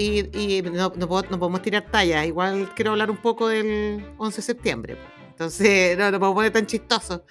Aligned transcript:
Y, 0.00 0.38
y 0.58 0.62
no, 0.62 0.92
no 0.96 1.08
puedo- 1.08 1.24
no 1.30 1.38
podemos 1.38 1.62
tirar 1.62 1.86
talla. 1.90 2.24
Igual 2.24 2.70
quiero 2.74 2.92
hablar 2.92 3.10
un 3.10 3.18
poco 3.18 3.48
del 3.48 4.04
11 4.18 4.36
de 4.36 4.42
septiembre. 4.42 4.96
Entonces, 5.30 5.96
no, 5.98 6.10
no 6.10 6.18
podemos 6.18 6.34
poner 6.34 6.52
tan 6.52 6.66
chistoso. 6.66 7.24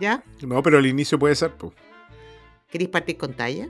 ¿Ya? 0.00 0.22
No, 0.42 0.62
pero 0.62 0.78
al 0.78 0.86
inicio 0.86 1.18
puede 1.18 1.34
ser, 1.34 1.52
pues. 1.52 1.72
¿Queréis 2.68 2.90
partir 2.90 3.16
con 3.16 3.32
talla? 3.34 3.68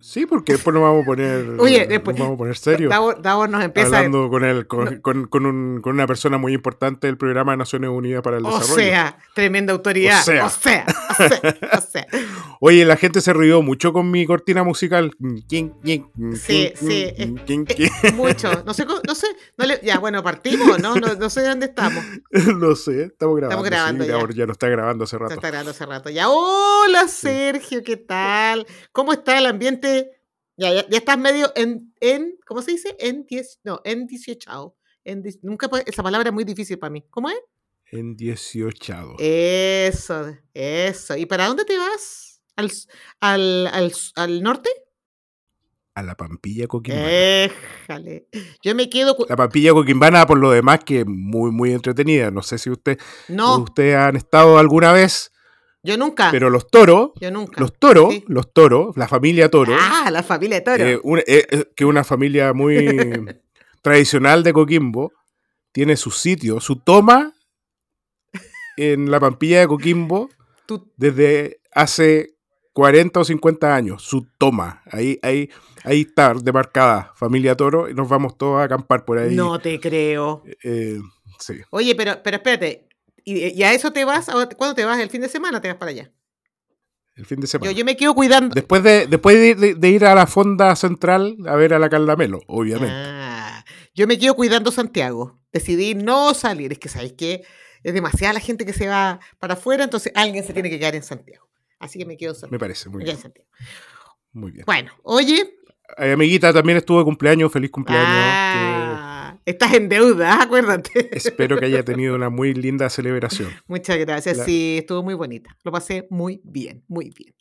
Sí, 0.00 0.26
porque 0.26 0.52
después 0.52 0.72
nos 0.74 0.82
vamos 0.82 1.02
a 1.02 1.06
poner. 1.06 1.46
Oye, 1.58 1.86
después- 1.86 2.14
Nos 2.16 2.26
vamos 2.26 2.34
a 2.36 2.38
poner 2.38 2.56
serio. 2.56 2.88
Davor, 2.90 3.20
Davor 3.22 3.48
nos 3.48 3.64
empieza 3.64 3.96
Hablando 3.96 4.28
con, 4.28 4.44
el, 4.44 4.66
con, 4.66 4.84
No. 4.84 5.02
con- 5.02 5.26
con 5.26 5.46
un- 5.46 5.80
con 5.80 5.94
una 5.94 6.06
persona 6.06 6.36
muy 6.38 6.52
importante 6.52 7.06
del 7.06 7.16
programa 7.16 7.52
de 7.52 7.56
Naciones 7.58 7.88
Unidas 7.90 8.22
para 8.22 8.36
el 8.36 8.44
O 8.44 8.50
Desarrollo. 8.50 8.74
sea, 8.74 9.18
tremenda 9.34 9.72
autoridad. 9.72 10.20
O 10.20 10.24
sea. 10.24 10.44
O 10.46 10.50
sea, 10.50 10.86
Oye, 12.60 12.84
la 12.84 12.96
gente 12.96 13.20
se 13.20 13.32
rió 13.32 13.62
mucho 13.62 13.92
con 13.92 14.10
mi 14.10 14.26
cortina 14.26 14.62
musical. 14.64 15.12
Sí, 16.36 16.72
sí, 16.76 17.04
Eh, 17.16 18.12
mucho. 18.14 18.62
No 18.64 18.74
sé, 18.74 18.86
no 19.06 19.14
sé. 19.14 19.26
no 19.56 19.66
le- 19.66 19.80
ya, 19.82 19.98
bueno, 19.98 20.22
partimos, 20.22 20.80
¿no? 20.80 20.94
No, 20.96 21.14
no 21.14 21.30
sé 21.30 21.42
dónde 21.42 21.66
estamos. 21.66 22.04
no 22.58 22.74
sé, 22.76 23.04
estamos 23.04 23.36
grabando. 23.36 23.64
Estamos 23.64 23.64
grabando 23.64 24.04
sí, 24.04 24.10
ya. 24.10 24.18
ya. 24.18 24.34
ya 24.34 24.46
no 24.46 24.52
está 24.52 24.68
grabando 24.68 25.04
hace 25.04 25.18
rato. 25.18 25.34
está 25.34 25.48
grabando 25.48 25.70
hace 25.70 25.86
rato. 25.86 26.10
Ya, 26.10 26.28
hola 26.28 27.08
Sergio, 27.08 27.82
¿qué 27.82 27.96
tal? 27.96 28.66
¿Cómo 28.92 29.12
está 29.12 29.38
el 29.38 29.46
ambiente? 29.46 30.10
Ya, 30.56 30.72
ya, 30.72 30.88
ya 30.88 30.98
estás 30.98 31.18
medio 31.18 31.52
en, 31.56 31.92
en, 32.00 32.38
¿cómo 32.46 32.62
se 32.62 32.72
dice? 32.72 32.96
En 32.98 33.24
10, 33.26 33.60
no, 33.64 33.80
en 33.84 34.06
18. 34.06 34.76
En, 35.04 35.22
nunca 35.42 35.68
esa 35.84 36.02
palabra 36.02 36.28
es 36.28 36.34
muy 36.34 36.44
difícil 36.44 36.78
para 36.78 36.90
mí. 36.90 37.04
¿Cómo 37.10 37.28
es? 37.28 37.36
En 37.94 38.16
18. 38.16 39.16
Eh, 39.20 39.88
Eso, 39.92 40.34
eso. 40.52 41.16
¿Y 41.16 41.26
para 41.26 41.46
dónde 41.46 41.64
te 41.64 41.78
vas? 41.78 42.40
¿Al, 42.56 42.70
al, 43.20 43.66
al 43.68 43.92
al 44.16 44.42
norte? 44.42 44.68
A 45.94 46.02
la 46.02 46.16
Pampilla 46.16 46.66
Coquimbana. 46.66 47.08
Éjale. 47.08 48.26
Yo 48.64 48.74
me 48.74 48.90
quedo. 48.90 49.16
La 49.28 49.36
Pampilla 49.36 49.72
Coquimbana, 49.72 50.26
por 50.26 50.38
lo 50.38 50.50
demás, 50.50 50.80
que 50.84 51.00
es 51.00 51.06
muy, 51.06 51.52
muy 51.52 51.72
entretenida. 51.72 52.32
No 52.32 52.42
sé 52.42 52.58
si 52.58 52.68
usted, 52.68 52.98
No, 53.28 53.58
ustedes 53.58 53.94
han 53.94 54.16
estado 54.16 54.58
alguna 54.58 54.90
vez, 54.92 55.30
yo 55.84 55.96
nunca. 55.96 56.32
pero 56.32 56.50
los 56.50 56.66
toros, 56.68 57.10
yo 57.20 57.30
nunca. 57.30 57.60
los 57.60 57.78
toros, 57.78 58.12
Sí. 58.12 58.24
los 58.26 58.52
toros, 58.52 58.96
la 58.96 59.06
familia 59.06 59.48
Toro, 59.50 59.72
Ah, 59.78 60.10
la 60.10 60.24
familia 60.24 60.64
Toro. 60.64 60.84
eh, 60.84 60.98
una- 61.04 61.22
eh, 61.28 61.46
eh, 61.48 61.64
que 61.76 61.84
es 61.84 61.88
una 61.88 62.02
familia 62.02 62.52
muy 62.54 62.74
tradicional 63.82 64.42
de 64.42 64.52
Coquimbo, 64.52 65.12
tiene 65.70 65.96
su 65.96 66.10
sitio, 66.10 66.58
su 66.58 66.74
toma 66.80 67.33
en 68.76 69.10
la 69.10 69.20
Pampilla 69.20 69.60
de 69.60 69.68
Coquimbo 69.68 70.28
desde 70.96 71.60
hace 71.72 72.34
40 72.72 73.20
o 73.20 73.24
50 73.24 73.74
años, 73.74 74.02
su 74.02 74.26
toma. 74.38 74.82
Ahí, 74.90 75.18
ahí, 75.22 75.48
ahí 75.84 76.00
está 76.02 76.34
demarcada 76.34 77.12
familia 77.14 77.56
Toro 77.56 77.88
y 77.88 77.94
nos 77.94 78.08
vamos 78.08 78.36
todos 78.36 78.60
a 78.60 78.64
acampar 78.64 79.04
por 79.04 79.18
ahí. 79.18 79.34
no 79.36 79.58
te 79.60 79.78
creo. 79.78 80.42
Eh, 80.62 80.98
sí. 81.38 81.54
Oye, 81.70 81.94
pero, 81.94 82.20
pero 82.22 82.36
espérate. 82.38 82.88
¿Y, 83.24 83.46
y 83.58 83.62
a 83.62 83.72
eso 83.72 83.92
te 83.92 84.04
vas? 84.04 84.28
¿A- 84.28 84.48
¿Cuándo 84.56 84.74
te 84.74 84.84
vas? 84.84 84.98
¿El 84.98 85.08
fin 85.10 85.20
de 85.20 85.28
semana 85.28 85.60
te 85.60 85.68
vas 85.68 85.76
para 85.76 85.90
allá? 85.92 86.12
El 87.16 87.26
fin 87.26 87.38
de 87.40 87.46
semana. 87.46 87.70
yo 87.70 87.84
me 87.84 87.96
quedo 87.96 88.12
cuidando. 88.14 88.54
Después, 88.54 88.82
de, 88.82 89.06
después 89.06 89.36
de, 89.36 89.54
de- 89.54 89.74
de 89.76 89.88
ir 89.90 90.04
a 90.04 90.14
la 90.16 90.26
fonda 90.26 90.74
central 90.74 91.36
a 91.46 91.54
ver 91.54 91.72
a 91.74 91.78
la 91.78 91.88
Carla 91.88 92.16
Melo, 92.16 92.40
obviamente. 92.48 92.92
Ah, 92.92 93.64
yo 93.94 94.08
me 94.08 94.18
quedo 94.18 94.34
cuidando 94.34 94.72
Santiago. 94.72 95.38
Decidí 95.52 95.94
no 95.94 96.34
salir. 96.34 96.72
Es 96.72 96.80
que, 96.80 96.88
¿sabéis 96.88 97.12
qué? 97.12 97.44
Es 97.84 97.94
demasiada 97.94 98.32
la 98.34 98.40
gente 98.40 98.66
que 98.66 98.72
se 98.72 98.88
va 98.88 99.20
para 99.38 99.54
afuera, 99.54 99.84
entonces 99.84 100.10
alguien 100.16 100.42
se 100.44 100.52
tiene 100.52 100.68
que 100.70 100.78
quedar 100.80 100.94
en 100.96 101.02
Santiago. 101.04 101.48
Así 101.78 101.98
que 101.98 102.06
me 102.06 102.16
quedo 102.16 102.30
en 102.32 102.34
Me 102.34 102.40
Santiago. 102.40 102.58
parece 102.60 102.88
muy 102.88 102.98
me 102.98 103.04
bien. 103.04 103.16
en 103.16 103.22
Santiago. 103.22 103.48
Muy 104.32 104.50
bien. 104.50 104.64
Bueno, 104.66 104.90
oye. 105.04 105.54
Ay, 105.96 106.10
amiguita, 106.12 106.52
también 106.52 106.78
estuvo 106.78 106.98
de 106.98 107.04
cumpleaños. 107.04 107.52
Feliz 107.52 107.70
cumpleaños. 107.70 108.08
Ah, 108.10 109.36
estás 109.44 109.74
en 109.74 109.88
deuda, 109.90 110.42
acuérdate. 110.42 111.10
espero 111.16 111.58
que 111.58 111.66
haya 111.66 111.84
tenido 111.84 112.14
una 112.14 112.30
muy 112.30 112.54
linda 112.54 112.88
celebración. 112.88 113.50
Muchas 113.66 113.98
gracias. 113.98 114.38
La- 114.38 114.44
Sí, 114.46 114.76
estuvo 114.78 115.02
muy 115.02 115.14
bonita. 115.14 115.54
Lo 115.62 115.70
pasé 115.70 116.06
muy 116.10 116.40
bien, 116.42 116.82
muy 116.88 117.10
bien. 117.16 117.34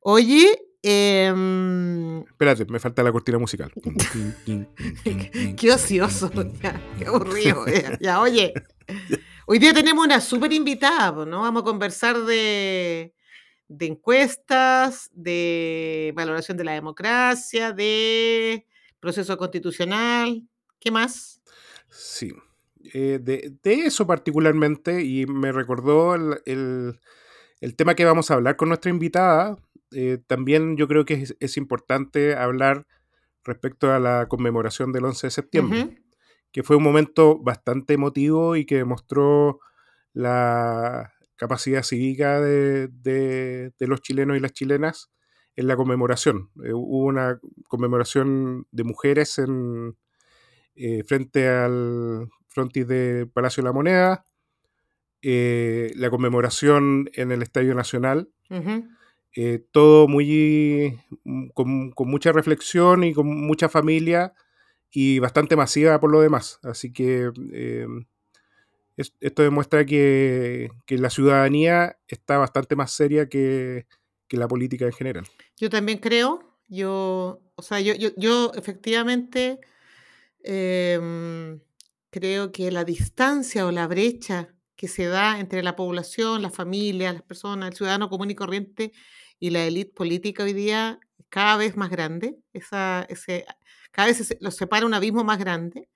Oye, 0.00 0.58
em, 0.82 2.20
Espérate, 2.22 2.64
me 2.66 2.80
falta 2.80 3.02
la 3.04 3.12
cortina 3.12 3.38
musical. 3.38 3.72
Qué 5.56 5.70
ocioso, 5.72 6.30
ya, 6.62 6.80
qué 6.98 7.06
aburrido. 7.06 7.66
Ya, 7.66 7.98
ya, 8.00 8.20
oye, 8.20 8.52
hoy 9.50 9.58
día 9.58 9.72
tenemos 9.74 10.04
una 10.04 10.20
súper 10.20 10.52
invitada, 10.52 11.26
¿no? 11.26 11.40
Vamos 11.40 11.62
a 11.62 11.64
conversar 11.64 12.16
de, 12.20 13.14
de 13.66 13.86
encuestas, 13.86 15.10
de 15.12 16.12
valoración 16.14 16.56
de 16.56 16.62
la 16.64 16.72
democracia, 16.72 17.72
de 17.72 18.64
proceso 19.00 19.36
constitucional. 19.36 20.42
¿Qué 20.78 20.92
más? 20.92 21.42
Sí. 21.88 22.32
Eh, 22.94 23.18
de, 23.20 23.52
de 23.62 23.74
eso 23.86 24.06
particularmente, 24.06 25.02
y 25.04 25.26
me 25.26 25.50
recordó 25.52 26.14
el, 26.14 26.40
el- 26.46 27.00
el 27.60 27.76
tema 27.76 27.94
que 27.94 28.06
vamos 28.06 28.30
a 28.30 28.34
hablar 28.34 28.56
con 28.56 28.68
nuestra 28.68 28.90
invitada. 28.90 29.56
eh, 29.92 30.18
también 30.28 30.76
yo 30.76 30.86
creo 30.86 31.04
que 31.04 31.14
es, 31.14 31.36
es 31.40 31.56
importante 31.56 32.34
hablar 32.36 32.86
respecto 33.44 33.92
a 33.92 33.98
la 33.98 34.28
conmemoración 34.28 34.92
del 34.92 35.04
11 35.06 35.26
de 35.26 35.30
septiembre. 35.32 35.99
Que 36.52 36.62
fue 36.62 36.76
un 36.76 36.82
momento 36.82 37.38
bastante 37.38 37.94
emotivo 37.94 38.56
y 38.56 38.64
que 38.66 38.76
demostró 38.76 39.60
la 40.12 41.12
capacidad 41.36 41.82
cívica 41.82 42.40
de, 42.40 42.88
de- 42.88 43.72
de 43.78 43.86
los 43.86 44.02
chilenos 44.02 44.36
y 44.36 44.40
las 44.40 44.52
chilenas 44.52 45.10
en 45.56 45.66
la 45.68 45.76
conmemoración. 45.76 46.50
Eh, 46.64 46.72
hubo 46.72 47.04
una 47.06 47.38
conmemoración 47.68 48.66
de 48.70 48.84
mujeres 48.84 49.38
en, 49.38 49.96
eh, 50.74 51.02
frente 51.04 51.48
al 51.48 52.28
frontis 52.48 52.86
del 52.86 53.28
Palacio 53.30 53.62
de 53.62 53.68
la 53.68 53.72
Moneda, 53.72 54.24
eh, 55.22 55.92
la 55.96 56.10
conmemoración 56.10 57.10
en 57.14 57.30
el 57.32 57.42
Estadio 57.42 57.74
Nacional, 57.74 58.30
todo 59.72 60.08
muy 60.08 60.98
mm, 61.24 61.48
con, 61.54 61.90
con 61.92 62.08
mucha 62.10 62.32
reflexión 62.32 63.04
y 63.04 63.12
con 63.14 63.26
mucha 63.28 63.68
familia 63.68 64.32
y 64.92 65.18
bastante 65.20 65.56
masiva 65.56 66.00
por 66.00 66.10
lo 66.10 66.20
demás. 66.20 66.58
Así 66.62 66.92
que 66.92 67.30
eh, 67.52 67.86
es- 68.96 69.14
esto 69.20 69.42
demuestra 69.42 69.84
que, 69.84 70.70
que 70.86 70.98
la 70.98 71.10
ciudadanía 71.10 71.98
está 72.08 72.38
bastante 72.38 72.76
más 72.76 72.92
seria 72.92 73.28
que, 73.28 73.86
que 74.28 74.36
la 74.36 74.48
política 74.48 74.86
en 74.86 74.92
general. 74.92 75.24
Yo 75.56 75.70
también 75.70 75.98
creo, 75.98 76.58
yo, 76.68 77.42
o 77.54 77.62
sea, 77.62 77.80
yo, 77.80 77.94
yo, 78.16 78.52
efectivamente 78.54 79.60
em, 80.42 81.60
creo 82.10 82.52
que 82.52 82.70
la 82.70 82.84
distancia 82.84 83.66
o 83.66 83.70
la 83.72 83.86
brecha 83.86 84.54
que 84.76 84.88
se 84.88 85.06
da 85.06 85.40
entre 85.40 85.62
la 85.62 85.76
población, 85.76 86.42
las 86.42 86.54
familias, 86.54 87.14
las 87.14 87.22
personas, 87.22 87.70
el 87.70 87.76
ciudadano 87.76 88.08
común 88.08 88.30
y 88.30 88.34
corriente 88.34 88.92
y 89.38 89.50
la 89.50 89.64
élite 89.66 89.92
política 89.92 90.44
hoy 90.44 90.54
día 90.54 91.00
cada 91.28 91.56
vez 91.58 91.76
más 91.76 91.90
grande. 91.90 92.38
Esa, 92.52 93.06
ese, 93.08 93.46
cada 93.90 94.08
vez 94.08 94.18
se- 94.18 94.38
los 94.40 94.56
separa 94.56 94.86
un 94.86 94.94
abismo 94.94 95.24
más 95.24 95.38
grande. 95.38 95.88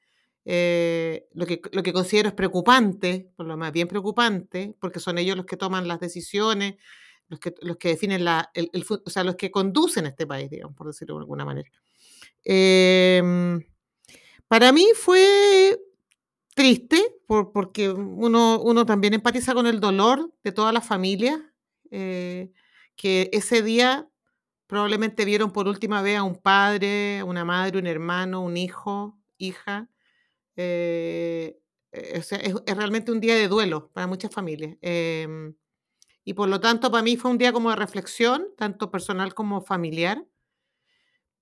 eh, 0.46 1.26
lo, 1.34 1.46
que, 1.46 1.60
lo 1.72 1.82
que 1.82 1.92
considero 1.94 2.28
es 2.28 2.34
preocupante, 2.34 3.30
por 3.36 3.46
lo 3.46 3.56
más 3.56 3.72
bien 3.72 3.88
preocupante, 3.88 4.74
porque 4.80 5.00
son 5.00 5.16
ellos 5.18 5.36
los 5.38 5.46
que 5.46 5.56
toman 5.56 5.88
las 5.88 6.00
decisiones, 6.00 6.74
los 7.28 7.40
que, 7.40 7.54
los 7.62 7.78
que 7.78 7.88
definen 7.88 8.24
la, 8.24 8.50
el, 8.54 8.70
o 9.04 9.10
sea, 9.10 9.24
los 9.24 9.36
que 9.36 9.50
conducen 9.50 10.06
este 10.06 10.26
país, 10.26 10.50
digamos, 10.50 10.76
por 10.76 10.86
decirlo 10.88 11.14
de 11.16 11.20
alguna 11.22 11.44
manera. 11.46 11.70
Em, 12.44 13.62
para 14.48 14.72
mí 14.72 14.86
fue 14.94 15.78
triste, 16.54 16.98
por- 17.26 17.52
porque 17.52 17.90
uno, 17.90 18.60
uno 18.62 18.86
también 18.86 19.14
empatiza 19.14 19.54
con 19.54 19.66
el 19.66 19.80
dolor 19.80 20.32
de 20.44 20.52
toda 20.52 20.72
la 20.72 20.80
familia, 20.80 21.52
eh, 21.90 22.52
que 22.96 23.30
ese 23.32 23.62
día 23.62 24.08
probablemente 24.74 25.24
vieron 25.24 25.52
por 25.52 25.68
última 25.68 26.02
vez 26.02 26.18
a 26.18 26.24
un 26.24 26.34
padre, 26.34 27.22
una 27.22 27.44
madre, 27.44 27.78
un 27.78 27.86
hermano, 27.86 28.42
un 28.42 28.56
hijo, 28.56 29.16
hija. 29.38 29.88
eh, 30.56 31.58
eh, 31.92 32.10
es, 32.14 32.32
es 32.32 32.76
realmente 32.76 33.12
un 33.12 33.20
día 33.20 33.36
de 33.36 33.48
duelo 33.48 33.90
para 33.94 34.08
muchas 34.08 34.32
familias. 34.32 34.76
em, 34.82 35.54
y 36.24 36.34
por 36.34 36.48
lo 36.48 36.60
tanto, 36.60 36.90
para 36.90 37.02
mí 37.04 37.16
fue 37.16 37.30
un 37.32 37.38
día 37.38 37.52
como 37.52 37.70
de 37.70 37.76
reflexión, 37.76 38.48
tanto 38.58 38.90
personal 38.90 39.34
como 39.34 39.62
familiar. 39.62 40.26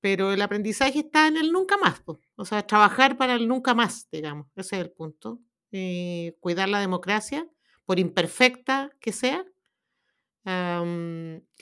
Pero 0.00 0.32
el 0.32 0.42
aprendizaje 0.42 0.98
está 1.00 1.28
en 1.28 1.36
el 1.36 1.52
nunca 1.52 1.76
más. 1.76 2.00
po. 2.00 2.18
O 2.36 2.44
sea, 2.44 2.66
trabajar 2.66 3.16
para 3.16 3.34
el 3.34 3.46
nunca 3.48 3.74
más, 3.74 4.08
digamos. 4.10 4.48
Ese 4.56 4.76
es 4.76 4.82
el 4.82 4.90
punto. 4.90 5.40
y 5.74 6.32
cuidar 6.40 6.68
la 6.68 6.80
democracia, 6.80 7.48
por 7.86 7.98
imperfecta 7.98 8.90
que 9.00 9.10
sea, 9.10 9.42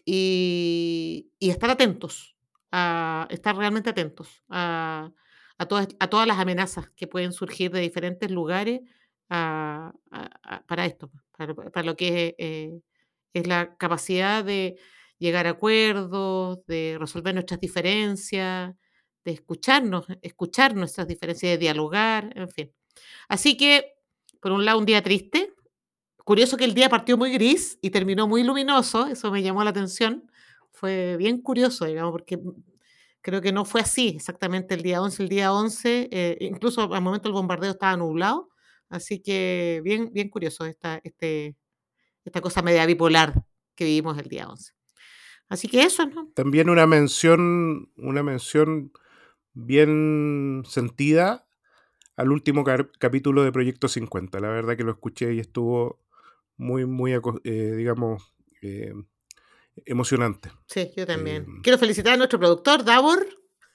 y, 0.05 1.31
estar 1.41 1.71
atentos, 1.71 2.37
a, 2.73 3.27
estar 3.31 3.57
realmente 3.57 3.91
atentos 3.91 4.43
a, 4.49 5.13
todas, 5.69 5.89
a 5.99 6.09
todas 6.09 6.27
las 6.27 6.39
amenazas 6.39 6.91
que 6.97 7.07
pueden 7.07 7.33
surgir 7.33 7.71
de 7.71 7.81
diferentes 7.81 8.31
lugares 8.31 8.81
para 9.29 10.87
esto, 10.87 11.11
para, 11.37 11.83
lo 11.83 11.97
que 11.97 12.35
eh, 12.39 12.81
es 13.33 13.47
la 13.47 13.77
capacidad 13.77 14.45
de 14.45 14.77
llegar 15.19 15.47
a 15.47 15.51
acuerdos, 15.51 16.65
de 16.67 16.97
resolver 16.99 17.35
nuestras 17.35 17.61
diferencias, 17.61 18.75
de 19.25 19.33
escucharnos, 19.33 20.07
escuchar 20.23 20.75
nuestras 20.75 21.07
diferencias, 21.07 21.53
de 21.53 21.59
dialogar, 21.59 22.33
en 22.35 22.49
fin. 22.49 22.73
Así 23.29 23.57
que, 23.57 23.95
por 24.41 24.53
un 24.53 24.65
lado, 24.65 24.79
un 24.79 24.87
día 24.87 25.03
triste. 25.03 25.53
Curioso 26.25 26.57
que 26.57 26.65
el 26.65 26.75
día 26.75 26.89
partió 26.89 27.17
muy 27.17 27.33
gris 27.33 27.79
y 27.83 27.91
terminó 27.91 28.29
muy 28.29 28.45
luminoso, 28.45 29.07
eso 29.07 29.31
me 29.31 29.43
llamó 29.43 29.65
la 29.65 29.71
atención. 29.71 30.31
Fue 30.71 31.17
bien 31.17 31.41
curioso, 31.41 31.85
digamos, 31.87 32.13
porque 32.13 32.39
creo 33.21 33.41
que 33.41 33.53
no 33.53 33.65
fue 33.65 33.81
así 33.81 34.09
exactamente 34.17 34.75
el 34.75 34.83
día 34.83 35.03
11. 35.03 35.23
El 35.23 35.29
día 35.29 35.53
11, 35.53 36.09
eh, 36.11 36.37
incluso 36.41 36.93
al 36.93 37.03
momento 37.03 37.29
del 37.29 37.35
bombardeo 37.35 37.73
estaba 37.73 37.97
nublado, 37.97 38.51
así 38.89 39.21
que 39.21 39.81
bien, 39.85 40.13
bien 40.13 40.29
curioso 40.29 40.65
esta, 40.65 41.01
este, 41.05 41.57
esta 42.25 42.41
cosa 42.41 42.63
media 42.63 42.87
bipolar 42.87 43.35
que 43.75 43.85
vivimos 43.85 44.19
el 44.19 44.29
día 44.29 44.49
11. 44.49 44.73
Así 45.49 45.69
que 45.69 45.83
eso, 45.83 46.07
¿no? 46.07 46.31
También 46.35 46.71
una 46.71 46.87
mención, 46.87 47.91
una 47.97 48.23
mención 48.23 48.93
bien 49.53 50.63
sentida 50.65 51.47
al 52.17 52.31
último 52.31 52.65
capítulo 52.99 53.43
de 53.43 53.51
Proyecto 53.51 53.89
50. 53.89 54.39
La 54.39 54.49
verdad 54.49 54.77
que 54.77 54.85
lo 54.85 54.93
escuché 54.93 55.35
y 55.35 55.41
estuvo 55.41 55.99
muy, 56.61 56.85
muy, 56.85 57.13
eh, 57.45 57.75
digamos, 57.77 58.35
eh, 58.61 58.93
emocionante. 59.87 60.53
Sí, 60.67 60.91
yo 60.95 61.07
también. 61.07 61.43
Eh, 61.43 61.61
Quiero 61.63 61.79
felicitar 61.79 62.13
a 62.13 62.17
nuestro 62.19 62.39
productor, 62.39 62.85
Davor, 62.85 63.27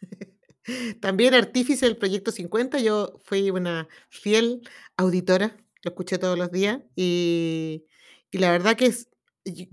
también 1.01 1.33
artífice 1.33 1.87
del 1.87 1.97
Proyecto 1.97 2.31
50. 2.31 2.79
Yo 2.79 3.19
fui 3.23 3.49
una 3.49 3.87
fiel 4.09 4.61
auditora, 4.97 5.57
lo 5.83 5.89
escuché 5.89 6.19
todos 6.19 6.37
los 6.37 6.51
días 6.51 6.79
y, 6.95 7.85
y 8.29 8.37
la 8.37 8.51
verdad 8.51 8.75
que 8.75 8.85
es, 8.85 9.09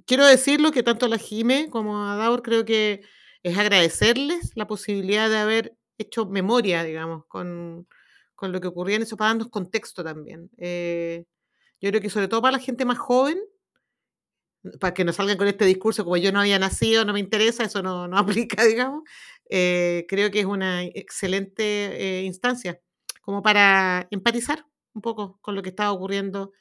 quiero 0.06 0.26
decirlo 0.26 0.72
que 0.72 0.82
tanto 0.82 1.04
a 1.06 1.08
la 1.10 1.18
Jime 1.18 1.68
como 1.70 2.08
a 2.08 2.16
Daur 2.16 2.42
creo 2.42 2.64
que 2.64 3.02
es 3.42 3.58
agradecerles 3.58 4.52
la 4.54 4.66
posibilidad 4.66 5.28
de 5.28 5.36
haber 5.36 5.76
hecho 5.98 6.26
memoria, 6.26 6.82
digamos, 6.82 7.26
con, 7.26 7.86
lo 8.40 8.60
que 8.60 8.68
ocurría 8.68 8.96
en 8.96 9.02
eso, 9.02 9.16
para 9.16 9.28
darnos 9.28 9.50
contexto 9.50 10.02
también. 10.02 10.50
Eh, 10.56 11.26
yo 11.82 11.90
creo 11.90 12.00
que 12.00 12.10
sobre 12.10 12.28
todo 12.28 12.40
para 12.40 12.52
la 12.52 12.62
gente 12.62 12.84
más 12.84 12.98
joven, 12.98 13.38
para 14.80 14.94
que 14.94 15.04
no 15.04 15.12
salgan 15.12 15.36
con 15.36 15.48
este 15.48 15.64
discurso 15.64 16.04
como 16.04 16.16
yo 16.16 16.30
no 16.30 16.38
había 16.40 16.58
nacido, 16.60 17.04
no 17.04 17.12
me 17.12 17.18
interesa, 17.20 17.64
eso 17.64 17.82
no, 17.82 18.06
no 18.06 18.16
aplica, 18.18 18.64
digamos, 18.64 19.02
eh, 19.50 20.06
creo 20.08 20.30
que 20.30 20.40
es 20.40 20.46
una 20.46 20.84
excelente 20.84 22.20
eh, 22.20 22.22
instancia 22.22 22.80
como 23.20 23.42
para 23.42 24.06
empatizar 24.10 24.64
un 24.94 25.02
poco 25.02 25.38
con 25.40 25.56
lo 25.56 25.62
que 25.62 25.70
estaba 25.70 25.92
ocurriendo 25.92 26.52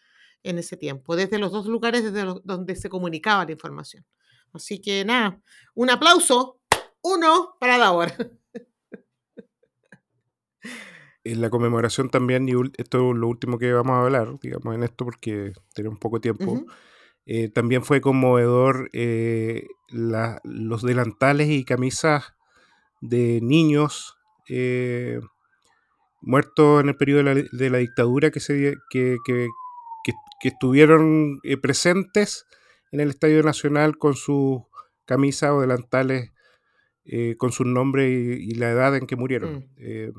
en 0.44 0.58
ese 0.58 0.76
tiempo, 0.76 1.16
desde 1.16 1.38
los 1.38 1.52
dos 1.52 1.68
lugares 1.68 2.04
desde 2.04 2.26
donde 2.44 2.76
se 2.76 2.90
comunicaba 2.90 3.46
la 3.46 3.52
información. 3.52 4.04
Así 4.54 4.82
que 4.82 5.06
nada, 5.06 5.40
un 5.76 5.92
aplauso, 5.92 6.60
uno 7.04 7.56
para 7.60 7.78
Davor. 7.78 8.12
En 11.24 11.42
la 11.42 11.50
conmemoración 11.50 12.10
también, 12.10 12.50
y 12.50 12.54
esto 12.78 13.12
es 13.12 13.18
lo 13.18 13.28
último 13.28 13.60
que 13.60 13.72
vamos 13.72 13.92
a 13.92 14.02
hablar, 14.02 14.40
digamos, 14.42 14.74
en 14.74 14.84
esto 14.84 15.06
porque 15.06 15.54
tenemos 15.76 16.00
poco 16.00 16.20
tiempo, 16.20 16.66
eh, 17.26 17.50
también 17.50 17.84
fue 17.84 18.02
conmovedor 18.02 18.90
eh, 18.94 19.68
los 19.90 20.82
delantales 20.82 21.50
y 21.50 21.64
camisas 21.64 22.34
de 23.00 23.40
niños 23.42 24.18
eh, 24.50 25.20
muertos 26.22 26.82
en 26.82 26.90
el 26.90 26.98
periodo 26.98 27.24
de 27.24 27.70
la, 27.70 27.78
dictadura 27.78 28.32
que, 28.32 28.40
se, 28.40 28.76
que, 28.90 29.18
que 29.24 30.48
estuvieron 30.48 31.40
eh, 31.44 31.58
presentes 31.58 32.46
en 32.92 33.00
el 33.00 33.10
Estadio 33.10 33.44
Nacional 33.44 33.98
con 33.98 34.16
sus 34.16 34.62
camisas 35.06 35.52
o 35.52 35.62
delantales 35.62 36.32
con 37.38 37.52
su 37.52 37.66
nombre 37.66 38.10
y, 38.10 38.54
la 38.54 38.70
edad 38.70 38.96
en 38.96 39.06
que 39.06 39.18
murieron. 39.18 39.70
Mm. 39.76 40.12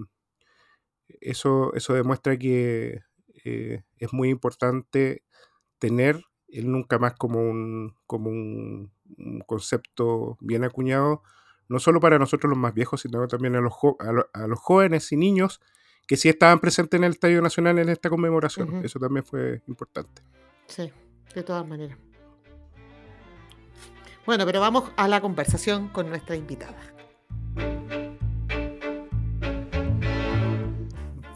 Eso, 1.21 1.73
eso 1.75 1.95
demuestra 1.95 2.37
que 2.37 3.03
es 3.45 4.13
muy 4.13 4.29
importante 4.29 5.25
tener 5.79 6.25
el 6.49 6.71
nunca 6.71 6.99
más 6.99 7.15
como 7.15 7.41
un, 7.41 7.97
como 8.07 8.31
un, 8.31 8.93
concepto 9.47 10.39
bien 10.41 10.65
acuñado, 10.65 11.23
no 11.69 11.79
solo 11.79 12.01
para 12.01 12.19
nosotros 12.19 12.51
los 12.51 12.59
más 12.59 12.75
viejos, 12.75 13.01
sino 13.01 13.27
también 13.27 13.57
a 13.57 13.61
los, 13.61 13.75
a 14.33 14.47
los 14.47 14.59
jóvenes 14.59 15.11
y 15.13 15.17
niños 15.17 15.61
que 16.07 16.17
sí 16.17 16.29
estaban 16.29 16.61
presentes 16.61 16.99
en 16.99 17.05
el 17.05 17.13
Estadio 17.13 17.41
Nacional 17.43 17.79
en 17.79 17.89
esta 17.89 18.11
conmemoración. 18.11 18.85
Eso 18.85 18.99
también 18.99 19.25
fue 19.25 19.63
importante. 19.67 20.23
Sí, 20.67 20.93
de 21.35 21.43
todas 21.43 21.67
maneras. 21.67 21.99
Bueno, 24.27 24.47
pero 24.47 24.61
vamos 24.61 24.91
a 24.97 25.09
la 25.09 25.21
conversación 25.21 25.89
con 25.89 26.09
nuestra 26.09 26.37
invitada. 26.37 26.77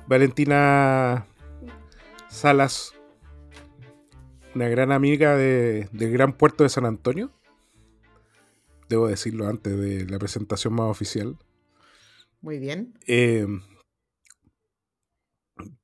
Valentina 0.09 1.27
Salas, 2.29 2.95
una 4.55 4.69
gran 4.69 4.93
amiga 4.93 5.37
del 5.37 5.89
gran 6.13 6.33
puerto 6.33 6.65
de 6.65 6.71
San 6.71 6.87
Antonio. 6.87 7.33
Debo 8.89 9.09
decirlo 9.09 9.49
antes 9.49 9.79
de 9.79 10.07
la 10.07 10.19
presentación 10.19 10.75
más 10.75 10.87
oficial. 10.87 11.37
Muy 12.41 12.59
bien. 12.59 12.95
Eh, 13.07 13.47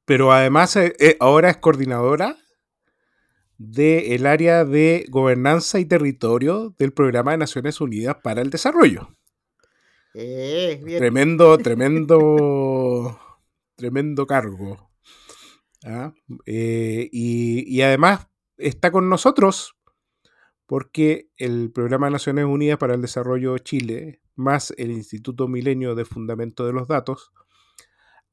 pero 0.05 0.33
además 0.33 0.77
eh, 0.77 0.95
eh, 0.99 1.17
ahora 1.21 1.51
es 1.51 1.57
coordinadora 1.57 2.37
del 3.59 4.27
área 4.27 4.65
de 4.65 5.07
gobernanza 5.09 5.79
y 5.79 5.85
territorio 5.85 6.75
del 6.79 6.93
Programa 6.93 7.31
de 7.31 7.39
Naciones 7.39 7.81
Unidas 7.81 8.17
para 8.23 8.43
el 8.43 8.51
Desarrollo. 8.51 9.09
Eh, 10.15 10.83
tremendo, 10.99 11.57
tremendo, 11.59 13.19
tremendo 13.83 14.29
cargo. 14.29 14.93
¿ah? 15.85 16.15
y, 16.47 17.81
además 17.81 18.29
está 18.57 18.93
con 18.93 19.09
nosotros 19.09 19.77
porque 20.67 21.29
el 21.37 21.73
Programa 21.73 22.07
de 22.07 22.13
Naciones 22.13 22.45
Unidas 22.45 22.79
para 22.79 22.95
el 22.95 23.03
Desarrollo 23.03 23.59
Chile, 23.59 24.23
más 24.37 24.73
el 24.79 24.93
Instituto 24.93 25.49
Milenio 25.49 25.97
de 25.97 26.05
Fundamento 26.05 26.65
de 26.65 26.73
los 26.73 26.87
Datos, 26.87 27.33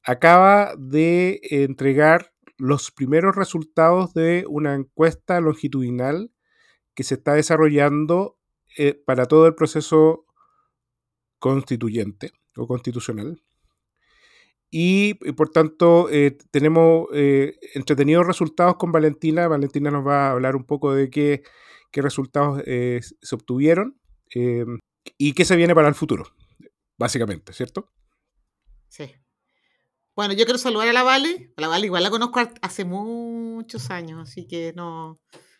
acaba 0.04 0.76
de 0.78 1.40
entregar 1.42 2.32
los 2.56 2.92
primeros 2.92 3.34
resultados 3.34 4.14
de 4.14 4.44
una 4.48 4.76
encuesta 4.76 5.40
longitudinal 5.40 6.30
que 6.94 7.02
se 7.02 7.14
está 7.14 7.34
desarrollando 7.34 8.38
eh, 8.78 8.94
para 8.94 9.26
todo 9.26 9.48
el 9.48 9.56
proceso 9.56 10.26
constituyente 11.40 12.30
o 12.56 12.68
constitucional. 12.68 13.42
Y, 14.70 15.14
por 15.32 15.50
tanto, 15.50 16.08
eh, 16.10 16.38
tenemos 16.50 17.08
eh, 17.12 17.58
entretenidos 17.74 18.26
resultados 18.26 18.76
con 18.76 18.92
Valentina. 18.92 19.48
Valentina 19.48 19.90
nos 19.90 20.06
va 20.06 20.28
a 20.28 20.32
hablar 20.32 20.54
un 20.54 20.64
poco 20.64 20.94
de 20.94 21.10
qué, 21.10 21.42
qué 21.90 22.02
resultados 22.02 22.62
se 22.64 23.34
obtuvieron 23.34 23.98
y 24.32 25.32
qué 25.32 25.44
se 25.44 25.56
viene 25.56 25.74
para 25.74 25.88
el 25.88 25.94
futuro, 25.94 26.24
básicamente, 26.96 27.52
¿cierto? 27.52 27.90
Sí. 28.88 29.12
Bueno, 30.14 30.34
yo 30.34 30.44
quiero 30.44 30.58
saludar 30.58 30.88
a 30.88 30.92
la 30.92 31.02
Vale. 31.02 31.52
A 31.56 31.60
la 31.62 31.68
Vale 31.68 31.86
igual 31.86 32.02
la 32.02 32.10
conozco 32.10 32.40
hace 32.60 32.84
muchos 32.84 33.90
años, 33.90 34.20
así 34.28 34.46
que 34.46 34.72
no. 34.76 35.18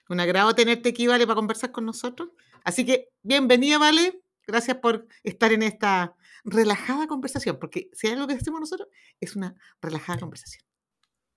Un 0.08 0.20
agrado 0.20 0.54
tenerte 0.54 0.90
aquí, 0.90 1.06
Vale, 1.06 1.26
para 1.26 1.36
conversar 1.36 1.70
con 1.72 1.86
nosotros. 1.86 2.30
Así 2.64 2.84
que 2.84 3.08
bienvenida, 3.22 3.78
Vale. 3.78 4.20
Gracias 4.50 4.78
por 4.78 5.06
estar 5.22 5.52
en 5.52 5.62
esta 5.62 6.16
relajada 6.44 7.06
conversación, 7.06 7.58
porque 7.60 7.88
si 7.92 8.08
hay 8.08 8.14
algo 8.14 8.26
que 8.26 8.34
hacemos 8.34 8.58
nosotros, 8.58 8.88
es 9.20 9.36
una 9.36 9.54
relajada 9.80 10.18
conversación. 10.18 10.64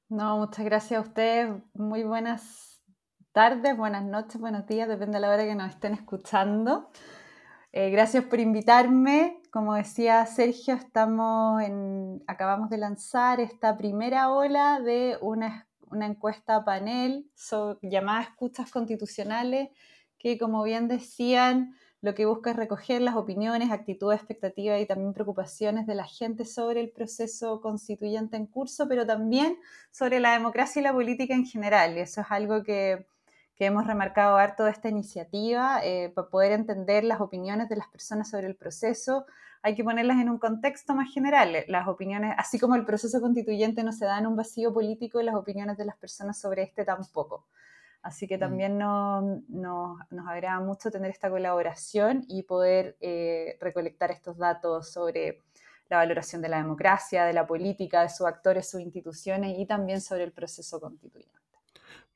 No, 0.10 0.38
muchas 0.38 0.66
gracias 0.66 0.98
a 0.98 1.08
ustedes. 1.08 1.62
Muy 1.74 2.04
buenas 2.04 2.82
tardes, 3.32 3.78
buenas 3.78 4.04
noches, 4.04 4.42
buenos 4.42 4.66
días, 4.66 4.88
depende 4.88 5.18
de 5.18 5.22
la 5.22 5.30
hora 5.30 5.44
que 5.44 5.54
nos 5.54 5.70
estén 5.70 5.94
escuchando. 5.94 6.90
Eh, 7.72 7.92
gracias 7.92 8.24
por 8.26 8.40
invitarme. 8.40 9.42
Como 9.52 9.76
decía 9.76 10.26
Sergio, 10.26 10.74
estamos 10.74 11.62
en, 11.62 12.24
acabamos 12.26 12.72
de 12.72 12.78
lanzar 12.78 13.40
esta 13.40 13.78
primera 13.78 14.32
ola 14.32 14.80
de 14.80 15.18
una, 15.22 15.68
encuesta 15.92 16.66
panel 16.66 17.30
llamada 17.84 18.24
Escuchas 18.24 18.72
Constitucionales, 18.72 19.70
que 20.18 20.40
como 20.40 20.64
bien 20.64 20.88
decían, 20.88 21.76
lo 22.04 22.14
que 22.14 22.26
busca 22.26 22.52
es 22.52 22.58
recoger 22.58 23.02
las 23.02 23.16
opiniones, 23.16 23.72
actitudes, 23.72 24.20
expectativas 24.20 24.82
y 24.82 24.86
también 24.86 25.14
preocupaciones 25.14 25.88
de 25.88 25.96
la 25.96 26.04
gente 26.04 26.44
sobre 26.44 26.82
el 26.82 26.90
proceso 26.90 27.62
constituyente 27.62 28.36
en 28.36 28.46
curso, 28.46 28.90
pero 28.90 29.06
también 29.06 29.58
sobre 29.90 30.20
la 30.20 30.34
democracia 30.34 30.82
y 30.82 30.84
la 30.84 30.92
política 30.92 31.34
en 31.34 31.46
general. 31.46 31.96
Y 31.96 32.02
eso 32.02 32.20
es 32.20 32.28
algo 32.30 32.62
que, 32.62 33.08
hemos 33.58 33.88
remarcado 33.88 34.36
harto 34.36 34.66
de 34.66 34.72
esta 34.72 34.90
iniciativa, 34.90 35.80
eh, 35.82 36.12
para 36.14 36.28
poder 36.28 36.52
entender 36.52 37.06
las 37.06 37.22
opiniones 37.22 37.70
de 37.70 37.78
las 37.78 37.88
personas 37.88 38.30
sobre 38.30 38.48
el 38.48 38.58
proceso, 38.58 39.26
hay 39.62 39.74
que 39.74 39.86
ponerlas 39.86 40.20
en 40.20 40.30
un 40.30 40.38
contexto 40.38 40.94
más 40.96 41.14
general. 41.14 41.56
Las 41.70 41.88
opiniones, 41.88 42.36
así 42.38 42.60
como 42.60 42.76
el 42.76 42.84
proceso 42.84 43.22
constituyente 43.22 43.82
no 43.82 43.94
se 43.94 44.04
da 44.04 44.20
en 44.20 44.28
un 44.28 44.36
vacío 44.36 44.74
político, 44.74 45.22
las 45.22 45.36
opiniones 45.36 45.78
de 45.78 45.86
las 45.86 45.96
personas 45.96 46.38
sobre 46.38 46.64
este 46.64 46.84
tampoco. 46.84 47.46
Así 48.04 48.28
que 48.28 48.38
mm. 48.38 48.40
también 48.40 48.78
nos 48.78 49.98
agrada 50.28 50.60
mucho 50.60 50.92
tener 50.92 51.10
esta 51.10 51.30
colaboración 51.30 52.26
y 52.28 52.44
poder 52.44 52.98
eh, 53.00 53.58
recolectar 53.60 54.12
estos 54.12 54.38
datos 54.38 54.92
sobre 54.92 55.42
la 55.90 55.98
valoración 55.98 56.42
de 56.42 56.50
la 56.50 56.58
democracia, 56.58 57.26
de 57.26 57.34
la 57.34 57.48
política, 57.48 58.02
de 58.02 58.10
sus 58.10 58.28
actores, 58.28 58.70
sus 58.70 58.82
instituciones 58.82 59.58
y 59.58 59.66
también 59.66 60.02
sobre 60.02 60.24
el 60.24 60.34
proceso 60.34 60.80
constituyente. 60.80 61.34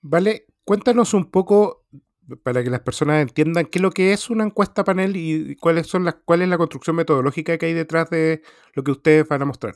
Vale, 0.02 0.46
cuéntanos 0.64 1.14
un 1.14 1.32
poco 1.32 1.86
para 2.44 2.62
que 2.64 2.70
las 2.70 2.82
personas 2.82 3.22
entiendan 3.22 3.66
qué 3.66 3.80
es 3.80 3.82
lo 3.82 3.92
que 3.92 4.12
es 4.12 4.30
una 4.30 4.44
encuesta 4.44 4.84
panel 4.84 5.16
y 5.16 5.56
cuáles 5.56 5.88
son 5.88 6.04
las, 6.04 6.16
cuál 6.26 6.42
es 6.42 6.50
la 6.50 6.58
construcción 6.58 6.98
metodológica 6.98 7.58
que 7.58 7.68
hay 7.68 7.74
detrás 7.74 8.10
de 8.10 8.42
lo 8.74 8.84
que 8.84 8.92
ustedes 8.92 9.28
van 9.28 9.44
a 9.44 9.46
mostrar. 9.46 9.76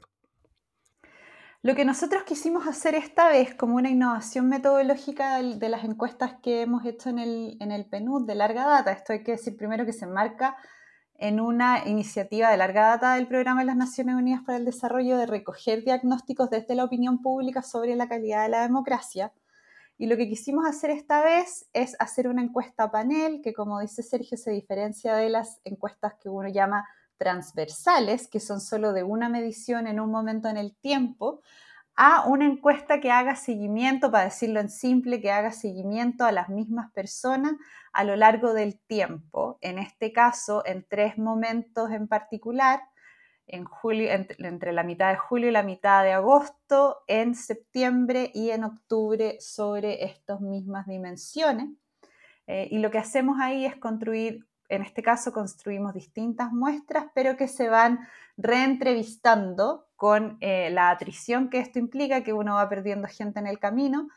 Lo 1.63 1.75
que 1.75 1.85
nosotros 1.85 2.23
quisimos 2.23 2.65
hacer 2.65 2.95
esta 2.95 3.29
vez 3.29 3.53
como 3.53 3.75
una 3.75 3.91
innovación 3.91 4.49
metodológica 4.49 5.39
de 5.43 5.69
las 5.69 5.83
encuestas 5.83 6.33
que 6.41 6.61
hemos 6.61 6.83
hecho 6.85 7.09
en 7.09 7.19
el, 7.19 7.57
en 7.59 7.71
el 7.71 7.85
PNUD 7.85 8.25
de 8.25 8.33
larga 8.33 8.65
data, 8.65 8.91
esto 8.91 9.13
hay 9.13 9.21
que 9.21 9.33
decir 9.33 9.55
primero 9.55 9.85
que 9.85 9.93
se 9.93 10.05
enmarca 10.05 10.57
en 11.19 11.39
una 11.39 11.87
iniciativa 11.87 12.49
de 12.49 12.57
larga 12.57 12.87
data 12.87 13.13
del 13.13 13.27
Programa 13.27 13.59
de 13.59 13.67
las 13.67 13.75
Naciones 13.75 14.15
Unidas 14.15 14.41
para 14.43 14.57
el 14.57 14.65
Desarrollo 14.65 15.17
de 15.17 15.27
recoger 15.27 15.83
diagnósticos 15.83 16.49
desde 16.49 16.73
la 16.73 16.83
opinión 16.83 17.21
pública 17.21 17.61
sobre 17.61 17.95
la 17.95 18.09
calidad 18.09 18.41
de 18.41 18.49
la 18.49 18.63
democracia. 18.63 19.31
Y 19.99 20.07
lo 20.07 20.17
que 20.17 20.27
quisimos 20.27 20.65
hacer 20.65 20.89
esta 20.89 21.23
vez 21.23 21.69
es 21.73 21.95
hacer 21.99 22.27
una 22.27 22.41
encuesta 22.41 22.89
panel 22.89 23.39
que, 23.43 23.53
como 23.53 23.79
dice 23.79 24.01
Sergio, 24.01 24.35
se 24.35 24.49
diferencia 24.49 25.13
de 25.13 25.29
las 25.29 25.61
encuestas 25.63 26.15
que 26.19 26.27
uno 26.27 26.49
llama 26.49 26.87
transversales, 27.21 28.27
que 28.27 28.39
son 28.39 28.59
solo 28.59 28.93
de 28.93 29.03
una 29.03 29.29
medición 29.29 29.85
en 29.85 29.99
un 29.99 30.09
momento 30.09 30.49
en 30.49 30.57
el 30.57 30.75
tiempo, 30.75 31.43
a 31.95 32.25
una 32.25 32.47
encuesta 32.47 32.99
que 32.99 33.11
haga 33.11 33.35
seguimiento, 33.35 34.09
para 34.09 34.23
decirlo 34.23 34.59
en 34.59 34.71
simple, 34.71 35.21
que 35.21 35.29
haga 35.29 35.51
seguimiento 35.51 36.25
a 36.25 36.31
las 36.31 36.49
mismas 36.49 36.91
personas 36.93 37.53
a 37.93 38.03
lo 38.03 38.15
largo 38.15 38.55
del 38.55 38.79
tiempo, 38.79 39.59
en 39.61 39.77
este 39.77 40.11
caso 40.11 40.63
en 40.65 40.83
tres 40.89 41.19
momentos 41.19 41.91
en 41.91 42.07
particular, 42.07 42.81
en 43.45 43.65
julio, 43.65 44.09
entre, 44.09 44.73
la 44.73 44.81
mitad 44.81 45.11
de 45.11 45.17
julio 45.17 45.49
y 45.49 45.51
la 45.51 45.61
mitad 45.61 46.03
de 46.03 46.13
agosto, 46.13 47.03
en 47.05 47.35
septiembre 47.35 48.31
y 48.33 48.49
en 48.49 48.63
octubre 48.63 49.37
sobre 49.39 50.05
estas 50.05 50.41
mismas 50.41 50.87
dimensiones. 50.87 51.69
Eh, 52.47 52.67
y 52.71 52.79
lo 52.79 52.89
que 52.89 52.97
hacemos 52.97 53.37
ahí 53.39 53.63
es 53.63 53.75
construir 53.75 54.47
en 54.71 54.81
este 54.81 55.03
caso 55.03 55.33
construimos 55.33 55.93
distintas 55.93 56.53
muestras, 56.53 57.05
pero 57.13 57.35
que 57.35 57.49
se 57.49 57.67
van 57.67 58.07
reentrevistando 58.37 59.89
con 59.97 60.37
eh, 60.39 60.69
la 60.71 60.89
atrición 60.89 61.49
que 61.49 61.59
esto 61.59 61.77
implica, 61.77 62.23
que 62.23 62.31
uno 62.31 62.55
va 62.55 62.69
perdiendo 62.69 63.07
gente 63.09 63.39
en 63.39 63.47
el 63.47 63.59
camino, 63.59 64.07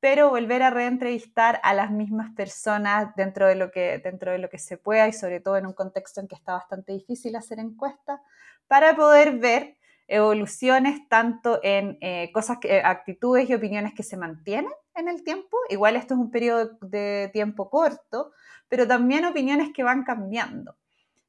pero 0.00 0.28
volver 0.28 0.62
a 0.62 0.70
reentrevistar 0.70 1.60
a 1.62 1.72
las 1.72 1.90
mismas 1.90 2.30
personas 2.34 3.16
dentro 3.16 3.46
de 3.46 3.54
lo 3.54 3.70
que, 3.70 4.00
dentro 4.04 4.32
de 4.32 4.38
lo 4.38 4.50
que 4.50 4.58
se 4.58 4.76
pueda 4.76 5.08
y 5.08 5.14
sobre 5.14 5.40
todo 5.40 5.56
en 5.56 5.66
un 5.66 5.72
contexto 5.72 6.20
en 6.20 6.28
que 6.28 6.34
está 6.34 6.52
bastante 6.52 6.92
difícil 6.92 7.34
hacer 7.34 7.58
encuestas, 7.58 8.20
para 8.66 8.94
poder 8.94 9.38
ver 9.38 9.78
evoluciones 10.12 11.08
tanto 11.08 11.58
en 11.62 11.96
eh, 12.02 12.30
cosas, 12.32 12.58
que, 12.58 12.80
actitudes 12.82 13.48
y 13.48 13.54
opiniones 13.54 13.94
que 13.94 14.02
se 14.02 14.16
mantienen 14.16 14.72
en 14.94 15.08
el 15.08 15.24
tiempo, 15.24 15.56
igual 15.70 15.96
esto 15.96 16.14
es 16.14 16.20
un 16.20 16.30
periodo 16.30 16.76
de 16.82 17.30
tiempo 17.32 17.70
corto, 17.70 18.32
pero 18.68 18.86
también 18.86 19.24
opiniones 19.24 19.72
que 19.74 19.82
van 19.82 20.04
cambiando. 20.04 20.76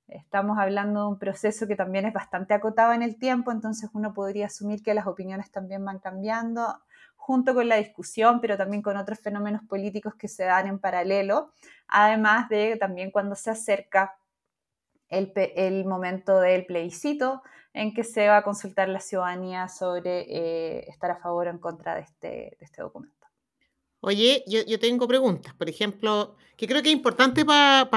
Estamos 0.10 0.58
hablando 0.60 1.02
de 1.02 1.08
un 1.08 1.18
proceso 1.18 1.66
que 1.66 1.78
también 1.78 2.06
es 2.06 2.14
bastante 2.14 2.54
acotado 2.54 2.92
en 2.92 3.02
el 3.04 3.18
tiempo, 3.18 3.52
entonces 3.52 3.90
uno 3.94 4.14
podría 4.14 4.48
asumir 4.48 4.84
que 4.84 4.94
las 4.94 5.08
opiniones 5.08 5.50
también 5.50 5.84
van 5.86 6.00
cambiando 6.00 6.82
junto 7.16 7.54
con 7.54 7.70
la 7.70 7.78
discusión, 7.78 8.42
pero 8.42 8.58
también 8.58 8.82
con 8.82 8.98
otros 8.98 9.18
fenómenos 9.18 9.64
políticos 9.64 10.14
que 10.16 10.28
se 10.28 10.44
dan 10.44 10.68
en 10.68 10.78
paralelo, 10.78 11.54
además 11.88 12.50
de 12.50 12.76
también 12.76 13.12
cuando 13.12 13.36
se 13.36 13.50
acerca 13.50 14.18
el, 15.08 15.86
momento 15.86 16.40
del 16.40 16.66
plebiscito 16.66 17.44
en 17.74 17.94
que 17.94 18.04
se 18.04 18.28
va 18.28 18.38
a 18.38 18.44
consultar 18.44 18.88
la 18.88 19.00
ciudadanía 19.00 19.68
sobre 19.68 20.22
eh, 20.30 20.86
estar 20.88 21.12
a 21.12 21.18
favor 21.18 21.48
o 21.48 21.50
en 21.50 21.58
contra 21.58 21.96
de 21.96 22.02
este, 22.02 22.58
este 22.60 22.82
documento. 22.82 23.28
Oye, 24.06 24.44
yo, 24.48 24.80
tengo 24.80 25.08
preguntas, 25.08 25.54
por 25.54 25.70
ejemplo, 25.70 26.36
que 26.58 26.68
creo 26.68 26.84
que 26.84 26.90
es 26.90 26.96
importante 26.96 27.46
para, 27.46 27.90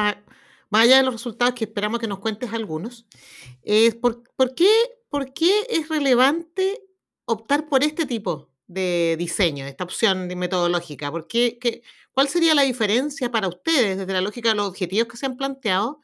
más 0.71 0.83
allá 0.83 0.99
de 0.99 1.03
los 1.03 1.15
resultados 1.15 1.55
que 1.55 1.65
esperamos 1.65 1.99
que 1.99 2.07
nos 2.07 2.21
cuentes 2.21 2.53
algunos, 2.53 3.09
es 3.63 3.97
por, 3.97 4.23
qué, 4.55 4.69
es 5.69 5.89
relevante 5.89 6.81
optar 7.25 7.69
por 7.69 7.83
este 7.83 8.07
tipo 8.07 8.51
de 8.69 9.17
diseño, 9.19 9.67
esta 9.67 9.83
opción 9.83 10.29
metodológica? 10.29 11.11
¿Por 11.11 11.27
qué, 11.27 11.83
¿Cuál 12.13 12.29
sería 12.29 12.55
la 12.55 12.63
diferencia 12.63 13.33
para 13.33 13.49
ustedes 13.49 13.99
desde 13.99 14.13
la 14.13 14.21
lógica 14.21 14.51
de 14.51 14.55
los 14.55 14.69
objetivos 14.69 15.09
que 15.09 15.17
se 15.17 15.27
han 15.27 15.37
planteado? 15.37 16.01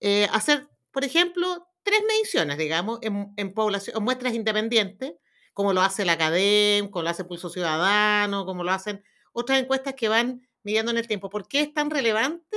Eh, 0.00 0.28
hacer, 0.32 0.68
por 0.90 1.04
ejemplo, 1.04 1.68
tres 1.84 2.00
mediciones, 2.08 2.58
digamos, 2.58 2.98
en, 3.02 3.32
en, 3.36 3.54
población, 3.54 3.96
en 3.96 4.02
muestras 4.02 4.34
independientes, 4.34 5.12
como 5.52 5.72
lo 5.72 5.82
hace 5.82 6.04
la 6.04 6.14
academia, 6.14 6.90
como 6.90 7.04
lo 7.04 7.10
hace 7.10 7.24
Pulso 7.24 7.48
Ciudadano, 7.48 8.44
como 8.44 8.64
lo 8.64 8.72
hacen 8.72 9.04
otras 9.32 9.60
encuestas 9.60 9.94
que 9.94 10.08
van 10.08 10.42
midiendo 10.64 10.90
en 10.90 10.98
el 10.98 11.06
tiempo. 11.06 11.30
¿Por 11.30 11.46
qué 11.46 11.60
es 11.60 11.72
tan 11.72 11.90
relevante, 11.90 12.56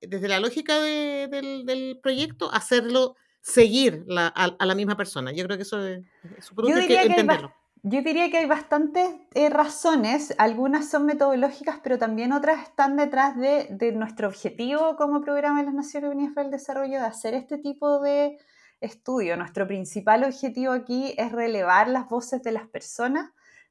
desde 0.00 0.28
la 0.28 0.40
lógica 0.40 0.80
del, 0.80 1.98
proyecto, 2.02 2.52
hacerlo 2.52 3.14
seguir 3.40 4.04
a, 4.16 4.56
la 4.66 4.74
misma 4.74 4.96
persona? 4.96 5.32
Yo 5.32 5.44
creo 5.44 5.56
que 5.56 5.62
eso 5.62 5.86
es, 5.86 6.02
súper 6.40 6.66
útil 6.66 6.86
que 6.86 7.02
entenderlo. 7.02 7.54
Yo 7.82 8.02
diría 8.02 8.30
que 8.30 8.38
hay 8.38 8.46
bastantes 8.46 9.08
eh, 9.34 9.48
razones, 9.50 10.34
algunas 10.38 10.88
son 10.88 11.06
metodológicas, 11.06 11.80
pero 11.82 11.98
también 11.98 12.32
otras 12.32 12.62
están 12.62 12.96
detrás 12.96 13.36
de, 13.36 13.68
de, 13.70 13.92
nuestro 13.92 14.28
objetivo 14.28 14.96
como 14.96 15.20
programa 15.20 15.60
de 15.60 15.66
las 15.66 15.74
Naciones 15.74 16.10
Unidas 16.10 16.32
para 16.34 16.46
el 16.46 16.50
Desarrollo 16.50 17.00
de 17.00 17.06
hacer 17.06 17.34
este 17.34 17.58
tipo 17.58 18.00
de 18.00 18.38
estudio. 18.80 19.36
Nuestro 19.36 19.66
principal 19.66 20.24
objetivo 20.24 20.72
aquí 20.72 21.14
es 21.16 21.32
relevar 21.32 21.88
las 21.88 22.08
voces 22.08 22.42
de 22.42 22.52
las 22.52 22.66
personas 22.68 23.30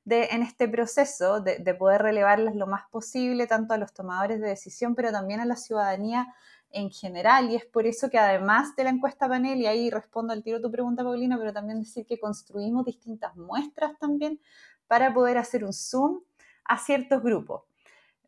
en 0.10 0.42
este 0.42 0.68
proceso, 0.68 1.42
de, 1.42 1.74
poder 1.74 2.02
relevarles 2.02 2.56
lo 2.56 2.68
más 2.68 2.84
posible, 2.90 3.48
tanto 3.48 3.74
a 3.74 3.78
los 3.78 3.94
tomadores 3.94 4.40
de 4.40 4.48
decisión, 4.48 4.96
pero 4.96 5.12
también 5.12 5.40
a 5.40 5.46
la 5.46 5.56
ciudadanía 5.56 6.34
en 6.72 6.90
general. 6.92 7.50
Y 7.50 7.56
es 7.56 7.66
por 7.66 7.86
eso 7.86 8.10
que 8.10 8.18
además 8.18 8.76
de 8.76 8.84
la 8.84 8.90
encuesta 8.90 9.28
panel, 9.28 9.60
y 9.60 9.68
ahí 9.68 9.90
respondo 9.90 10.34
al 10.34 10.44
tiro 10.44 10.62
tu 10.62 10.72
pregunta, 10.72 11.04
Paulina, 11.04 11.38
pero 11.38 11.54
también 11.54 11.80
decir 11.80 12.06
que 12.06 12.20
construimos 12.20 12.86
distintas 12.86 13.36
muestras 13.36 13.98
también 14.00 14.40
para 14.88 15.14
poder 15.14 15.38
hacer 15.38 15.64
un 15.64 15.74
zoom 15.74 16.22
a 16.66 16.78
ciertos 16.78 17.22
grupos, 17.24 17.64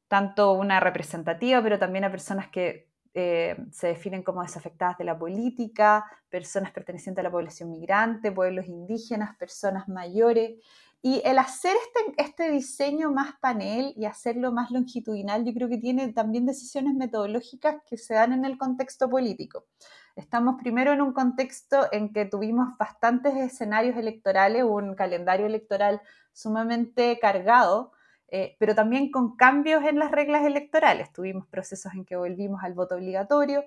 tanto 0.08 0.53
una 0.53 0.79
representativa, 0.79 1.62
pero 1.62 1.79
también 1.79 2.03
a 2.05 2.12
personas 2.12 2.48
que 2.50 2.89
eh, 3.13 3.58
se 3.72 3.88
definen 3.88 4.24
como 4.24 4.43
desafectadas 4.43 4.98
de 4.98 5.03
la 5.03 5.17
política, 5.17 6.05
personas 6.29 6.72
pertenecientes 6.72 7.22
a 7.22 7.24
la 7.24 7.31
población 7.31 7.72
migrante, 7.72 8.31
pueblos 8.31 8.67
indígenas, 8.67 9.36
personas 9.36 9.88
mayores, 9.88 10.63
y 11.01 11.22
el 11.24 11.38
hacer 11.39 11.75
este, 11.75 12.22
este 12.22 12.51
diseño 12.51 13.12
más 13.12 13.34
panel 13.39 13.94
y 13.96 14.06
hacerlo 14.06 14.51
más 14.51 14.70
longitudinal, 14.70 15.46
yo 15.46 15.53
creo 15.53 15.70
que 15.70 15.77
tiene 15.77 16.12
también 16.12 16.46
decisiones 16.46 16.94
metodológicas 16.94 17.77
que 17.89 17.98
se 17.98 18.15
dan 18.15 18.34
en 18.34 18.44
el 18.44 18.58
contexto 18.58 19.10
político. 19.10 19.65
Estamos 20.18 20.56
primero 20.62 20.91
en 20.91 21.01
un 21.01 21.13
contexto 21.13 21.88
en 21.94 22.12
que 22.12 22.25
tuvimos 22.25 22.77
bastantes 22.77 23.36
escenarios 23.38 23.96
electorales, 23.96 24.63
un 24.63 24.94
calendario 24.94 25.46
electoral 25.46 26.01
sumamente 26.34 27.18
cargado, 27.20 27.94
eh, 28.27 28.58
pero 28.60 28.75
también 28.75 29.10
con 29.10 29.38
cambios 29.38 29.84
en 29.86 29.98
las 29.98 30.12
reglas 30.12 30.46
electorales. 30.46 31.13
Tuvimos 31.13 31.48
procesos 31.48 31.94
en 31.94 32.03
que 32.03 32.18
volvimos 32.18 32.62
al 32.62 32.74
voto 32.74 32.96
obligatorio 32.96 33.63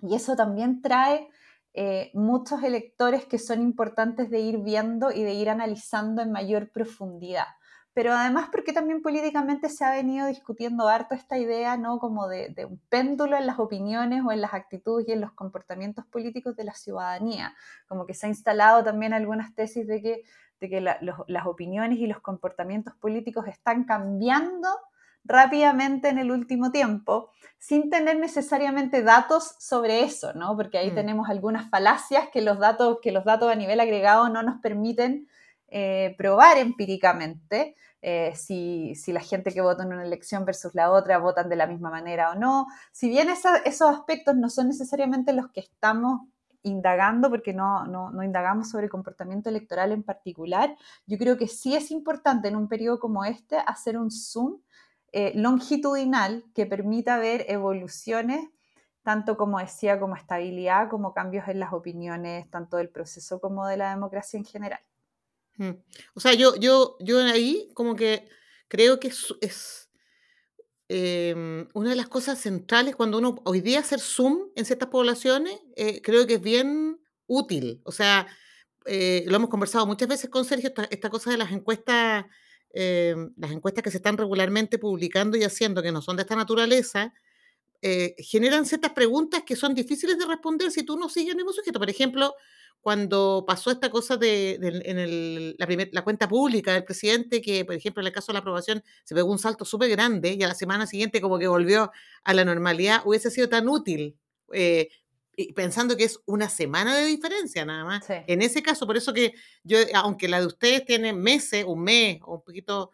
y 0.00 0.14
eso 0.14 0.36
también 0.36 0.82
trae 0.82 1.30
eh, 1.74 2.10
muchos 2.12 2.62
electores 2.62 3.24
que 3.24 3.38
son 3.38 3.62
importantes 3.62 4.28
de 4.30 4.40
ir 4.40 4.58
viendo 4.58 5.10
y 5.10 5.22
de 5.22 5.32
ir 5.32 5.48
analizando 5.48 6.20
en 6.20 6.30
mayor 6.30 6.70
profundidad. 6.70 7.46
Pero 7.94 8.12
además 8.12 8.48
porque 8.50 8.72
también 8.72 9.02
políticamente 9.02 9.68
se 9.68 9.84
ha 9.84 9.90
venido 9.90 10.26
discutiendo 10.26 10.88
harto 10.88 11.14
esta 11.14 11.38
idea, 11.38 11.76
¿no? 11.76 11.98
Como 11.98 12.26
de, 12.26 12.54
un 12.68 12.78
péndulo 12.88 13.36
en 13.36 13.46
las 13.46 13.58
opiniones 13.58 14.22
o 14.26 14.32
en 14.32 14.40
las 14.40 14.54
actitudes 14.54 15.06
y 15.08 15.12
en 15.12 15.20
los 15.20 15.32
comportamientos 15.32 16.06
políticos 16.06 16.56
de 16.56 16.64
la 16.64 16.74
ciudadanía. 16.74 17.54
Como 17.86 18.06
que 18.06 18.14
se 18.14 18.26
ha 18.26 18.28
instalado 18.30 18.82
también 18.82 19.12
algunas 19.12 19.54
tesis 19.54 19.86
de 19.86 20.00
que, 20.00 20.22
de 20.60 20.68
que 20.70 20.80
las 20.80 21.46
opiniones 21.46 21.98
y 21.98 22.06
los 22.06 22.20
comportamientos 22.20 22.94
políticos 22.96 23.46
están 23.46 23.84
cambiando 23.84 24.68
rápidamente 25.24 26.08
en 26.08 26.18
el 26.18 26.30
último 26.30 26.72
tiempo, 26.72 27.30
sin 27.58 27.90
tener 27.90 28.18
necesariamente 28.18 29.02
datos 29.02 29.54
sobre 29.58 30.02
eso, 30.02 30.32
¿no? 30.34 30.56
Porque 30.56 30.78
ahí 30.78 30.90
mm. 30.90 30.94
tenemos 30.94 31.28
algunas 31.28 31.70
falacias 31.70 32.28
que 32.32 32.42
los 32.42 32.58
datos, 32.58 32.98
que 33.00 33.12
los 33.12 33.24
datos 33.24 33.50
a 33.50 33.54
nivel 33.54 33.78
agregado 33.80 34.28
no 34.28 34.42
nos 34.42 34.60
permiten 34.60 35.28
eh, 35.68 36.14
probar 36.18 36.58
empíricamente. 36.58 37.76
Eh, 38.04 38.34
si, 38.34 38.94
la 39.12 39.20
gente 39.20 39.52
que 39.52 39.60
vota 39.60 39.84
en 39.84 39.92
una 39.92 40.04
elección 40.04 40.44
versus 40.44 40.74
la 40.74 40.90
otra 40.90 41.18
votan 41.18 41.48
de 41.48 41.54
la 41.54 41.68
misma 41.68 41.88
manera 41.88 42.32
o 42.32 42.34
no. 42.34 42.66
Si 42.90 43.08
bien 43.08 43.28
esos 43.30 43.88
aspectos 43.88 44.34
no 44.34 44.50
son 44.50 44.66
necesariamente 44.66 45.32
los 45.32 45.50
que 45.52 45.60
estamos 45.60 46.22
indagando, 46.64 47.30
porque 47.30 47.52
no, 47.52 47.86
no, 47.86 48.22
indagamos 48.22 48.70
sobre 48.70 48.88
comportamiento 48.88 49.50
electoral 49.50 49.92
en 49.92 50.02
particular, 50.02 50.76
yo 51.06 51.16
creo 51.16 51.36
que 51.36 51.48
sí 51.48 51.74
es 51.74 51.90
importante 51.90 52.48
en 52.48 52.56
un 52.56 52.68
periodo 52.68 52.98
como 52.98 53.24
este 53.24 53.56
hacer 53.56 53.96
un 53.96 54.10
zoom 54.10 54.58
eh, 55.12 55.32
longitudinal 55.34 56.44
que 56.54 56.66
permita 56.66 57.18
ver 57.18 57.44
evoluciones, 57.48 58.48
tanto 59.02 59.36
como 59.36 59.58
decía, 59.58 60.00
como 60.00 60.16
estabilidad, 60.16 60.88
como 60.88 61.12
cambios 61.12 61.48
en 61.48 61.60
las 61.60 61.72
opiniones, 61.72 62.50
tanto 62.50 62.76
del 62.76 62.88
proceso 62.88 63.40
como 63.40 63.66
de 63.66 63.76
la 63.76 63.90
democracia 63.90 64.38
en 64.38 64.44
general. 64.44 64.80
Mm. 65.56 65.72
O 66.14 66.20
sea, 66.20 66.34
yo, 66.34 66.56
yo, 66.56 66.96
yo 67.00 67.18
ahí 67.20 67.70
como 67.74 67.94
que 67.94 68.28
creo 68.68 68.98
que 69.00 69.08
es, 69.08 69.90
em, 70.88 71.68
una 71.74 71.90
de 71.90 71.96
las 71.96 72.08
cosas 72.08 72.38
centrales 72.38 72.96
cuando 72.96 73.18
uno 73.18 73.36
hoy 73.44 73.60
día 73.60 73.80
hacer 73.80 74.00
zoom 74.00 74.50
en 74.56 74.64
ciertas 74.64 74.88
poblaciones, 74.88 75.58
eh, 75.76 76.00
creo 76.02 76.26
que 76.26 76.34
es 76.34 76.40
bien 76.40 77.00
útil. 77.26 77.82
O 77.84 77.92
sea, 77.92 78.26
eh, 78.86 79.24
lo 79.26 79.36
hemos 79.36 79.50
conversado 79.50 79.86
muchas 79.86 80.08
veces 80.08 80.30
con 80.30 80.44
Sergio, 80.44 80.72
esta, 80.90 81.10
cosa 81.10 81.30
de 81.30 81.36
las 81.36 81.52
encuestas, 81.52 82.24
em, 82.72 83.32
las 83.36 83.52
encuestas 83.52 83.82
que 83.82 83.90
se 83.90 83.98
están 83.98 84.16
regularmente 84.16 84.78
publicando 84.78 85.36
y 85.36 85.44
haciendo, 85.44 85.82
que 85.82 85.92
no 85.92 86.02
son 86.02 86.16
de 86.16 86.22
esta 86.22 86.36
naturaleza, 86.36 87.12
eh, 87.82 88.14
generan 88.18 88.64
ciertas 88.64 88.92
preguntas 88.92 89.42
que 89.44 89.56
son 89.56 89.74
difíciles 89.74 90.18
de 90.18 90.26
responder 90.26 90.70
si 90.70 90.84
tú 90.84 90.96
no 90.96 91.08
sigues 91.08 91.30
el 91.30 91.36
mismo 91.36 91.52
sujeto. 91.52 91.78
Por 91.80 91.90
ejemplo, 91.90 92.34
cuando 92.82 93.44
pasó 93.46 93.70
esta 93.70 93.90
cosa 93.90 94.16
de, 94.16 94.54
en 94.54 94.98
el, 94.98 95.56
la, 95.56 96.02
cuenta 96.02 96.28
pública 96.28 96.74
del 96.74 96.84
presidente, 96.84 97.40
que 97.40 97.64
por 97.64 97.76
ejemplo 97.76 98.02
en 98.02 98.08
el 98.08 98.12
caso 98.12 98.32
de 98.32 98.34
la 98.34 98.40
aprobación 98.40 98.82
se 99.04 99.14
pegó 99.14 99.30
un 99.30 99.38
salto 99.38 99.64
súper 99.64 99.88
grande 99.88 100.36
y 100.38 100.42
a 100.42 100.48
la 100.48 100.54
semana 100.54 100.86
siguiente 100.86 101.20
como 101.20 101.38
que 101.38 101.46
volvió 101.46 101.92
a 102.24 102.34
la 102.34 102.44
normalidad, 102.44 103.02
hubiese 103.04 103.30
sido 103.30 103.48
tan 103.48 103.68
útil, 103.68 104.18
eh, 104.52 104.88
pensando 105.54 105.96
que 105.96 106.04
es 106.04 106.20
una 106.26 106.48
semana 106.48 106.96
de 106.96 107.06
diferencia 107.06 107.64
nada 107.64 107.84
más. 107.84 108.04
En 108.08 108.42
ese 108.42 108.62
caso, 108.62 108.86
por 108.86 108.96
eso 108.96 109.12
que 109.12 109.34
yo, 109.64 109.78
aunque 109.94 110.28
la 110.28 110.40
de 110.40 110.46
ustedes 110.46 110.84
tiene 110.84 111.12
meses, 111.12 111.64
un 111.66 111.82
mes 111.82 112.18
o 112.22 112.36
un 112.36 112.42
poquito 112.42 112.90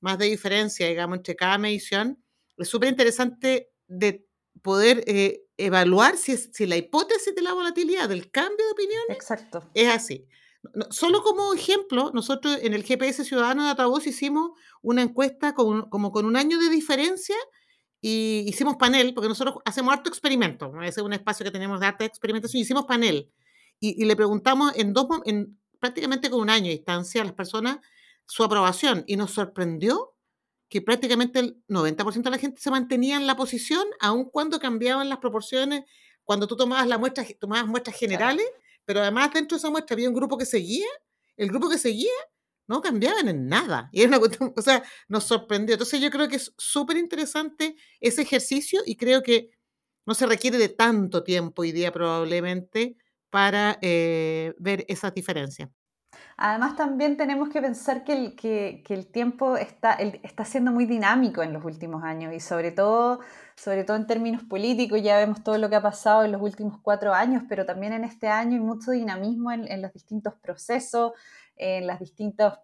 más 0.00 0.18
de 0.18 0.26
diferencia, 0.26 0.86
digamos, 0.86 1.18
entre 1.18 1.36
cada 1.36 1.58
medición, 1.58 2.22
es 2.56 2.68
súper 2.68 2.90
interesante 2.90 3.70
de 3.86 4.26
poder 4.62 5.04
eh, 5.06 5.42
evaluar 5.56 6.16
si, 6.16 6.36
si 6.36 6.66
la 6.66 6.76
hipótesis 6.76 7.34
de 7.34 7.42
la 7.42 7.52
volatilidad, 7.52 8.08
del 8.08 8.30
cambio 8.30 8.66
de 8.66 8.72
opiniones, 8.72 9.16
Exacto. 9.16 9.68
es 9.74 9.88
así. 9.88 10.26
solo 10.90 11.22
como 11.22 11.54
ejemplo, 11.54 12.10
nosotros 12.12 12.58
en 12.62 12.74
el 12.74 12.84
GPS 12.84 13.24
Ciudadano 13.24 13.64
de 13.64 13.70
Atavoz 13.70 14.06
hicimos 14.06 14.50
una 14.82 15.02
encuesta 15.02 15.54
con, 15.54 15.88
como 15.88 16.12
con 16.12 16.26
un 16.26 16.36
año 16.36 16.58
de 16.58 16.68
diferencia 16.68 17.36
y 18.00 18.44
hicimos 18.46 18.76
panel, 18.76 19.12
porque 19.14 19.28
nosotros 19.28 19.56
hacemos 19.64 19.92
harto 19.92 20.08
experimento, 20.08 20.72
ese 20.82 21.00
es 21.00 21.06
un 21.06 21.12
espacio 21.12 21.44
que 21.44 21.50
tenemos 21.50 21.80
de 21.80 21.92
de 21.98 22.04
experimentación, 22.04 22.60
hicimos 22.60 22.84
panel. 22.86 23.30
Y, 23.80 24.02
y, 24.02 24.06
le 24.06 24.16
preguntamos 24.16 24.72
en 24.76 24.92
dos, 24.92 25.06
en 25.24 25.58
prácticamente 25.78 26.30
con 26.30 26.40
un 26.40 26.50
año 26.50 26.66
de 26.66 26.72
distancia 26.72 27.22
a 27.22 27.24
las 27.24 27.34
personas 27.34 27.78
su 28.26 28.42
aprobación 28.42 29.04
y 29.06 29.16
nos 29.16 29.32
sorprendió 29.32 30.14
que 30.68 30.82
prácticamente 30.82 31.38
el 31.38 31.64
90% 31.68 32.22
de 32.22 32.30
la 32.30 32.38
gente 32.38 32.60
se 32.60 32.70
mantenía 32.70 33.16
en 33.16 33.26
la 33.26 33.36
posición, 33.36 33.86
aun 34.00 34.28
cuando 34.30 34.58
cambiaban 34.58 35.08
las 35.08 35.18
proporciones, 35.18 35.84
cuando 36.24 36.46
tú 36.46 36.56
tomabas 36.56 36.86
la 36.86 36.98
muestra, 36.98 37.24
tomabas 37.40 37.66
muestras 37.66 37.96
generales, 37.96 38.46
pero 38.84 39.00
además 39.00 39.32
dentro 39.32 39.56
de 39.56 39.60
esa 39.60 39.70
muestra 39.70 39.94
había 39.94 40.08
un 40.08 40.14
grupo 40.14 40.36
que 40.36 40.44
seguía, 40.44 40.86
el 41.36 41.48
grupo 41.48 41.70
que 41.70 41.78
seguía 41.78 42.12
no 42.68 42.80
cambiaban 42.80 43.28
en 43.28 43.48
nada. 43.48 43.88
Y 43.92 44.02
es 44.02 44.08
una 44.08 44.18
o 44.56 44.62
sea, 44.62 44.82
nos 45.08 45.24
sorprendió. 45.24 45.74
Entonces 45.74 46.00
yo 46.00 46.10
creo 46.10 46.28
que 46.28 46.36
es 46.36 46.54
súper 46.56 46.96
interesante 46.98 47.74
ese 48.00 48.22
ejercicio 48.22 48.82
y 48.86 48.96
creo 48.96 49.22
que 49.22 49.50
no 50.06 50.14
se 50.14 50.26
requiere 50.26 50.58
de 50.58 50.68
tanto 50.68 51.24
tiempo 51.24 51.62
hoy 51.62 51.72
día 51.72 51.92
probablemente 51.92 52.96
para 53.30 53.78
eh, 53.82 54.54
ver 54.58 54.84
esas 54.88 55.12
diferencias. 55.12 55.70
Además, 56.36 56.76
también 56.76 57.16
tenemos 57.16 57.48
que 57.48 57.60
pensar 57.60 58.04
que 58.04 58.12
el, 58.12 58.36
que, 58.36 58.82
el 58.88 59.06
tiempo 59.08 59.56
está, 59.56 59.94
está 59.94 60.44
siendo 60.44 60.70
muy 60.70 60.86
dinámico 60.86 61.42
en 61.42 61.52
los 61.52 61.64
últimos 61.64 62.04
años 62.04 62.32
y 62.32 62.40
sobre 62.40 62.70
todo, 62.70 63.18
sobre 63.56 63.84
todo 63.84 63.96
en 63.96 64.06
términos 64.06 64.44
políticos, 64.44 65.02
ya 65.02 65.16
vemos 65.18 65.42
todo 65.42 65.58
lo 65.58 65.68
que 65.68 65.76
ha 65.76 65.82
pasado 65.82 66.24
en 66.24 66.32
los 66.32 66.40
últimos 66.40 66.78
cuatro 66.80 67.12
años, 67.12 67.42
pero 67.48 67.66
también 67.66 67.92
en 67.92 68.04
este 68.04 68.28
año 68.28 68.54
hay 68.54 68.60
mucho 68.60 68.92
dinamismo 68.92 69.50
en 69.50 69.82
los 69.82 69.92
distintos 69.92 70.34
procesos, 70.36 71.12
en 71.58 71.86
los 71.86 71.98
distintos 71.98 72.54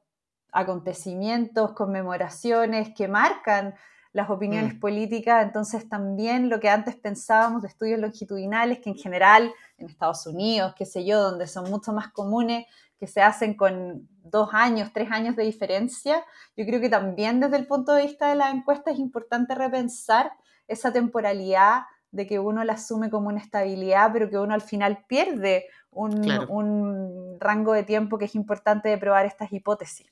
acontecimientos, 0.52 1.72
conmemoraciones 1.72 2.94
que 2.94 3.08
marcan 3.08 3.74
las 4.12 4.30
opiniones 4.30 4.76
mm. 4.76 4.78
políticas, 4.78 5.42
entonces 5.42 5.88
también 5.88 6.48
lo 6.48 6.60
que 6.60 6.68
antes 6.68 6.94
pensábamos 6.94 7.62
de 7.62 7.68
estudios 7.68 7.98
longitudinales, 7.98 8.78
que 8.78 8.90
en 8.90 8.96
general 8.96 9.52
en 9.76 9.88
Estados 9.88 10.24
Unidos, 10.28 10.72
qué 10.78 10.86
sé 10.86 11.04
yo, 11.04 11.20
donde 11.20 11.48
son 11.48 11.68
mucho 11.68 11.92
más 11.92 12.12
comunes, 12.12 12.66
que 12.96 13.08
se 13.08 13.20
hacen 13.20 13.54
con 13.54 14.08
dos 14.22 14.50
años, 14.52 14.92
tres 14.94 15.10
años 15.10 15.34
de 15.34 15.42
diferencia, 15.42 16.24
yo 16.56 16.64
creo 16.64 16.80
que 16.80 16.88
también 16.88 17.40
desde 17.40 17.56
el 17.56 17.66
punto 17.66 17.92
de 17.92 18.02
vista 18.02 18.28
de 18.28 18.36
la 18.36 18.50
encuesta 18.50 18.92
es 18.92 19.00
importante 19.00 19.56
repensar 19.56 20.32
esa 20.68 20.92
temporalidad 20.92 21.82
de 22.14 22.26
que 22.26 22.38
uno 22.38 22.62
la 22.62 22.74
asume 22.74 23.10
como 23.10 23.28
una 23.28 23.40
estabilidad, 23.40 24.10
pero 24.12 24.30
que 24.30 24.38
uno 24.38 24.54
al 24.54 24.62
final 24.62 25.04
pierde 25.08 25.66
un, 25.90 26.30
un 26.48 27.36
rango 27.40 27.72
de 27.72 27.82
tiempo 27.82 28.18
que 28.18 28.26
es 28.26 28.36
importante 28.36 28.88
de 28.88 28.98
probar 28.98 29.26
estas 29.26 29.52
hipótesis. 29.52 30.06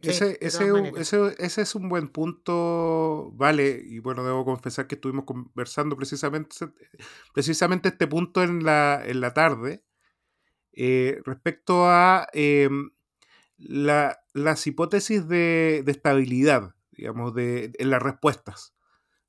ese, 0.00 0.38
ese, 0.40 0.92
ese, 0.96 1.34
ese, 1.38 1.62
es 1.62 1.74
un 1.74 1.90
buen 1.90 2.08
punto, 2.08 3.32
vale, 3.34 3.82
y 3.84 3.98
bueno, 3.98 4.24
debo 4.24 4.46
confesar 4.46 4.86
que 4.86 4.94
estuvimos 4.94 5.26
conversando 5.26 5.94
precisamente, 5.94 6.56
precisamente 7.34 7.90
este 7.90 8.06
punto 8.06 8.42
en 8.42 8.64
la, 8.64 9.02
en 9.04 9.20
la 9.20 9.34
tarde, 9.34 9.84
eh, 10.72 11.20
respecto 11.26 11.86
a 11.86 12.28
em, 12.32 12.92
las 13.58 14.66
hipótesis 14.66 15.28
de, 15.28 15.84
estabilidad, 15.86 16.74
digamos, 16.92 17.34
de, 17.34 17.72
en 17.78 17.90
las 17.90 18.02
respuestas, 18.02 18.71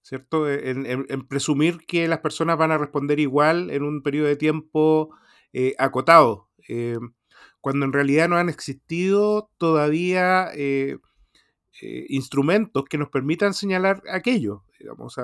¿cierto? 0.03 0.47
E, 0.49 0.69
en, 0.69 1.27
presumir 1.27 1.79
que 1.87 2.07
las 2.07 2.19
personas 2.19 2.57
van 2.57 2.71
a 2.71 2.77
responder 2.77 3.19
igual 3.19 3.71
en 3.71 3.83
un 3.83 4.03
periodo 4.03 4.27
de 4.27 4.35
tiempo 4.35 5.09
eh, 5.53 5.73
acotado, 5.79 6.49
em, 6.67 7.13
cuando 7.61 7.85
en 7.85 7.93
realidad 7.93 8.29
no 8.29 8.37
han 8.37 8.49
existido 8.49 9.49
todavía 9.57 10.49
eh, 10.53 10.97
instrumentos 12.07 12.85
que 12.85 12.97
nos 12.97 13.09
permitan 13.09 13.53
señalar 13.53 14.03
aquello, 14.11 14.63
digamos, 14.79 15.15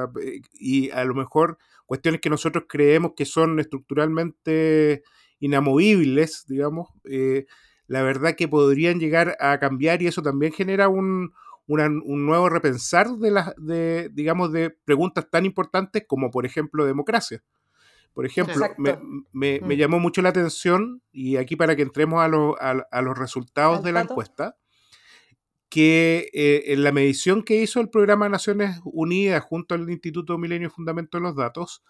y 0.53 0.89
a 0.89 1.03
lo 1.05 1.13
mejor 1.13 1.59
cuestiones 1.85 2.21
que 2.21 2.29
nosotros 2.29 2.65
creemos 2.67 3.13
que 3.15 3.25
son 3.25 3.59
estructuralmente 3.59 5.03
inamovibles, 5.39 6.45
digamos, 6.47 6.89
eh, 7.03 7.45
la 7.87 8.03
verdad 8.03 8.35
que 8.35 8.47
podrían 8.47 8.99
llegar 8.99 9.35
a 9.39 9.59
cambiar 9.59 10.01
y 10.01 10.07
eso 10.07 10.21
también 10.21 10.53
genera 10.53 10.87
un, 10.87 11.33
nuevo 11.77 12.49
repensar 12.49 13.09
de, 13.17 13.31
las, 13.31 13.53
de, 13.57 14.09
digamos, 14.11 14.51
de 14.51 14.71
preguntas 14.71 15.29
tan 15.29 15.45
importantes 15.45 16.03
como, 16.07 16.31
por 16.31 16.45
ejemplo, 16.45 16.85
democracia. 16.85 17.43
Por 18.13 18.25
ejemplo, 18.25 18.65
me, 19.31 19.61
mm. 19.61 19.71
llamó 19.71 19.99
mucho 19.99 20.21
la 20.21 20.29
atención, 20.29 21.01
y 21.11 21.37
aquí 21.37 21.55
para 21.55 21.75
que 21.75 21.83
entremos 21.83 22.21
a, 22.21 23.01
los 23.01 23.17
resultados 23.17 23.83
de 23.83 23.91
la 23.91 24.01
encuesta, 24.01 24.57
que 25.69 26.29
eh, 26.33 26.73
en 26.73 26.83
la 26.83 26.91
medición 26.91 27.43
que 27.43 27.61
hizo 27.61 27.79
el 27.79 27.89
programa 27.89 28.27
Naciones 28.27 28.79
Unidas 28.83 29.43
junto 29.43 29.75
al 29.75 29.87
Instituto 29.89 30.37
Milenio 30.37 30.71
Fundamento 30.71 31.17
de 31.17 31.21
los 31.21 31.35
Datos, 31.35 31.83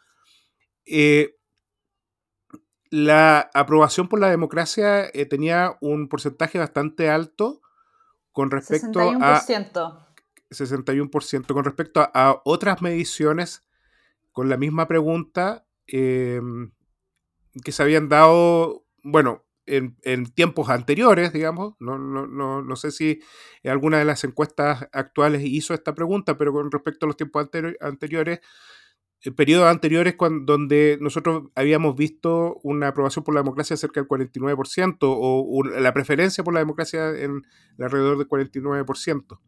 eh, 0.85 1.35
la 2.91 3.49
aprobación 3.53 4.09
por 4.09 4.19
la 4.19 4.29
democracia 4.29 5.05
eh, 5.13 5.25
tenía 5.25 5.77
un 5.79 6.09
porcentaje 6.09 6.57
bastante 6.57 7.09
alto 7.09 7.61
con 8.31 8.51
respecto 8.51 8.99
61%. 8.99 9.77
a 9.77 10.09
61% 10.51 11.53
con 11.53 11.63
respecto 11.63 12.01
a, 12.13 12.41
otras 12.45 12.81
mediciones 12.81 13.65
con 14.31 14.49
la 14.49 14.57
misma 14.57 14.87
pregunta 14.87 15.65
em, 15.87 16.71
que 17.63 17.71
se 17.71 17.83
habían 17.83 18.09
dado, 18.09 18.85
bueno, 19.03 19.45
en, 19.65 20.25
tiempos 20.33 20.69
anteriores, 20.69 21.31
digamos, 21.31 21.75
no, 21.79 21.97
no, 21.99 22.25
no, 22.25 22.61
no, 22.61 22.75
sé 22.75 22.91
si 22.91 23.21
alguna 23.63 23.99
de 23.99 24.05
las 24.05 24.23
encuestas 24.23 24.87
actuales 24.91 25.43
hizo 25.43 25.73
esta 25.73 25.93
pregunta, 25.93 26.37
pero 26.37 26.51
con 26.51 26.71
respecto 26.71 27.05
a 27.05 27.07
los 27.07 27.17
tiempos 27.17 27.49
anteriores, 27.79 28.39
periodos 29.35 29.67
anteriores 29.67 30.15
cuando, 30.15 30.53
donde 30.53 30.97
nosotros 31.01 31.49
habíamos 31.55 31.95
visto 31.95 32.59
una 32.63 32.89
aprobación 32.89 33.23
por 33.23 33.33
la 33.33 33.41
democracia 33.41 33.75
cerca 33.75 33.99
del 33.99 34.07
49% 34.07 34.97
o 35.01 35.63
la 35.63 35.93
preferencia 35.93 36.43
por 36.43 36.53
la 36.53 36.61
democracia 36.61 37.09
en 37.09 37.43
alrededor 37.79 38.17
del 38.17 38.27
49%. 38.27 39.39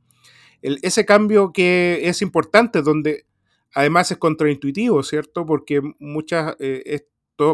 ese 0.61 1.05
cambio 1.05 1.53
que 1.53 2.01
es 2.03 2.21
importante, 2.21 2.81
donde 2.81 3.25
además 3.73 4.11
es 4.11 4.17
contraintuitivo, 4.17 5.01
¿cierto? 5.03 5.45
Porque 5.45 5.81
muchas, 5.99 6.55
eh, 6.59 7.07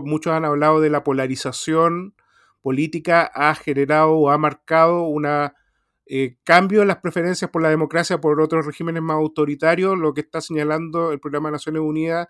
muchos 0.03 0.33
han 0.33 0.45
hablado 0.45 0.81
de 0.81 0.89
la 0.89 1.03
polarización 1.03 2.15
política, 2.61 3.31
ha 3.33 3.55
generado 3.55 4.13
o 4.13 4.29
ha 4.29 4.37
marcado 4.37 5.03
una 5.03 5.53
eh, 6.09 6.37
cambio 6.43 6.81
en 6.81 6.87
las 6.87 6.97
preferencias 6.97 7.51
por 7.51 7.61
la 7.61 7.69
democracia 7.69 8.19
por 8.19 8.39
otros 8.41 8.65
regímenes 8.65 9.01
más 9.01 9.15
autoritarios, 9.15 9.97
lo 9.97 10.13
que 10.13 10.21
está 10.21 10.41
señalando 10.41 11.11
el 11.11 11.19
programa 11.19 11.49
de 11.49 11.53
Naciones 11.53 11.81
Unidas, 11.81 12.27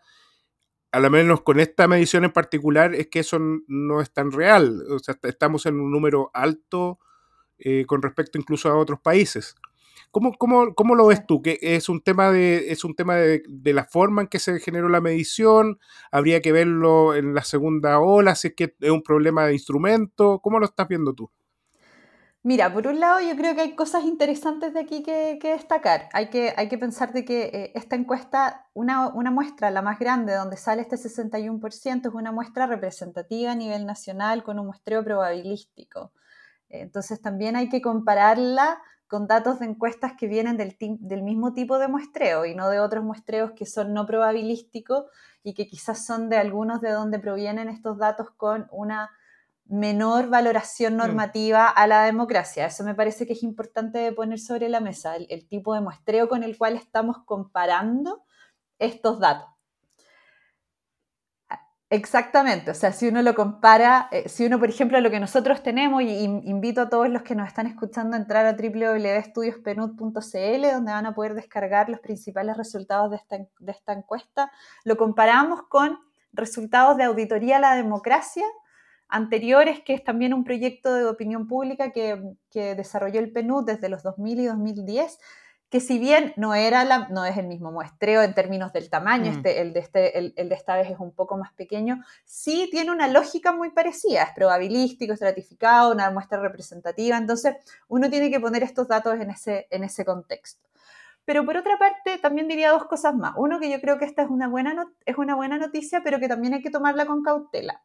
a 0.91 0.99
lo 0.99 1.09
menos 1.09 1.41
con 1.41 1.59
esta 1.59 1.87
medición 1.87 2.23
en 2.23 2.31
particular, 2.31 2.95
es 2.95 3.07
que 3.07 3.19
eso 3.19 3.37
no 3.67 4.01
es 4.01 4.11
tan 4.11 4.31
real. 4.31 4.83
O 4.89 4.99
sea, 4.99 5.15
estamos 5.23 5.65
en 5.65 5.79
un 5.79 5.91
número 5.91 6.31
alto 6.33 6.99
eh, 7.59 7.85
con 7.85 8.01
respecto 8.01 8.37
incluso 8.37 8.69
a 8.69 8.77
otros 8.77 8.99
países. 9.01 9.55
¿Cómo, 10.11 10.33
cómo, 10.33 10.73
cómo 10.73 10.95
lo 10.95 11.07
ves 11.07 11.25
tú? 11.27 11.41
¿Que 11.41 11.59
es 11.61 11.89
un 11.89 12.01
tema, 12.01 12.31
de, 12.31 12.71
es 12.71 12.83
un 12.83 12.95
tema 12.95 13.15
de, 13.17 13.43
de, 13.47 13.73
la 13.73 13.83
forma 13.85 14.21
en 14.21 14.27
que 14.27 14.39
se 14.39 14.59
generó 14.59 14.89
la 14.89 15.01
medición? 15.01 15.79
¿Habría 16.11 16.41
que 16.41 16.51
verlo 16.51 17.13
en 17.15 17.33
la 17.35 17.43
segunda 17.43 17.99
ola? 17.99 18.35
Si 18.35 18.49
es 18.49 18.55
que 18.55 18.75
es 18.79 18.89
un 18.91 19.03
problema 19.03 19.45
de 19.45 19.53
instrumento. 19.53 20.39
¿Cómo 20.41 20.59
lo 20.59 20.65
estás 20.65 20.87
viendo 20.87 21.13
tú? 21.13 21.29
Mira, 22.47 22.71
por 22.71 22.87
un 22.87 23.01
lado 23.01 23.19
yo 23.19 23.35
creo 23.35 23.55
que 23.55 23.59
hay 23.59 23.75
cosas 23.75 24.05
interesantes 24.05 24.73
de 24.73 24.79
aquí 24.79 25.03
que, 25.03 25.37
destacar. 25.43 26.07
Hay 26.13 26.29
que, 26.29 26.53
hay 26.55 26.69
que 26.69 26.77
pensar 26.77 27.11
de 27.11 27.25
que 27.25 27.47
eh, 27.53 27.71
esta 27.75 27.97
encuesta, 27.97 28.69
una, 28.73 29.09
una, 29.09 29.31
muestra, 29.31 29.69
la 29.69 29.81
más 29.81 29.99
grande, 29.99 30.33
donde 30.33 30.55
sale 30.55 30.81
este 30.81 30.95
61%, 30.95 32.07
es 32.07 32.13
una 32.13 32.31
muestra 32.31 32.65
representativa 32.65 33.51
a 33.51 33.55
nivel 33.55 33.85
nacional 33.85 34.43
con 34.45 34.59
un 34.59 34.67
muestreo 34.67 35.03
probabilístico. 35.03 36.13
Entonces 36.69 37.21
también 37.21 37.57
hay 37.57 37.67
que 37.67 37.81
compararla 37.81 38.81
con 39.07 39.27
datos 39.27 39.59
de 39.59 39.65
encuestas 39.65 40.13
que 40.17 40.27
vienen 40.27 40.55
del, 40.55 40.77
del 40.79 41.23
mismo 41.23 41.53
tipo 41.53 41.77
de 41.79 41.89
muestreo 41.89 42.45
y 42.45 42.55
no 42.55 42.69
de 42.69 42.79
otros 42.79 43.03
muestreos 43.03 43.51
que 43.57 43.65
son 43.65 43.93
no 43.93 44.05
probabilísticos 44.05 45.03
y 45.43 45.53
que 45.53 45.67
quizás 45.67 46.05
son 46.05 46.29
de 46.29 46.37
algunos 46.37 46.79
de 46.79 46.91
donde 46.91 47.19
provienen 47.19 47.67
estos 47.67 47.97
datos 47.97 48.29
con 48.37 48.69
una 48.71 49.11
menor 49.69 50.29
valoración 50.29 50.95
mm. 50.95 50.97
normativa 50.97 51.67
a 51.67 51.87
la 51.87 52.03
democracia. 52.03 52.65
Eso 52.65 52.83
me 52.83 52.95
parece 52.95 53.27
que 53.27 53.33
es 53.33 53.43
importante 53.43 54.11
poner 54.11 54.39
sobre 54.39 54.69
la 54.69 54.79
mesa, 54.79 55.15
el, 55.15 55.47
tipo 55.47 55.73
de 55.73 55.81
muestreo 55.81 56.29
con 56.29 56.43
el 56.43 56.57
cual 56.57 56.75
estamos 56.75 57.17
comparando 57.25 58.23
estos 58.79 59.19
datos. 59.19 59.49
Exactamente, 61.89 62.71
o 62.71 62.73
sea, 62.73 62.91
si 62.91 63.07
uno 63.07 63.21
lo 63.21 63.33
compara, 63.33 64.09
eh, 64.11 64.27
si 64.27 64.45
uno, 64.45 64.59
por 64.59 64.69
ejemplo, 64.69 64.99
lo 64.99 65.09
que 65.09 65.21
nosotros 65.21 65.63
tenemos, 65.63 66.01
y 66.01 66.25
invito 66.25 66.81
a 66.81 66.89
todos 66.89 67.07
los 67.07 67.21
que 67.21 67.33
nos 67.33 67.47
están 67.47 67.65
escuchando 67.65 68.17
a 68.17 68.19
entrar 68.19 68.45
a 68.45 68.57
www.estudiospenud.cl, 68.57 70.71
donde 70.73 70.91
van 70.91 71.05
a 71.05 71.15
poder 71.15 71.33
descargar 71.33 71.87
los 71.87 72.01
principales 72.01 72.57
resultados 72.57 73.09
de 73.09 73.15
esta, 73.15 73.37
de 73.37 73.71
esta 73.71 73.93
encuesta, 73.93 74.51
lo 74.83 74.97
comparamos 74.97 75.61
con 75.69 75.97
resultados 76.33 76.97
de 76.97 77.05
auditoría 77.05 77.55
a 77.55 77.61
la 77.61 77.75
democracia 77.75 78.43
anteriores, 79.09 79.81
que 79.81 79.93
es 79.93 80.03
también 80.03 80.33
un 80.33 80.43
proyecto 80.43 80.93
de 80.93 81.05
opinión 81.05 81.47
pública 81.47 81.91
que, 81.91 82.35
desarrolló 82.53 83.19
el 83.19 83.31
PNUD 83.31 83.65
desde 83.65 83.89
los 83.89 84.01
2000 84.01 84.39
y 84.39 84.45
2010, 84.45 85.19
que 85.69 85.79
si 85.79 85.99
bien 85.99 86.33
no, 86.37 86.55
era 86.55 86.85
la, 86.85 87.07
no 87.09 87.25
es 87.25 87.37
el 87.37 87.45
mismo 87.45 87.71
muestreo 87.71 88.21
en 88.23 88.33
términos 88.33 88.73
del 88.73 88.89
tamaño, 88.89 89.31
mm. 89.31 89.35
este, 89.35 89.61
el, 89.61 89.73
de 89.73 89.79
este, 89.79 90.17
el, 90.17 90.49
de 90.49 90.55
esta 90.55 90.75
vez 90.75 90.89
es 90.89 90.99
un 90.99 91.11
poco 91.11 91.37
más 91.37 91.53
pequeño, 91.53 92.03
sí 92.25 92.67
tiene 92.71 92.91
una 92.91 93.07
lógica 93.07 93.51
muy 93.51 93.69
parecida, 93.71 94.23
es 94.23 94.33
probabilístico, 94.33 95.13
estratificado, 95.13 95.91
una 95.91 96.09
muestra 96.09 96.39
representativa, 96.39 97.17
entonces 97.17 97.55
uno 97.89 98.09
tiene 98.09 98.31
que 98.31 98.39
poner 98.39 98.63
estos 98.63 98.87
datos 98.87 99.19
en 99.19 99.29
ese, 99.29 99.67
en 99.69 99.83
ese 99.83 100.05
contexto. 100.05 100.67
Pero 101.25 101.45
por 101.45 101.57
otra 101.57 101.77
parte, 101.77 102.17
también 102.19 102.47
diría 102.47 102.71
dos 102.71 102.85
cosas 102.85 103.13
más. 103.13 103.33
Uno, 103.35 103.59
que 103.59 103.69
yo 103.69 103.81
creo 103.81 103.97
que 103.97 104.05
esta 104.05 104.21
es 104.21 104.29
una 104.29 104.47
buena, 104.47 104.87
es 105.05 105.17
una 105.17 105.35
buena 105.35 105.57
noticia, 105.57 106.01
pero 106.01 106.19
que 106.21 106.29
también 106.29 106.53
hay 106.53 106.61
que 106.61 106.69
tomarla 106.69 107.05
con 107.05 107.21
cautela. 107.21 107.83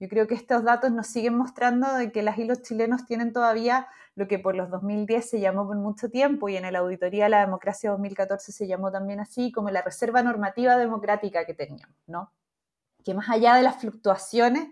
Yo 0.00 0.08
creo 0.08 0.26
que 0.26 0.34
estos 0.34 0.64
datos 0.64 0.90
nos 0.90 1.08
siguen 1.08 1.36
mostrando 1.36 1.94
de 1.94 2.10
que 2.10 2.22
las 2.22 2.38
y 2.38 2.44
los 2.44 2.62
chilenos 2.62 3.04
tienen 3.04 3.34
todavía 3.34 3.86
lo 4.14 4.26
que 4.28 4.38
por 4.38 4.56
los 4.56 4.70
2010 4.70 5.28
se 5.28 5.40
llamó 5.40 5.66
por 5.66 5.76
mucho 5.76 6.08
tiempo 6.08 6.48
y 6.48 6.56
en 6.56 6.72
la 6.72 6.78
Auditoría 6.78 7.24
de 7.24 7.30
la 7.30 7.40
Democracia 7.40 7.90
2014 7.90 8.50
se 8.50 8.66
llamó 8.66 8.90
también 8.90 9.20
así, 9.20 9.52
como 9.52 9.68
la 9.68 9.82
reserva 9.82 10.22
normativa 10.22 10.78
democrática 10.78 11.44
que 11.44 11.52
teníamos, 11.52 11.96
¿no? 12.06 12.32
Que 13.04 13.12
más 13.12 13.28
allá 13.28 13.54
de 13.54 13.62
las 13.62 13.78
fluctuaciones 13.78 14.68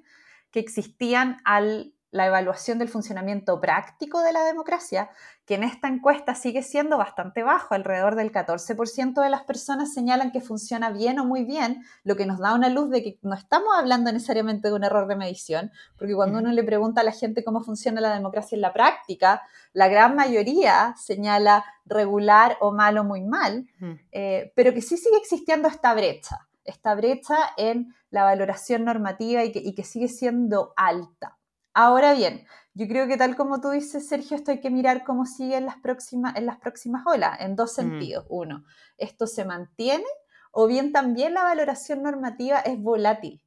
que 0.50 0.60
existían 0.60 1.36
al 1.44 1.92
la 2.10 2.26
evaluación 2.26 2.78
del 2.78 2.88
funcionamiento 2.88 3.60
práctico 3.60 4.20
de 4.22 4.32
la 4.32 4.42
democracia, 4.44 5.10
que 5.44 5.54
en 5.54 5.62
esta 5.62 5.88
encuesta 5.88 6.34
sigue 6.34 6.62
siendo 6.62 6.96
bastante 6.96 7.42
bajo, 7.42 7.74
alrededor 7.74 8.14
del 8.14 8.32
14% 8.32 9.22
de 9.22 9.30
las 9.30 9.42
personas 9.42 9.92
señalan 9.92 10.32
que 10.32 10.40
funciona 10.40 10.90
bien 10.90 11.18
o 11.18 11.24
muy 11.24 11.44
bien, 11.44 11.84
lo 12.04 12.16
que 12.16 12.26
nos 12.26 12.38
da 12.38 12.54
una 12.54 12.68
luz 12.70 12.90
de 12.90 13.02
que 13.02 13.18
no 13.22 13.34
estamos 13.34 13.68
hablando 13.76 14.10
necesariamente 14.10 14.68
de 14.68 14.74
un 14.74 14.84
error 14.84 15.06
de 15.06 15.16
medición, 15.16 15.70
porque 15.98 16.14
cuando 16.14 16.38
uno 16.38 16.52
le 16.52 16.64
pregunta 16.64 17.02
a 17.02 17.04
la 17.04 17.12
gente 17.12 17.44
cómo 17.44 17.60
funciona 17.62 18.00
la 18.00 18.14
democracia 18.14 18.56
en 18.56 18.62
la 18.62 18.72
práctica, 18.72 19.42
la 19.72 19.88
gran 19.88 20.16
mayoría 20.16 20.94
señala 20.96 21.64
regular 21.84 22.56
o 22.60 22.72
mal 22.72 22.98
o 22.98 23.04
muy 23.04 23.22
mal, 23.22 23.66
eh, 24.12 24.52
pero 24.54 24.72
que 24.72 24.82
sí 24.82 24.96
sigue 24.96 25.16
existiendo 25.18 25.68
esta 25.68 25.94
brecha, 25.94 26.48
esta 26.64 26.94
brecha 26.94 27.36
en 27.56 27.94
la 28.10 28.24
valoración 28.24 28.84
normativa 28.84 29.44
y 29.44 29.52
que, 29.52 29.58
y 29.58 29.74
que 29.74 29.84
sigue 29.84 30.08
siendo 30.08 30.72
alta. 30.76 31.37
Ahora 31.80 32.12
bien, 32.12 32.44
yo 32.74 32.88
creo 32.88 33.06
que 33.06 33.16
tal 33.16 33.36
como 33.36 33.60
tú 33.60 33.70
dices, 33.70 34.08
Sergio, 34.08 34.36
esto 34.36 34.50
hay 34.50 34.58
que 34.58 34.68
mirar 34.68 35.04
cómo 35.04 35.26
sigue 35.26 35.56
en 35.56 35.64
las 35.64 35.76
próximas, 35.76 36.34
en 36.34 36.44
las 36.44 36.58
próximas 36.58 37.04
olas, 37.06 37.38
en 37.38 37.54
dos 37.54 37.70
mm. 37.70 37.74
sentidos. 37.76 38.24
Uno, 38.28 38.64
¿esto 38.96 39.28
se 39.28 39.44
mantiene? 39.44 40.02
O 40.50 40.66
bien 40.66 40.90
también 40.90 41.34
la 41.34 41.44
valoración 41.44 42.02
normativa 42.02 42.58
es 42.58 42.82
volátil. 42.82 43.40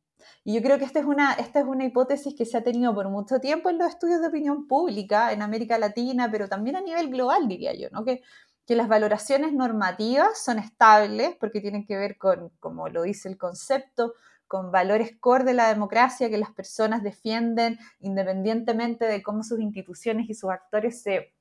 Y 0.46 0.54
yo 0.54 0.62
creo 0.62 0.80
que 0.80 0.86
esta 0.86 1.00
es, 1.00 1.06
una, 1.06 1.34
esta 1.34 1.60
es 1.60 1.66
una 1.66 1.84
hipótesis 1.84 2.34
que 2.34 2.46
se 2.46 2.56
ha 2.56 2.64
tenido 2.64 2.96
por 2.96 3.10
mucho 3.10 3.42
tiempo 3.42 3.70
en 3.70 3.80
los 3.80 3.90
estudios 3.90 4.22
de 4.22 4.28
opinión 4.28 4.66
pública 4.66 5.34
en 5.34 5.42
América 5.42 5.78
Latina, 5.78 6.30
pero 6.32 6.48
también 6.48 6.78
a 6.78 6.82
nivel 6.82 7.10
global, 7.10 7.50
diría 7.50 7.74
yo, 7.74 7.90
¿no? 7.92 8.06
que, 8.06 8.22
que 8.66 8.78
las 8.78 8.88
valoraciones 8.88 9.52
normativas 9.52 10.42
son 10.42 10.58
estables 10.58 11.36
porque 11.38 11.60
tienen 11.60 11.86
que 11.86 11.98
ver 11.98 12.18
con, 12.18 12.48
como 12.62 12.88
lo 12.88 13.02
dice 13.02 13.28
el 13.28 13.38
concepto, 13.38 14.14
con 14.52 14.70
valores 14.70 15.16
core 15.18 15.46
de 15.46 15.54
la 15.54 15.70
democracia 15.70 16.30
que 16.30 16.38
las 16.38 16.52
personas 16.52 17.04
defienden 17.04 17.80
independientemente 18.02 19.06
de 19.06 19.24
cómo 19.24 19.46
sus 19.46 19.62
instituciones 19.62 20.30
y 20.30 20.34
sus 20.34 20.50
actores 20.50 21.02
se 21.02 21.34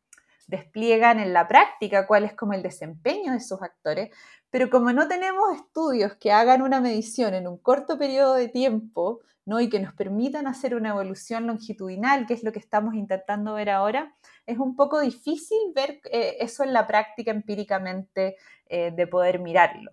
despliegan 0.47 1.19
en 1.19 1.33
la 1.33 1.49
práctica, 1.49 2.07
cuál 2.07 2.23
es 2.23 2.35
como 2.35 2.53
el 2.53 2.63
desempeño 2.63 3.33
de 3.33 3.39
esos 3.39 3.63
actores, 3.63 4.11
pero 4.49 4.71
como 4.71 4.93
no 4.93 5.09
tenemos 5.09 5.43
estudios 5.57 6.15
que 6.21 6.31
hagan 6.31 6.63
una 6.63 6.81
medición 6.81 7.35
en 7.35 7.49
un 7.49 7.59
corto 7.59 7.99
periodo 7.99 8.35
de 8.35 8.47
tiempo, 8.47 9.19
¿no? 9.45 9.59
y 9.59 9.69
que 9.69 9.81
nos 9.81 9.93
permitan 9.93 10.47
hacer 10.47 10.77
una 10.77 10.91
evolución 10.91 11.49
longitudinal, 11.49 12.29
que 12.29 12.35
es 12.35 12.45
lo 12.45 12.53
que 12.53 12.61
estamos 12.61 12.95
intentando 12.95 13.55
ver 13.55 13.71
ahora, 13.71 14.15
es 14.47 14.59
un 14.59 14.77
poco 14.77 15.01
difícil 15.01 15.59
ver 15.75 16.01
eh, 16.13 16.37
eso 16.39 16.63
en 16.63 16.73
la 16.73 16.87
práctica 16.87 17.33
empíricamente 17.33 18.37
eh, 18.67 18.93
de 18.93 19.07
poder 19.09 19.41
mirarlo. 19.41 19.91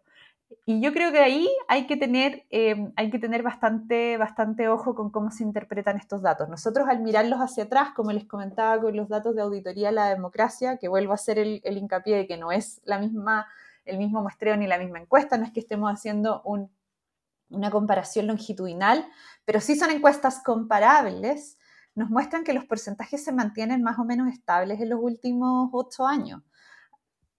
Y 0.66 0.82
yo 0.82 0.94
creo 0.94 1.12
que 1.12 1.20
ahí 1.20 1.50
hay 1.68 1.88
que 1.88 1.98
tener, 1.98 2.46
em, 2.50 2.94
hay 2.96 3.10
que 3.10 3.20
tener 3.20 3.44
bastante, 3.44 4.18
bastante 4.18 4.70
ojo 4.70 4.96
con 4.96 5.10
cómo 5.12 5.30
se 5.32 5.44
interpretan 5.44 5.98
estos 5.98 6.22
datos. 6.22 6.48
Nosotros 6.48 6.88
al 6.88 7.02
mirarlos 7.02 7.40
hacia 7.40 7.66
atrás, 7.66 7.90
como 7.96 8.12
les 8.14 8.26
comentaba 8.26 8.80
con 8.82 8.96
los 8.96 9.10
datos 9.10 9.36
de 9.36 9.42
auditoría 9.42 9.90
a 9.90 9.92
la 9.92 10.10
democracia, 10.10 10.78
que 10.78 10.88
vuelvo 10.88 11.12
a 11.12 11.16
hacer 11.16 11.38
el, 11.40 11.62
hincapié 11.64 12.18
de 12.18 12.28
que 12.28 12.38
no 12.38 12.52
es 12.52 12.82
la 12.86 12.98
misma, 12.98 13.48
el 13.84 13.98
mismo 13.98 14.22
muestreo 14.22 14.56
ni 14.56 14.68
la 14.68 14.78
misma 14.78 15.00
encuesta, 15.00 15.38
no 15.38 15.46
es 15.46 15.52
que 15.52 15.60
estemos 15.60 15.92
haciendo 15.92 16.44
una 17.50 17.72
comparación 17.72 18.28
longitudinal, 18.28 19.06
pero 19.46 19.60
sí 19.60 19.76
son 19.76 19.92
encuestas 19.92 20.42
comparables, 20.44 21.58
nos 21.96 22.10
muestran 22.10 22.44
que 22.44 22.54
los 22.54 22.66
porcentajes 22.66 23.24
se 23.24 23.32
mantienen 23.34 23.84
más 23.84 24.00
o 24.00 24.06
menos 24.06 24.30
estables 24.32 24.80
en 24.80 24.90
los 24.90 25.00
últimos 25.02 25.70
ocho 25.74 26.06
años 26.06 26.42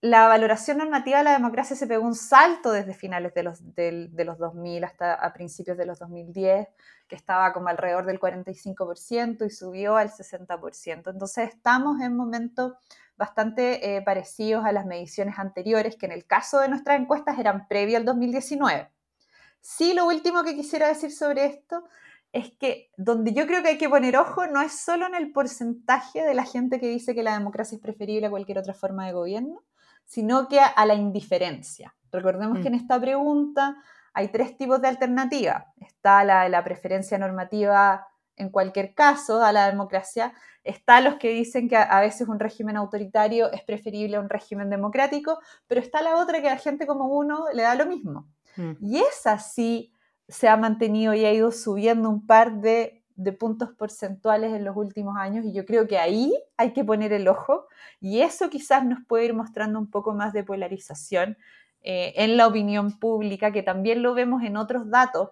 la 0.01 0.29
valoración 0.29 0.79
normativa 0.79 1.19
de 1.19 1.25
la 1.25 1.33
democracia 1.33 1.75
se 1.75 1.87
pegó 1.89 2.07
un 2.07 2.15
salto 2.15 2.71
desde 2.71 2.95
finales 2.95 3.35
de 3.35 3.43
los, 3.43 3.75
de, 3.75 4.11
los 4.25 4.39
2000 4.39 4.85
hasta 4.85 5.33
principios 5.33 5.77
de 5.77 5.87
los 5.87 5.99
2010, 5.99 6.69
que 7.09 7.17
estaba 7.17 7.53
como 7.53 7.69
alrededor 7.69 8.07
del 8.07 8.21
45% 8.21 9.45
y 9.47 9.51
subió 9.51 9.97
al 9.97 10.11
60%. 10.11 11.11
Entonces 11.11 11.49
estamos 11.49 12.01
en 12.01 12.17
momentos 12.17 12.75
bastante 13.17 13.97
eh, 13.97 14.03
parecidos 14.03 14.65
a 14.65 14.71
las 14.71 14.87
mediciones 14.87 15.37
anteriores, 15.39 15.97
que 15.97 16.07
en 16.07 16.13
el 16.13 16.27
caso 16.27 16.61
de 16.61 16.69
nuestras 16.69 17.01
encuestas 17.01 17.37
eran 17.39 17.67
previo 17.67 17.97
al 17.97 18.05
2019. 18.05 18.91
Sí, 19.61 19.95
lo 19.95 20.07
último 20.07 20.45
que 20.45 20.55
quisiera 20.55 20.87
decir 20.87 21.11
sobre 21.11 21.47
esto 21.47 21.83
es 22.33 22.53
que 22.53 22.93
donde 22.97 23.33
yo 23.33 23.47
creo 23.47 23.63
que 23.63 23.71
hay 23.71 23.79
que 23.79 23.89
poner 23.89 24.17
ojo 24.17 24.47
no 24.47 24.61
es 24.61 24.79
solo 24.79 25.07
en 25.07 25.17
el 25.17 25.33
porcentaje 25.33 26.23
de 26.23 26.35
la 26.35 26.45
gente 26.45 26.79
que 26.79 26.89
dice 26.89 27.15
que 27.15 27.25
la 27.25 27.33
democracia 27.33 27.77
es 27.77 27.83
preferible 27.83 28.27
a 28.29 28.31
cualquier 28.31 28.59
otra 28.59 28.75
forma 28.75 29.07
de 29.07 29.13
gobierno, 29.13 29.63
sino 30.09 30.49
que 30.49 30.59
a 30.59 30.87
la 30.87 30.95
indiferencia. 30.95 31.95
Recordemos 32.11 32.61
que 32.61 32.69
en 32.69 32.73
mm. 32.75 32.79
esta 32.79 32.99
pregunta 32.99 33.77
hay 34.15 34.29
tres 34.29 34.57
tipos 34.57 34.81
de 34.81 34.89
alternativa. 34.89 35.73
Está 35.77 36.25
la, 36.25 36.49
la 36.49 36.65
preferencia 36.65 37.19
normativa 37.19 38.09
en 38.37 38.49
cualquier 38.49 38.95
caso 38.95 39.43
a 39.45 39.53
la 39.53 39.67
democracia. 39.67 40.33
Está 40.65 41.01
los 41.03 41.17
que 41.17 41.29
dicen 41.29 41.69
que 41.69 41.77
a, 41.77 42.01
veces 42.01 42.27
un 42.27 42.39
régimen 42.39 42.77
autoritario 42.77 43.53
es 43.53 43.63
preferible 43.63 44.17
a 44.17 44.21
un 44.21 44.31
régimen 44.31 44.71
democrático, 44.71 45.39
pero 45.67 45.81
está 45.81 46.01
la 46.01 46.17
otra 46.17 46.41
que 46.41 46.49
a 46.49 46.57
gente 46.57 46.87
como 46.87 47.07
uno 47.07 47.45
le 47.53 47.63
da 47.63 47.75
lo 47.75 47.85
mismo. 47.85 48.29
Mm. 48.57 48.73
Y 48.81 48.99
esa 48.99 49.39
sí 49.39 49.93
se 50.27 50.49
ha 50.49 50.57
mantenido 50.57 51.13
y 51.15 51.25
ha 51.25 51.33
ido 51.33 51.53
subiendo 51.53 52.09
un 52.09 52.27
par 52.27 52.61
de, 52.61 52.98
de, 53.19 53.33
puntos 53.33 53.71
porcentuales 53.71 54.53
en 54.55 54.65
los 54.65 54.77
últimos 54.77 55.17
años 55.17 55.45
y 55.45 55.53
yo 55.53 55.67
creo 55.67 55.87
que 55.87 55.99
ahí 55.99 56.33
hay 56.57 56.73
que 56.73 56.85
poner 56.85 57.13
el 57.13 57.29
ojo 57.29 57.67
y 58.01 58.21
eso 58.21 58.49
quizás 58.49 58.85
nos 58.85 59.05
puede 59.07 59.27
ir 59.27 59.35
mostrando 59.35 59.79
un 59.79 59.91
poco 59.91 60.15
más 60.15 60.33
de 60.33 60.45
polarización 60.45 61.37
eh, 61.83 62.15
en 62.17 62.37
la 62.37 62.47
opinión 62.47 62.99
pública, 62.99 63.53
que 63.53 63.63
también 63.63 64.03
lo 64.03 64.15
vemos 64.15 64.43
en 64.43 64.57
otros 64.57 64.91
datos, 64.91 65.31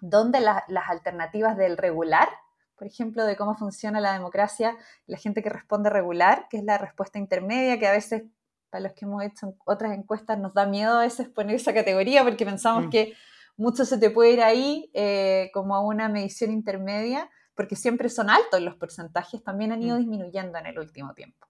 donde 0.00 0.40
las 0.40 0.88
alternativas 0.88 1.56
del 1.56 1.76
regular, 1.76 2.28
por 2.76 2.86
ejemplo, 2.86 3.24
de 3.24 3.36
cómo 3.36 3.54
funciona 3.56 4.00
la 4.00 4.12
democracia, 4.12 4.76
la 5.06 5.16
gente 5.16 5.42
que 5.42 5.48
responde 5.48 5.88
regular, 5.88 6.46
que 6.50 6.58
es 6.58 6.64
la 6.64 6.76
respuesta 6.76 7.18
intermedia, 7.18 7.78
que 7.78 7.86
a 7.86 7.92
veces, 7.92 8.24
para 8.68 8.82
los 8.82 8.92
que 8.92 9.06
hemos 9.06 9.22
hecho 9.22 9.54
otras 9.64 9.92
encuestas, 9.92 10.38
nos 10.38 10.52
da 10.52 10.66
miedo 10.66 10.98
a 10.98 11.02
veces 11.02 11.28
poner 11.28 11.56
esa 11.56 11.72
categoría 11.72 12.22
porque 12.22 12.44
pensamos 12.44 12.86
mm. 12.86 12.90
que 12.90 13.14
mucho 13.56 13.84
se 13.84 13.98
te 13.98 14.10
puede 14.10 14.32
ir 14.32 14.42
ahí 14.42 14.90
eh, 14.94 15.50
como 15.52 15.74
a 15.74 15.80
una 15.80 16.08
medición 16.08 16.50
intermedia, 16.50 17.30
porque 17.54 17.76
siempre 17.76 18.08
son 18.10 18.28
altos 18.30 18.60
los 18.60 18.76
porcentajes, 18.76 19.42
también 19.42 19.72
han 19.72 19.82
ido 19.82 19.96
mm. 19.96 19.98
disminuyendo 19.98 20.58
en 20.58 20.66
el 20.66 20.78
último 20.78 21.14
tiempo. 21.14 21.46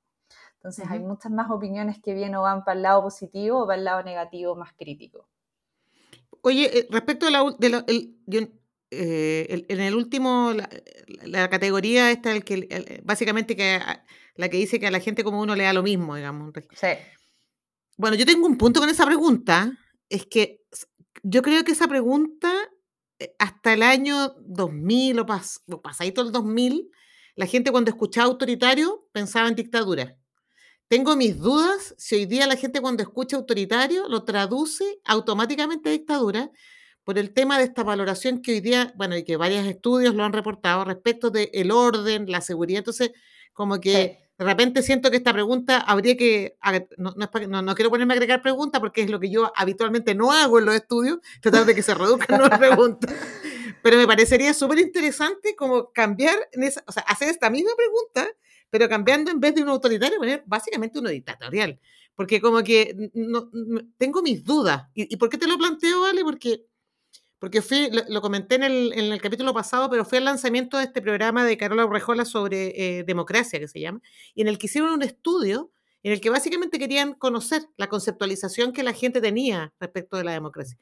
Entonces 0.57 0.87
hay 0.89 1.01
muchas 1.01 1.31
más 1.31 1.51
opiniones 1.51 2.01
que 2.03 2.15
vienen 2.15 2.37
o 2.37 2.43
van 2.43 2.65
para 2.65 2.77
el 2.77 2.83
lado 2.83 3.03
positivo 3.03 3.63
o 3.63 3.67
para 3.67 3.79
el 3.79 3.85
lado 3.85 4.03
negativo 4.03 4.57
más 4.57 4.73
crítico. 4.77 5.29
Oye, 6.43 6.79
eh, 6.79 6.87
respecto 6.91 7.27
a 7.27 7.31
la, 7.31 7.55
eh, 8.91 9.65
en 9.69 9.81
el 9.81 9.95
último, 9.95 10.53
la, 11.25 11.51
categoría 11.51 12.11
esta, 12.11 12.33
el 12.33 12.45
que, 12.45 13.01
básicamente 13.05 13.57
que, 13.57 13.81
la 14.35 14.49
que 14.49 14.57
dice 14.57 14.79
que 14.79 14.87
a 14.87 14.91
la 14.91 15.01
gente 15.01 15.25
como 15.25 15.41
uno 15.41 15.57
le 15.57 15.65
da 15.65 15.73
lo 15.73 15.83
mismo, 15.83 16.15
digamos. 16.15 16.53
Sí. 16.73 16.89
Bueno, 17.97 18.17
yo 18.17 18.27
tengo 18.27 18.47
un 18.47 18.59
punto 18.59 18.81
con 18.81 18.89
esa 18.89 19.07
pregunta, 19.07 19.73
es 20.09 20.27
que 20.27 20.63
yo 21.29 21.43
creo 21.43 21.65
que 21.65 21.73
esa 21.73 21.89
pregunta, 21.89 22.53
eh, 23.19 23.35
hasta 23.41 23.73
el 23.73 23.83
año 23.83 24.37
2000 24.47 25.19
o, 25.19 25.27
pas, 25.27 25.61
o 25.69 25.83
el 26.23 26.33
2000, 26.33 26.91
la 27.35 27.47
gente 27.47 27.73
cuando 27.73 27.91
escuchaba 27.91 28.29
autoritario 28.29 29.09
pensaba 29.13 29.49
en 29.49 29.57
dictadura. 29.57 30.17
Tengo 30.89 31.17
mis 31.17 31.37
dudas 31.39 31.97
si 31.99 32.15
hoy 32.15 32.27
día 32.27 32.47
la 32.47 32.55
gente 32.55 32.81
cuando 32.81 33.03
escucha 33.03 33.37
autoritario 33.37 34.09
lo 34.09 34.23
traduce 34.25 35.01
automáticamente 35.05 35.89
a 35.89 35.93
dictadura 35.93 36.53
por 37.03 37.19
el 37.19 37.35
tema 37.35 37.59
de 37.59 37.65
esta 37.65 37.83
valoración 37.83 38.41
que 38.41 38.53
hoy 38.53 38.61
día, 38.61 38.93
bueno, 38.97 39.17
y 39.17 39.25
que 39.25 39.37
varios 39.37 39.67
estudios 39.67 40.15
lo 40.15 40.23
han 40.23 40.33
reportado 40.33 40.85
respecto 40.85 41.31
del 41.31 41.51
el 41.53 41.73
orden, 41.73 42.31
la 42.31 42.41
seguridad. 42.41 42.79
Entonces, 42.79 43.11
como 43.53 43.81
que 43.81 44.26
de 44.39 44.45
repente 44.45 44.83
siento 44.83 45.11
que 45.11 45.17
esta 45.17 45.33
pregunta 45.33 45.79
habría 45.79 46.17
que, 46.17 46.57
no, 46.99 47.15
no, 47.17 47.63
no, 47.63 47.75
quiero 47.75 47.91
ponerme 47.91 48.15
a 48.15 48.17
agregar 48.17 48.43
preguntas 48.43 48.81
porque 48.81 49.03
es 49.03 49.11
lo 49.11 49.19
que 49.19 49.31
yo 49.31 49.53
habitualmente 49.57 50.15
no 50.15 50.33
hago 50.33 50.59
en 50.59 50.67
los 50.67 50.75
estudios, 50.75 51.19
tratar 51.41 51.65
de 51.65 51.75
que 51.75 51.83
se 51.83 51.95
reduzcan 51.95 52.43
las 52.43 52.59
preguntas. 52.59 53.15
Pero 53.83 53.97
me 53.97 54.07
parecería 54.07 54.53
súper 54.53 54.79
interesante 54.79 55.55
como 55.57 55.93
cambiar, 55.93 56.37
o 56.87 56.93
sea, 56.93 57.03
hacer 57.03 57.29
esta 57.29 57.51
misma 57.51 57.71
pregunta 57.77 58.29
pero 58.71 58.89
cambiando 58.89 59.31
en 59.31 59.41
vez 59.41 59.55
de 59.55 59.63
un 59.63 59.69
autoritario, 59.69 60.19
poner 60.19 60.43
básicamente 60.47 60.99
uno 60.99 61.11
dictatorial. 61.11 61.81
Porque 62.15 62.41
como 62.41 62.63
que 62.63 63.11
no, 63.15 63.51
tengo 63.99 64.23
mis 64.23 64.43
dudas. 64.45 64.89
¿Y, 64.95 65.17
por 65.17 65.29
qué 65.29 65.39
te 65.39 65.47
lo 65.47 65.59
planteo, 65.59 66.05
Ale? 66.05 66.23
Porque, 66.23 66.67
porque 67.39 67.63
fui, 67.63 67.91
lo, 68.09 68.21
comenté 68.21 68.55
en 68.55 68.65
el, 68.65 68.93
en 68.95 69.13
el, 69.13 69.21
capítulo 69.21 69.53
pasado, 69.53 69.91
pero 69.91 70.05
fue 70.05 70.19
el 70.19 70.25
lanzamiento 70.25 70.79
de 70.79 70.85
este 70.85 71.03
programa 71.03 71.45
de 71.45 71.57
Carola 71.57 71.85
Urrejola 71.85 72.25
sobre 72.25 72.99
eh, 72.99 73.05
democracia, 73.05 73.59
que 73.59 73.69
se 73.69 73.81
llama, 73.81 74.01
y 74.35 74.43
en 74.43 74.49
el 74.49 74.59
que 74.59 74.67
hicieron 74.67 74.93
un 74.93 75.03
estudio 75.03 75.71
en 76.03 76.13
el 76.13 76.21
que 76.21 76.31
básicamente 76.31 76.79
querían 76.79 77.15
conocer 77.15 77.63
la 77.77 77.89
conceptualización 77.89 78.73
que 78.73 78.83
la 78.83 78.93
gente 78.93 79.21
tenía 79.21 79.75
respecto 79.81 80.17
de 80.17 80.25
la 80.25 80.33
democracia. 80.33 80.79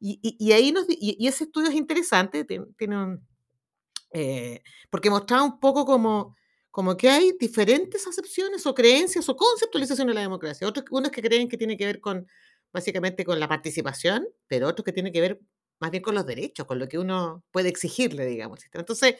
Y, 0.00 0.20
y, 0.22 0.52
ahí 0.52 0.70
nos, 0.70 0.86
y, 0.88 1.26
ese 1.26 1.44
estudio 1.44 1.70
es 1.70 1.74
interesante, 1.74 2.44
tiene, 2.44 2.96
un, 2.96 3.26
eh, 4.12 4.62
porque 4.90 5.10
mostraba 5.10 5.42
un 5.42 5.58
poco 5.58 5.84
como 5.84 6.36
como 6.70 6.96
que 6.96 7.08
hay 7.08 7.32
diferentes 7.40 8.06
acepciones 8.06 8.64
o 8.64 8.72
creencias 8.72 9.28
o 9.28 9.34
conceptualizaciones 9.34 10.12
de 10.12 10.14
la 10.14 10.20
democracia. 10.20 10.68
Otros, 10.68 10.84
unos 10.90 11.10
que 11.10 11.22
creen 11.22 11.48
que 11.48 11.56
tiene 11.56 11.76
que 11.76 11.84
ver 11.84 12.00
con, 12.00 12.28
básicamente, 12.72 13.24
con 13.24 13.40
la 13.40 13.48
participación, 13.48 14.28
pero 14.46 14.68
otros 14.68 14.84
que 14.84 14.92
tienen 14.92 15.12
que 15.12 15.20
ver 15.20 15.40
más 15.80 15.90
bien 15.90 16.02
con 16.02 16.14
los 16.14 16.26
derechos, 16.26 16.66
con 16.66 16.78
lo 16.78 16.88
que 16.88 16.98
uno 16.98 17.44
puede 17.50 17.68
exigirle, 17.68 18.26
digamos. 18.26 18.60
Entonces, 18.72 19.16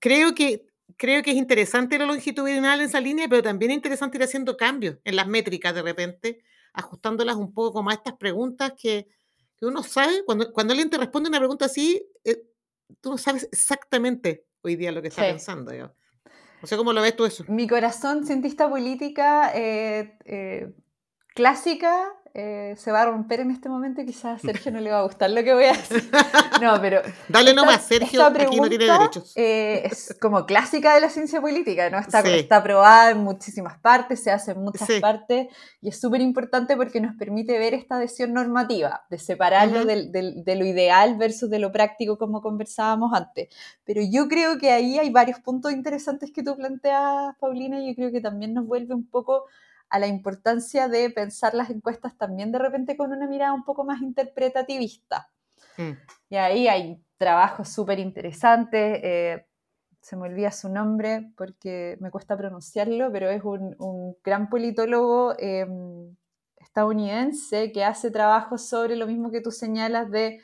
creo 0.00 0.34
que, 0.34 0.66
creo 0.96 1.22
que 1.22 1.30
es 1.30 1.36
interesante 1.36 1.98
lo 1.98 2.06
longitudinal 2.06 2.80
en 2.80 2.86
esa 2.86 3.00
línea, 3.00 3.28
pero 3.28 3.42
también 3.42 3.70
es 3.70 3.76
interesante 3.76 4.18
ir 4.18 4.24
haciendo 4.24 4.56
cambios 4.56 4.96
en 5.04 5.16
las 5.16 5.26
métricas 5.26 5.74
de 5.74 5.82
repente, 5.82 6.42
ajustándolas 6.72 7.36
un 7.36 7.52
poco 7.52 7.72
como 7.72 7.90
a 7.90 7.94
estas 7.94 8.14
preguntas 8.14 8.72
que, 8.80 9.08
que 9.56 9.66
uno 9.66 9.82
sabe, 9.82 10.24
cuando, 10.24 10.52
cuando 10.52 10.72
alguien 10.72 10.90
te 10.90 10.98
responde 10.98 11.28
una 11.28 11.38
pregunta 11.38 11.66
así, 11.66 12.06
eh, 12.24 12.42
tú 13.00 13.10
no 13.10 13.18
sabes 13.18 13.48
exactamente 13.50 14.44
hoy 14.62 14.76
día 14.76 14.92
lo 14.92 15.02
que 15.02 15.08
está 15.08 15.22
pensando. 15.22 15.72
Digamos. 15.72 15.94
O 16.62 16.66
sea, 16.66 16.76
¿cómo 16.76 16.92
lo 16.92 17.02
ves 17.02 17.16
tú 17.16 17.24
eso? 17.24 17.44
Mi 17.48 17.68
corazón 17.68 18.26
cientista 18.26 18.68
política 18.68 19.52
eh, 19.54 20.16
eh, 20.24 20.72
clásica 21.34 22.12
eh, 22.34 22.74
se 22.76 22.92
va 22.92 23.02
a 23.02 23.06
romper 23.06 23.40
en 23.40 23.50
este 23.50 23.68
momento 23.68 24.00
y 24.00 24.06
quizás 24.06 24.36
a 24.36 24.46
Sergio 24.46 24.72
no 24.72 24.80
le 24.80 24.90
va 24.90 25.00
a 25.00 25.02
gustar 25.02 25.30
lo 25.30 25.42
que 25.42 25.54
voy 25.54 25.64
a 25.64 25.72
decir. 25.72 26.10
No, 26.60 26.80
pero. 26.80 27.02
Dale 27.28 27.54
nomás, 27.54 27.84
Sergio, 27.84 28.24
aquí 28.24 28.60
no 28.60 28.68
tiene 28.68 28.86
derechos. 28.86 29.32
es 29.36 30.16
como 30.20 30.44
clásica 30.44 30.94
de 30.94 31.00
la 31.00 31.08
ciencia 31.08 31.40
política, 31.40 31.88
¿no? 31.88 31.98
Está, 31.98 32.20
está 32.20 32.56
aprobada 32.56 33.12
en 33.12 33.18
muchísimas 33.18 33.78
partes, 33.78 34.24
se 34.24 34.32
hace 34.32 34.52
en 34.52 34.62
muchas 34.62 34.88
partes 35.00 35.46
y 35.80 35.90
es 35.90 36.00
súper 36.00 36.20
importante 36.20 36.76
porque 36.76 37.00
nos 37.00 37.14
permite 37.14 37.58
ver 37.60 37.74
esta 37.74 37.96
adhesión 37.96 38.32
normativa, 38.32 39.04
de 39.08 39.18
separarlo 39.18 39.84
de 39.84 40.56
lo 40.56 40.64
ideal 40.64 41.16
versus 41.16 41.48
de 41.48 41.60
lo 41.60 41.70
práctico, 41.70 42.18
como 42.18 42.42
conversábamos 42.42 43.12
antes. 43.14 43.48
Pero 43.84 44.02
yo 44.02 44.28
creo 44.28 44.58
que 44.58 44.70
ahí 44.70 44.98
hay 44.98 45.10
varios 45.10 45.40
puntos 45.40 45.72
interesantes 45.72 46.32
que 46.32 46.42
tú 46.42 46.56
planteas, 46.56 47.36
Paulina, 47.38 47.80
y 47.80 47.88
yo 47.88 47.94
creo 47.94 48.12
que 48.12 48.20
también 48.20 48.54
nos 48.54 48.66
vuelve 48.66 48.94
un 48.94 49.06
poco 49.06 49.44
a 49.90 49.98
la 49.98 50.06
importancia 50.06 50.88
de 50.88 51.10
pensar 51.10 51.54
las 51.54 51.70
encuestas 51.70 52.16
también 52.16 52.52
de 52.52 52.58
repente 52.58 52.96
con 52.96 53.12
una 53.12 53.26
mirada 53.26 53.52
un 53.52 53.64
poco 53.64 53.84
más 53.84 54.00
interpretativista. 54.02 55.30
Mm. 55.76 55.92
Y 56.30 56.36
ahí 56.36 56.68
hay 56.68 57.02
trabajos 57.16 57.68
súper 57.68 57.98
interesantes. 57.98 59.00
Eh, 59.02 59.46
se 60.00 60.16
me 60.16 60.28
olvida 60.28 60.50
su 60.50 60.68
nombre 60.68 61.32
porque 61.36 61.96
me 62.00 62.10
cuesta 62.10 62.36
pronunciarlo, 62.36 63.10
pero 63.12 63.28
es 63.30 63.42
un, 63.44 64.16
gran 64.24 64.48
politólogo 64.48 65.34
em, 65.38 66.16
estadounidense 66.56 67.72
que 67.72 67.84
hace 67.84 68.10
trabajos 68.10 68.68
sobre 68.68 68.96
lo 68.96 69.06
mismo 69.06 69.30
que 69.30 69.40
tú 69.40 69.50
señalas 69.50 70.10
de 70.10 70.40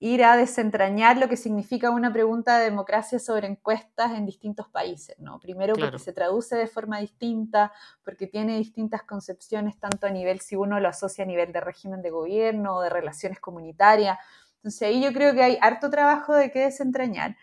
ir 0.00 0.24
a 0.24 0.36
desentrañar 0.36 1.16
lo 1.16 1.28
que 1.28 1.36
significa 1.36 1.90
una 1.90 2.12
pregunta 2.12 2.58
de 2.58 2.64
democracia 2.64 3.18
sobre 3.18 3.46
encuestas 3.46 4.12
en 4.12 4.26
distintos 4.26 4.68
países, 4.68 5.18
¿no? 5.18 5.38
Primero 5.40 5.74
porque 5.74 5.98
se 5.98 6.12
traduce 6.12 6.56
de 6.56 6.66
forma 6.66 6.98
distinta, 6.98 7.72
porque 8.04 8.26
tiene 8.26 8.58
distintas 8.58 9.02
concepciones, 9.04 9.78
tanto 9.78 10.06
a 10.06 10.10
nivel, 10.10 10.40
si 10.40 10.56
uno 10.56 10.80
lo 10.80 10.88
asocia 10.88 11.24
a 11.24 11.26
nivel 11.26 11.52
de 11.52 11.60
régimen 11.60 12.02
de 12.02 12.10
gobierno 12.10 12.76
o 12.76 12.82
de 12.82 12.90
relaciones 12.90 13.40
comunitarias. 13.40 14.18
Entonces 14.56 14.82
ahí 14.82 15.02
yo 15.02 15.12
creo 15.12 15.32
que 15.32 15.42
hay 15.42 15.58
harto 15.60 15.90
trabajo 15.90 16.34
de 16.34 16.50
que 16.50 16.60
desentrañar, 16.60 17.36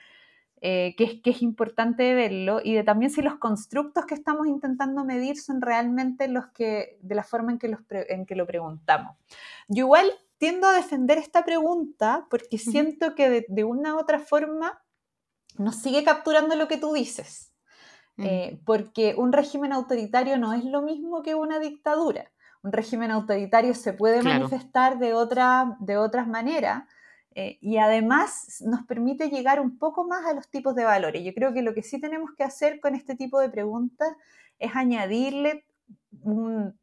eh, 0.59 0.93
que, 0.97 1.05
es, 1.05 1.21
que 1.23 1.31
es 1.31 1.41
importante 1.41 2.13
verlo, 2.13 2.61
y 2.63 2.75
de 2.75 2.83
también 2.83 3.11
si 3.11 3.21
los 3.21 3.35
constructos 3.35 4.05
que 4.05 4.13
estamos 4.13 4.45
intentando 4.45 5.03
medir 5.03 5.39
son 5.39 5.61
realmente 5.61 6.27
los 6.27 6.47
que, 6.47 6.99
de 7.01 7.15
la 7.15 7.23
forma 7.23 7.53
en 7.53 7.59
que, 7.59 7.69
los 7.69 7.79
en 7.89 8.25
que 8.25 8.35
lo 8.35 8.45
preguntamos. 8.45 9.15
Yo 9.67 9.85
igual 9.85 10.11
tiendo 10.41 10.67
a 10.67 10.73
defender 10.73 11.19
esta 11.19 11.45
pregunta 11.45 12.25
porque 12.31 12.57
siento 12.57 13.13
que 13.13 13.45
de, 13.47 13.63
una 13.63 13.93
u 13.93 13.99
otra 13.99 14.19
forma 14.19 14.81
nos 15.59 15.75
sigue 15.75 16.03
capturando 16.03 16.55
lo 16.55 16.67
que 16.67 16.77
tú 16.77 16.93
dices. 16.93 17.53
Mm. 18.15 18.23
Eh, 18.25 18.61
porque 18.65 19.13
un 19.15 19.33
régimen 19.33 19.71
autoritario 19.71 20.39
no 20.39 20.53
es 20.53 20.65
lo 20.65 20.81
mismo 20.81 21.21
que 21.21 21.35
una 21.35 21.59
dictadura. 21.59 22.31
Un 22.63 22.71
régimen 22.71 23.11
autoritario 23.11 23.75
se 23.75 23.93
puede 23.93 24.23
manifestar 24.23 24.97
de, 24.97 25.13
otra, 25.13 25.77
de 25.79 25.97
otras 25.97 26.27
maneras 26.27 26.85
eh, 27.35 27.59
y 27.61 27.77
además 27.77 28.63
nos 28.65 28.81
permite 28.87 29.29
llegar 29.29 29.59
un 29.59 29.77
poco 29.77 30.07
más 30.07 30.25
a 30.25 30.33
los 30.33 30.49
tipos 30.49 30.73
de 30.73 30.85
valores. 30.85 31.23
Yo 31.23 31.35
creo 31.35 31.53
que 31.53 31.61
lo 31.61 31.75
que 31.75 31.83
sí 31.83 32.01
tenemos 32.01 32.31
que 32.35 32.43
hacer 32.43 32.79
con 32.79 32.95
este 32.95 33.15
tipo 33.15 33.39
de 33.39 33.51
preguntas 33.51 34.09
es 34.57 34.75
añadirle 34.75 35.65
un, 36.23 36.80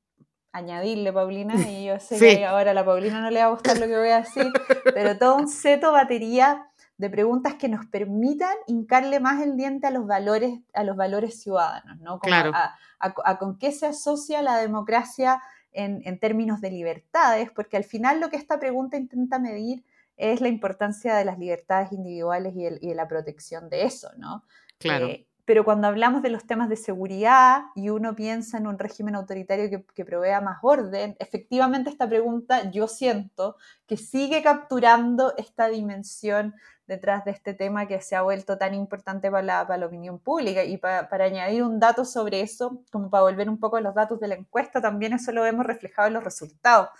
añadirle, 0.52 1.12
Paulina, 1.12 1.54
y 1.68 1.87
yo 1.87 2.00
sé 2.00 2.18
que 2.18 2.44
ahora 2.44 2.72
a 2.72 2.74
la 2.74 2.84
Paulina 2.84 3.20
no 3.20 3.30
le 3.30 3.40
va 3.40 3.46
a 3.46 3.50
gustar 3.50 3.78
lo 3.78 3.87
que 3.87 3.96
voy 3.96 4.08
a 4.08 4.20
decir, 4.20 4.50
pero 4.94 5.18
todo 5.18 5.37
un 5.37 5.48
seto 5.48 5.92
batería 5.92 6.66
de 6.96 7.11
preguntas 7.11 7.54
que 7.54 7.68
nos 7.68 7.87
permitan 7.87 8.54
hincarle 8.66 9.20
más 9.20 9.40
el 9.42 9.56
diente 9.56 9.87
a 9.87 9.90
los 9.90 10.06
valores, 10.06 10.58
a 10.74 10.82
los 10.82 10.96
valores 10.96 11.40
ciudadanos, 11.40 11.98
¿no? 12.00 12.18
claro. 12.18 12.52
a, 12.98 13.38
con 13.38 13.56
qué 13.56 13.70
se 13.70 13.87
asocia 13.87 14.42
la 14.42 14.56
democracia 14.56 15.40
en, 15.72 16.02
en, 16.04 16.18
términos 16.18 16.61
de 16.61 16.72
libertades, 16.72 17.50
porque 17.52 17.76
al 17.76 17.84
final 17.84 18.18
lo 18.20 18.30
que 18.30 18.37
esta 18.37 18.58
pregunta 18.58 18.96
intenta 18.96 19.38
medir 19.38 19.84
es 20.18 20.40
la 20.40 20.48
importancia 20.48 21.14
de 21.14 21.24
las 21.24 21.38
libertades 21.38 21.92
individuales 21.92 22.52
y, 22.56 22.88
de 22.88 22.94
la 22.94 23.06
protección 23.06 23.70
de 23.70 23.84
eso, 23.84 24.11
¿no? 24.16 24.44
Claro. 24.78 25.06
Eh, 25.06 25.27
pero 25.48 25.64
cuando 25.64 25.88
hablamos 25.88 26.20
de 26.20 26.28
los 26.28 26.46
temas 26.46 26.68
de 26.68 26.76
seguridad 26.76 27.62
y 27.74 27.88
uno 27.88 28.14
piensa 28.14 28.58
en 28.58 28.66
un 28.66 28.78
régimen 28.78 29.14
autoritario 29.14 29.70
que, 29.70 29.82
que, 29.94 30.04
provea 30.04 30.42
más 30.42 30.58
orden, 30.61 31.16
efectivamente 31.18 31.88
esta 31.88 32.06
pregunta 32.06 32.70
yo 32.70 32.87
siento 32.87 33.56
que 33.87 33.96
sigue 33.96 34.42
capturando 34.42 35.34
esta 35.38 35.68
dimensión 35.68 36.54
detrás 36.87 37.24
de 37.24 37.30
este 37.30 37.54
tema 37.54 37.88
que 37.88 38.02
se 38.02 38.14
ha 38.14 38.20
vuelto 38.20 38.58
tan 38.58 38.74
importante 38.74 39.30
para 39.30 39.66
la, 39.78 39.87
opinión 39.87 40.18
pública. 40.18 40.64
Y 40.64 40.76
para, 40.76 41.08
para, 41.08 41.24
añadir 41.24 41.62
un 41.62 41.80
dato 41.80 42.04
sobre 42.04 42.42
eso, 42.42 42.82
como 42.92 43.08
para 43.08 43.22
volver 43.22 43.48
un 43.48 43.58
poco 43.58 43.78
a 43.78 43.80
los 43.80 43.94
datos 43.94 44.20
de 44.20 44.28
la 44.28 44.34
encuesta, 44.34 44.82
también 44.82 45.14
eso 45.14 45.32
lo 45.32 45.46
hemos 45.46 45.64
reflejado 45.64 46.08
en 46.08 46.14
los 46.14 46.24
resultados 46.24 46.90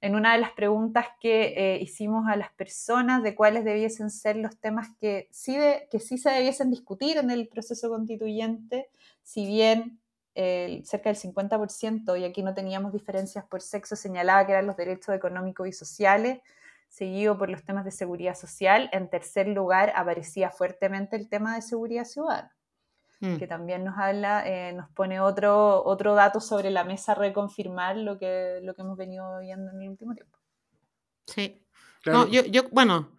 en 0.00 0.14
una 0.14 0.32
de 0.32 0.38
las 0.38 0.52
preguntas 0.52 1.06
que 1.20 1.54
eh, 1.56 1.78
hicimos 1.80 2.26
a 2.28 2.36
las 2.36 2.52
personas 2.52 3.22
de 3.22 3.34
cuáles 3.34 3.64
debiesen 3.64 4.10
ser 4.10 4.36
los 4.36 4.58
temas 4.58 4.88
que 5.00 5.28
sí, 5.30 5.56
que 5.90 6.00
sí 6.00 6.18
se 6.18 6.30
debiesen 6.30 6.70
discutir 6.70 7.18
en 7.18 7.30
el 7.30 7.48
proceso 7.48 7.88
constituyente, 7.88 8.88
si 9.22 9.46
bien 9.46 9.98
cerca 10.84 11.12
del 11.12 11.18
50%, 11.18 12.18
y 12.18 12.24
aquí 12.24 12.42
no 12.42 12.54
teníamos 12.54 12.92
diferencias 12.92 13.44
por 13.44 13.60
sexo, 13.60 13.94
señalaba 13.94 14.46
que 14.46 14.52
eran 14.52 14.66
los 14.66 14.76
derechos 14.76 15.14
económicos 15.14 15.68
y 15.68 15.72
sociales, 15.72 16.38
seguido 16.88 17.38
por 17.38 17.48
los 17.48 17.64
temas 17.64 17.84
de 17.84 17.90
seguridad 17.92 18.34
social. 18.34 18.90
En 18.92 19.08
tercer 19.08 19.48
lugar 19.48 19.92
aparecía 19.96 20.50
fuertemente 20.50 21.16
el 21.16 21.28
tema 21.28 21.54
de 21.54 21.62
seguridad 21.62 22.04
ciudadana. 22.04 22.54
Mm. 23.20 23.36
que 23.36 23.46
también 23.46 23.84
nos 23.84 23.98
habla, 23.98 24.48
eh, 24.48 24.72
nos 24.72 24.88
pone 24.90 25.20
otro, 25.20 25.84
otro 25.84 26.14
dato 26.14 26.40
sobre 26.40 26.70
la 26.70 26.84
mesa 26.84 27.14
reconfirmar 27.14 27.98
lo 27.98 28.18
que, 28.18 28.60
lo 28.62 28.74
que 28.74 28.80
hemos 28.80 28.96
venido 28.96 29.38
viendo 29.40 29.70
en 29.70 29.82
el 29.82 29.90
último 29.90 30.14
tiempo. 30.14 30.38
Sí. 31.26 31.62
No, 32.06 32.26
yo, 32.26 32.46
yo, 32.46 32.70
bueno, 32.70 33.10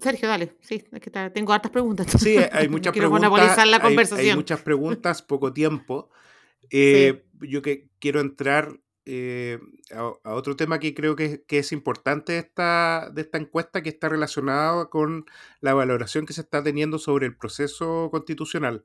Sergio, 0.00 0.28
dale. 0.28 0.56
Sí, 0.60 0.84
es 0.92 1.00
que 1.00 1.10
tengo 1.30 1.52
hartas 1.54 1.70
preguntas. 1.70 2.06
Sí, 2.18 2.36
hay 2.52 2.68
muchas 2.68 2.94
preguntas. 2.94 3.66
La 3.66 3.80
conversación. 3.80 4.30
Hay, 4.30 4.36
muchas 4.36 4.60
preguntas, 4.60 5.22
poco 5.22 5.52
tiempo. 5.52 6.10
Eh, 6.68 7.24
yo 7.42 7.62
que 7.62 7.90
quiero 8.00 8.18
entrar 8.18 8.80
eh, 9.04 9.60
a, 9.94 10.34
otro 10.34 10.56
tema 10.56 10.80
que 10.80 10.94
creo 10.94 11.14
que, 11.14 11.44
que, 11.44 11.60
es 11.60 11.70
importante 11.70 12.32
de 12.32 12.38
esta, 12.40 13.08
de 13.14 13.22
esta 13.22 13.38
encuesta, 13.38 13.84
que 13.84 13.90
está 13.90 14.08
relacionado 14.08 14.90
con 14.90 15.26
la 15.60 15.74
valoración 15.74 16.26
que 16.26 16.32
se 16.32 16.40
está 16.40 16.64
teniendo 16.64 16.98
sobre 16.98 17.26
el 17.26 17.36
proceso 17.36 18.08
constitucional. 18.10 18.84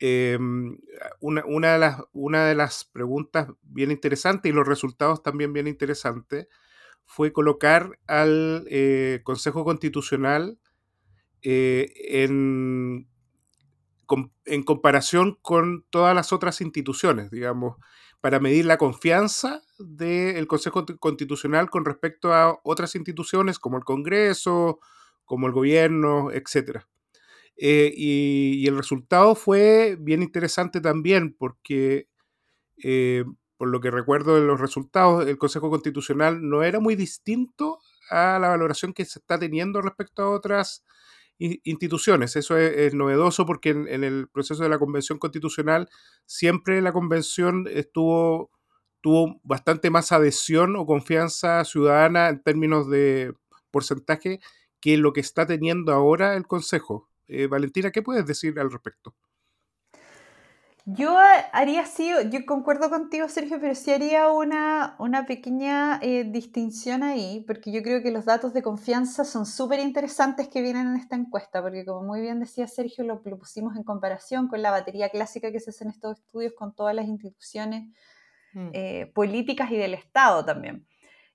Em, 0.00 0.76
una, 1.20 1.44
una, 1.46 1.72
de 1.74 1.78
las, 1.78 2.02
una 2.12 2.44
de 2.46 2.54
las 2.54 2.84
preguntas 2.84 3.48
bien 3.62 3.90
interesantes 3.90 4.50
y 4.50 4.54
los 4.54 4.66
resultados 4.66 5.22
también 5.22 5.52
bien 5.52 5.68
interesantes 5.68 6.48
fue 7.06 7.32
colocar 7.32 7.98
al 8.06 8.66
eh, 8.70 9.20
Consejo 9.22 9.64
Constitucional 9.64 10.58
eh, 11.42 11.92
en, 12.24 13.08
en, 14.46 14.62
comparación 14.64 15.38
con 15.42 15.84
todas 15.90 16.14
las 16.14 16.32
otras 16.32 16.60
instituciones, 16.60 17.30
digamos, 17.30 17.76
para 18.20 18.40
medir 18.40 18.64
la 18.64 18.78
confianza 18.78 19.62
del 19.78 20.46
Consejo 20.46 20.86
Constitucional 20.98 21.70
con 21.70 21.84
respecto 21.84 22.32
a 22.32 22.58
otras 22.64 22.94
instituciones 22.94 23.58
como 23.58 23.76
el 23.76 23.84
Congreso, 23.84 24.80
como 25.24 25.46
el 25.46 25.52
gobierno, 25.52 26.32
etcétera. 26.32 26.88
Eh, 27.56 27.92
y, 27.96 28.66
el 28.66 28.76
resultado 28.76 29.34
fue 29.34 29.96
bien 30.00 30.22
interesante 30.22 30.80
también, 30.80 31.34
porque 31.34 32.08
eh, 32.82 33.24
por 33.56 33.68
lo 33.68 33.80
que 33.80 33.90
recuerdo 33.90 34.34
de 34.34 34.46
los 34.46 34.60
resultados, 34.60 35.26
el 35.26 35.38
Consejo 35.38 35.70
Constitucional 35.70 36.48
no 36.48 36.62
era 36.62 36.80
muy 36.80 36.96
distinto 36.96 37.78
a 38.10 38.38
la 38.38 38.48
valoración 38.48 38.92
que 38.92 39.04
se 39.04 39.20
está 39.20 39.38
teniendo 39.38 39.80
respecto 39.80 40.22
a 40.22 40.30
otras 40.30 40.84
instituciones. 41.38 42.36
Eso 42.36 42.56
es, 42.56 42.94
novedoso 42.94 43.44
porque 43.46 43.70
en, 43.70 44.04
el 44.04 44.28
proceso 44.28 44.62
de 44.62 44.68
la 44.68 44.78
Convención 44.78 45.18
Constitucional 45.18 45.88
siempre 46.26 46.80
la 46.80 46.92
Convención 46.92 47.66
estuvo 47.70 48.50
tuvo 49.00 49.38
bastante 49.42 49.90
más 49.90 50.12
adhesión 50.12 50.76
o 50.76 50.86
confianza 50.86 51.62
ciudadana 51.64 52.30
en 52.30 52.42
términos 52.42 52.88
de 52.88 53.34
porcentaje 53.70 54.40
que 54.80 54.96
lo 54.96 55.12
que 55.12 55.20
está 55.20 55.46
teniendo 55.46 55.92
ahora 55.92 56.36
el 56.36 56.46
Consejo. 56.46 57.10
Eh, 57.26 57.46
Valentina, 57.46 57.90
¿qué 57.90 58.02
puedes 58.02 58.26
decir 58.26 58.58
al 58.58 58.70
respecto? 58.70 59.14
Yo 60.86 61.16
haría 61.52 61.80
así, 61.80 62.10
yo 62.30 62.44
concuerdo 62.44 62.90
contigo, 62.90 63.26
Sergio, 63.30 63.58
pero 63.58 63.74
sí 63.74 63.90
haría 63.90 64.28
una, 64.28 64.96
una 64.98 65.24
pequeña 65.24 65.98
eh, 66.02 66.24
distinción 66.24 67.02
ahí, 67.02 67.42
porque 67.46 67.72
yo 67.72 67.82
creo 67.82 68.02
que 68.02 68.10
los 68.10 68.26
datos 68.26 68.52
de 68.52 68.60
confianza 68.60 69.24
son 69.24 69.46
súper 69.46 69.80
interesantes 69.80 70.46
que 70.48 70.60
vienen 70.60 70.88
en 70.88 70.96
esta 70.96 71.16
encuesta, 71.16 71.62
porque 71.62 71.86
como 71.86 72.02
muy 72.02 72.20
bien 72.20 72.38
decía 72.38 72.68
Sergio, 72.68 73.02
lo, 73.02 73.22
pusimos 73.22 73.76
en 73.76 73.82
comparación 73.82 74.46
con 74.46 74.60
la 74.60 74.70
batería 74.70 75.08
clásica 75.08 75.50
que 75.50 75.58
se 75.58 75.70
hace 75.70 75.84
en 75.84 75.90
estos 75.90 76.18
estudios 76.18 76.52
con 76.52 76.74
todas 76.74 76.94
las 76.94 77.06
instituciones 77.06 77.88
mm. 78.52 78.68
eh, 78.74 79.10
políticas 79.14 79.70
y 79.70 79.78
del 79.78 79.94
Estado 79.94 80.44
también. 80.44 80.86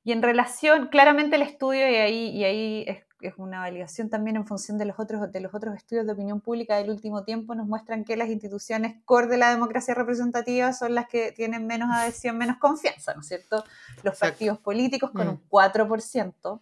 Y 0.04 0.12
en 0.12 0.22
relación, 0.22 0.90
claramente 0.90 1.38
el 1.38 1.42
estudio, 1.42 1.90
y 1.90 1.96
ahí, 1.96 2.30
y 2.30 2.44
ahí 2.44 2.86
es 2.88 3.04
es 3.22 3.34
una 3.38 3.60
validación 3.60 4.10
también 4.10 4.36
en 4.36 4.46
función 4.46 4.78
de 4.78 4.86
los, 4.86 5.00
otros, 5.00 5.32
de 5.32 5.40
los 5.40 5.54
otros 5.54 5.76
estudios 5.76 6.06
de 6.06 6.14
opinión 6.14 6.42
pública 6.42 6.78
del 6.78 6.90
último 6.90 7.24
tiempo, 7.24 7.56
nos 7.56 7.68
muestran 7.68 8.06
que 8.06 8.16
las 8.16 8.30
instituciones 8.30 8.98
core 9.06 9.28
de 9.28 9.38
la 9.38 9.50
democracia 9.50 9.94
representativa 9.94 10.74
son 10.74 10.96
las 10.96 11.08
que 11.08 11.32
tienen 11.32 11.68
menos 11.68 11.90
adhesión, 11.92 12.38
menos 12.38 12.58
confianza, 12.58 13.14
¿no 13.14 13.22
es 13.22 13.28
cierto? 13.28 13.64
Los 14.04 14.18
partidos 14.18 14.58
políticos 14.60 15.12
con 15.12 15.28
mm. 15.28 15.30
un 15.30 15.50
4%, 15.50 16.62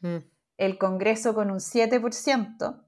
mm. 0.00 0.16
el 0.58 0.78
Congreso 0.78 1.34
con 1.34 1.50
un 1.50 1.58
7%, 1.58 2.82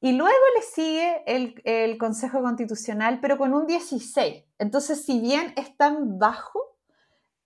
y 0.00 0.12
luego 0.12 0.44
le 0.56 0.62
sigue 0.62 1.22
el, 1.26 1.60
el 1.64 1.96
Consejo 1.96 2.42
Constitucional, 2.42 3.20
pero 3.20 3.38
con 3.38 3.54
un 3.54 3.66
16%. 3.66 4.44
Entonces, 4.58 5.04
si 5.04 5.20
bien 5.20 5.52
es 5.56 5.76
tan 5.76 6.18
bajo, 6.18 6.76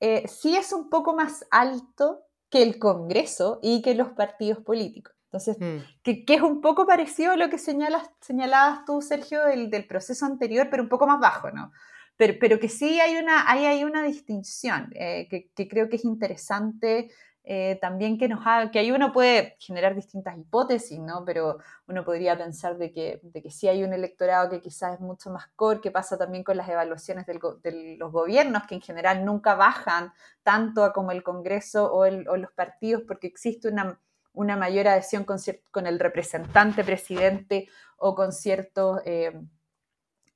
eh, 0.00 0.26
sí 0.28 0.56
es 0.56 0.72
un 0.72 0.90
poco 0.90 1.14
más 1.14 1.46
alto 1.50 2.25
que 2.50 2.62
el 2.62 2.78
Congreso 2.78 3.58
y 3.62 3.82
que 3.82 3.94
los 3.94 4.12
partidos 4.12 4.62
políticos. 4.62 5.14
Entonces, 5.26 5.56
mm. 5.58 6.02
que, 6.02 6.24
es 6.26 6.42
un 6.42 6.60
poco 6.60 6.86
parecido 6.86 7.32
a 7.32 7.36
lo 7.36 7.50
que 7.50 7.58
señalas, 7.58 8.08
señalabas 8.20 8.84
tú, 8.84 9.02
Sergio, 9.02 9.44
del, 9.44 9.70
del 9.70 9.86
proceso 9.86 10.24
anterior, 10.24 10.68
pero 10.70 10.82
un 10.82 10.88
poco 10.88 11.06
más 11.06 11.20
bajo, 11.20 11.50
¿no? 11.50 11.72
Pero, 12.16 12.34
pero 12.40 12.58
que 12.58 12.68
sí 12.68 12.98
hay 13.00 13.16
una, 13.16 13.50
hay, 13.50 13.66
hay 13.66 13.84
una 13.84 14.02
distinción 14.02 14.88
eh, 14.94 15.26
que, 15.28 15.50
que, 15.54 15.68
creo 15.68 15.88
que 15.88 15.96
es 15.96 16.04
interesante 16.04 17.10
eh, 17.48 17.78
también 17.80 18.18
que 18.18 18.26
nos 18.26 18.44
haga, 18.44 18.72
que 18.72 18.80
ahí 18.80 18.90
uno 18.90 19.12
puede 19.12 19.56
generar 19.60 19.94
distintas 19.94 20.36
hipótesis, 20.36 20.98
¿no? 20.98 21.24
Pero 21.24 21.58
uno 21.86 22.04
podría 22.04 22.36
pensar 22.36 22.76
de 22.76 22.92
que, 22.92 23.20
de 23.22 23.50
sí 23.52 23.68
hay 23.68 23.84
un 23.84 23.92
electorado 23.92 24.50
que 24.50 24.60
quizás 24.60 24.94
es 24.94 25.00
mucho 25.00 25.30
más 25.30 25.46
core, 25.54 25.80
que 25.80 25.92
pasa 25.92 26.18
también 26.18 26.42
con 26.42 26.56
las 26.56 26.68
evaluaciones 26.68 27.24
de 27.24 27.96
los 28.00 28.10
gobiernos, 28.10 28.64
que 28.66 28.74
en 28.74 28.80
general 28.80 29.24
nunca 29.24 29.54
bajan 29.54 30.12
tanto 30.42 30.82
a 30.82 30.92
como 30.92 31.12
el 31.12 31.22
Congreso 31.22 31.94
o, 31.94 32.04
los 32.08 32.50
partidos, 32.50 33.04
porque 33.06 33.28
existe 33.28 33.68
una, 33.68 33.96
mayor 34.34 34.88
adhesión 34.88 35.24
con, 35.24 35.86
el 35.86 36.00
representante 36.00 36.82
presidente 36.82 37.68
o 37.96 38.16
con 38.16 38.32
ciertos... 38.32 39.00
Eh, 39.04 39.40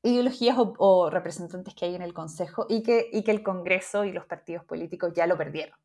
ideologías 0.03 0.57
o, 0.59 1.11
representantes 1.11 1.75
que 1.75 1.85
hay 1.85 1.95
en 1.95 2.01
el 2.01 2.15
Consejo 2.15 2.65
y 2.71 2.83
que 2.83 3.11
el 3.13 3.43
Congreso 3.43 4.07
y 4.07 4.13
los 4.13 4.25
partidos 4.25 4.65
políticos 4.65 5.13
ya 5.15 5.27
lo 5.27 5.37
perdieron. 5.37 5.77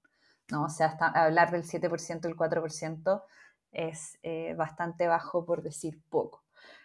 ¿No? 0.50 0.66
O 0.66 0.70
sea, 0.70 0.88
hasta 0.88 1.08
hablar 1.08 1.52
del 1.52 1.64
7%, 1.64 2.26
el 2.26 2.36
4% 2.36 3.24
es 3.72 4.18
eh, 4.24 4.54
bastante 4.58 5.08
bajo 5.08 5.46
por 5.46 5.62
decir 5.62 6.02
poco. 6.10 6.44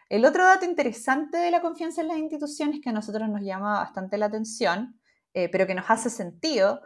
El 0.09 0.25
otro 0.25 0.45
dato 0.45 0.65
interesante 0.65 1.39
de 1.39 1.53
la 1.53 1.61
confianza 1.61 2.01
en 2.01 2.09
las 2.09 2.19
instituciones 2.19 2.81
que 2.81 2.91
a 2.91 2.93
nosotros 2.93 3.29
nos 3.29 3.43
llama 3.43 3.75
bastante 3.75 4.19
la 4.19 4.27
atención, 4.27 4.99
eh, 5.35 5.49
pero 5.49 5.69
que 5.69 5.75
nos 5.75 5.89
hace 5.89 6.11
sentido, 6.11 6.81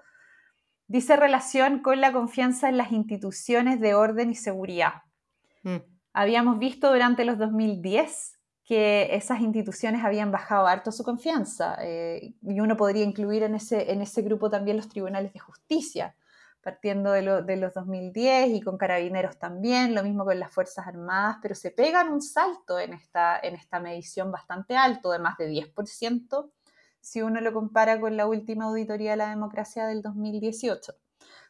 dice 0.87 1.17
relación 1.17 1.81
con 1.81 2.03
la 2.03 2.13
confianza 2.13 2.69
en 2.69 2.77
las 2.77 2.93
instituciones 2.93 3.81
de 3.81 3.95
orden 3.95 4.31
y 4.31 4.35
seguridad. 4.35 5.05
Mm. 5.63 5.77
Habíamos 6.13 6.59
visto 6.59 6.91
durante 6.91 7.25
los 7.25 7.39
2010 7.39 8.39
que 8.63 9.15
esas 9.15 9.41
instituciones 9.41 10.05
habían 10.05 10.31
bajado 10.31 10.67
harto 10.67 10.93
su 10.93 11.03
confianza 11.03 11.77
eh, 11.81 12.35
y 12.43 12.61
uno 12.61 12.77
podría 12.77 13.05
incluir 13.05 13.43
en 13.43 13.55
ese, 13.55 13.91
en 13.91 14.03
ese 14.03 14.21
grupo 14.23 14.51
también 14.51 14.77
los 14.77 14.89
tribunales 14.89 15.33
de 15.33 15.39
justicia 15.39 16.15
partiendo 16.65 17.13
de, 17.13 17.23
los 17.23 17.75
2010 17.75 18.49
y 18.49 18.61
con 18.63 18.79
carabineros 18.79 19.39
también, 19.39 19.95
lo 19.95 20.03
mismo 20.03 20.25
con 20.25 20.41
las 20.41 20.51
Fuerzas 20.51 20.87
Armadas, 20.87 21.37
pero 21.43 21.55
se 21.55 21.71
pegan 21.71 22.13
un 22.13 22.23
salto 22.23 22.79
en 22.81 22.95
esta, 22.95 23.39
en 23.39 23.55
esta 23.55 23.79
medición 23.79 24.33
bastante 24.33 24.77
alto, 24.77 25.13
de 25.13 25.19
más 25.19 25.37
de 25.37 25.51
10%, 25.51 26.51
si 27.01 27.23
uno 27.23 27.41
lo 27.41 27.53
compara 27.53 28.01
con 28.01 28.17
la 28.17 28.27
última 28.27 28.65
auditoría 28.65 29.13
de 29.13 29.19
la 29.19 29.29
democracia 29.29 29.87
del 29.87 30.01
2018. 30.03 30.95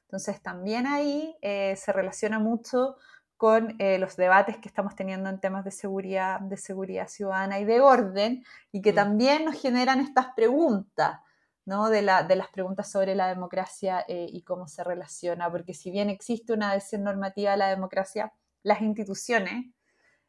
Entonces 0.03 0.43
también 0.43 0.87
ahí 0.87 1.37
eh, 1.41 1.77
se 1.77 1.93
relaciona 1.93 2.39
mucho 2.39 2.97
con 3.37 3.77
eh, 3.79 3.99
los 3.99 4.17
debates 4.17 4.59
que 4.59 4.69
estamos 4.69 4.95
teniendo 4.95 5.29
en 5.31 5.41
temas 5.41 5.65
de 5.65 5.71
seguridad, 5.71 6.41
de 6.41 6.57
seguridad 6.57 7.09
ciudadana 7.09 7.61
y 7.61 7.65
de 7.65 7.81
orden, 7.81 8.45
y 8.73 8.83
que 8.83 8.93
también 8.93 9.45
nos 9.45 9.61
generan 9.61 10.01
estas 10.01 10.29
preguntas 10.35 11.21
¿no? 11.67 11.89
de, 11.89 12.03
la, 12.03 12.23
de 12.23 12.37
las 12.37 12.49
preguntas 12.49 12.91
sobre 12.91 13.15
la 13.15 13.29
democracia 13.29 14.05
eh, 14.09 14.27
y 14.31 14.43
cómo 14.43 14.69
se 14.69 14.85
relaciona, 14.85 15.51
porque 15.51 15.75
si 15.75 15.91
bien 15.91 16.11
existe 16.11 16.53
una 16.53 16.71
adhesión 16.71 17.05
normativa 17.05 17.53
a 17.53 17.57
la 17.57 17.69
democracia, 17.69 18.33
las 18.63 18.81
instituciones 18.83 19.67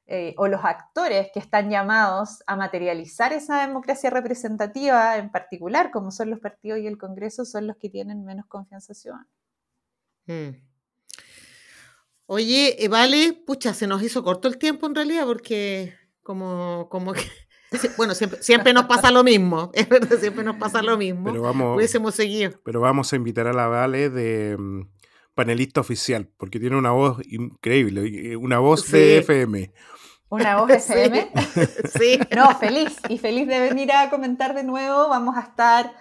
eh, 0.07 0.35
o 0.37 0.47
los 0.47 0.63
actores 0.63 1.29
que 1.33 1.39
están 1.39 1.69
llamados 1.69 2.43
a 2.45 2.55
materializar 2.55 3.33
esa 3.33 3.61
democracia 3.65 4.09
representativa 4.09 5.17
en 5.17 5.31
particular, 5.31 5.89
como 5.91 6.11
son 6.11 6.29
los 6.29 6.39
partidos 6.39 6.79
y 6.79 6.87
el 6.87 6.97
Congreso, 6.97 7.43
son 7.43 7.67
los 7.67 7.77
que 7.77 7.89
tienen 7.89 8.23
menos 8.23 8.45
confianza 8.45 8.93
ciudadana. 8.93 9.27
Mm. 10.27 10.49
Oye, 12.27 12.83
eh, 12.83 12.87
vale, 12.87 13.33
pucha, 13.33 13.73
se 13.73 13.87
nos 13.87 14.01
hizo 14.01 14.23
corto 14.23 14.47
el 14.47 14.57
tiempo 14.57 14.87
en 14.87 14.95
realidad 14.95 15.25
porque 15.25 15.93
como, 16.23 16.87
como 16.89 17.13
que, 17.13 17.21
bueno, 17.97 18.13
siempre, 18.15 18.41
siempre 18.43 18.73
nos 18.73 18.85
pasa 18.85 19.11
lo 19.11 19.23
mismo, 19.23 19.71
es 19.73 19.87
verdad, 19.89 20.17
siempre 20.19 20.43
nos 20.43 20.55
pasa 20.57 20.81
lo 20.81 20.97
mismo. 20.97 21.25
Pero 21.31 21.41
vamos, 21.41 21.75
Hubiésemos 21.77 22.15
seguido. 22.15 22.51
pero 22.63 22.81
vamos 22.81 23.11
a 23.13 23.15
invitar 23.15 23.47
a 23.47 23.53
la 23.53 23.67
Vale 23.67 24.09
de 24.09 24.57
mm, 24.57 24.81
panelista 25.33 25.81
oficial, 25.81 26.29
porque 26.37 26.59
tiene 26.59 26.75
una 26.77 26.91
voz 26.91 27.17
increíble, 27.29 28.07
y- 28.07 28.35
una 28.35 28.59
voz 28.59 28.89
de. 28.91 29.17
FM. 29.19 29.71
Una 30.29 30.57
voz 30.57 30.71
Sí. 30.83 30.93
FM. 30.93 31.31
Sí. 31.99 32.19
No, 32.35 32.57
feliz 32.57 32.95
y 33.09 33.17
feliz 33.19 33.47
de 33.47 33.59
venir 33.59 33.91
a 33.91 34.09
comentar 34.09 34.53
de 34.55 34.63
nuevo. 34.63 35.07
Vamos 35.09 35.37
a 35.37 35.41
estar, 35.41 35.91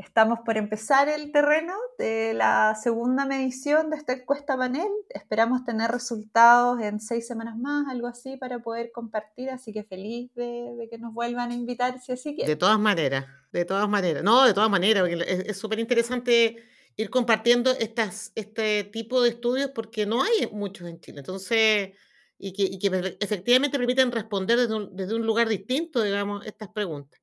estamos 0.00 0.40
por 0.44 0.56
empezar 0.56 1.08
el 1.08 1.30
terreno 1.30 1.74
de 1.98 2.32
la 2.34 2.74
segunda 2.74 3.26
medición 3.26 3.90
de 3.90 3.96
esta 3.96 4.14
encuesta 4.14 4.56
panel. 4.56 4.88
Esperamos 5.10 5.64
tener 5.64 5.90
resultados 5.90 6.80
en 6.80 7.00
seis 7.00 7.26
semanas 7.26 7.56
más, 7.58 7.86
algo 7.88 8.06
así, 8.06 8.36
para 8.36 8.58
poder 8.60 8.90
compartir. 8.92 9.50
Así 9.50 9.72
que 9.72 9.84
feliz 9.84 10.34
de, 10.34 10.74
de 10.78 10.88
que 10.88 10.98
nos 10.98 11.12
vuelvan 11.12 11.50
a 11.50 11.54
invitar 11.54 12.00
si 12.00 12.12
así 12.12 12.30
De 12.30 12.36
quieren. 12.36 12.58
todas 12.58 12.78
maneras, 12.78 13.26
de 13.52 13.64
todas 13.64 13.88
maneras. 13.88 14.22
No, 14.22 14.44
de 14.44 14.54
todas 14.54 14.70
maneras, 14.70 15.02
porque 15.02 15.44
es 15.46 15.58
súper 15.58 15.78
interesante 15.78 16.56
ir 16.96 17.10
compartiendo 17.10 17.70
estas, 17.70 18.32
este 18.34 18.84
tipo 18.84 19.22
de 19.22 19.30
estudios 19.30 19.70
porque 19.74 20.06
no 20.06 20.22
hay 20.22 20.48
muchos 20.52 20.88
en 20.88 21.00
Chile. 21.00 21.20
Entonces, 21.20 21.90
y 22.38 22.52
que, 22.52 22.62
y 22.62 22.78
que 22.78 22.90
pe- 22.90 23.16
efectivamente 23.20 23.78
permiten 23.78 24.10
responder 24.10 24.58
desde 24.58 24.74
un, 24.74 24.96
desde 24.96 25.14
un 25.14 25.26
lugar 25.26 25.48
distinto, 25.48 26.02
digamos, 26.02 26.44
estas 26.46 26.68
preguntas. 26.70 27.20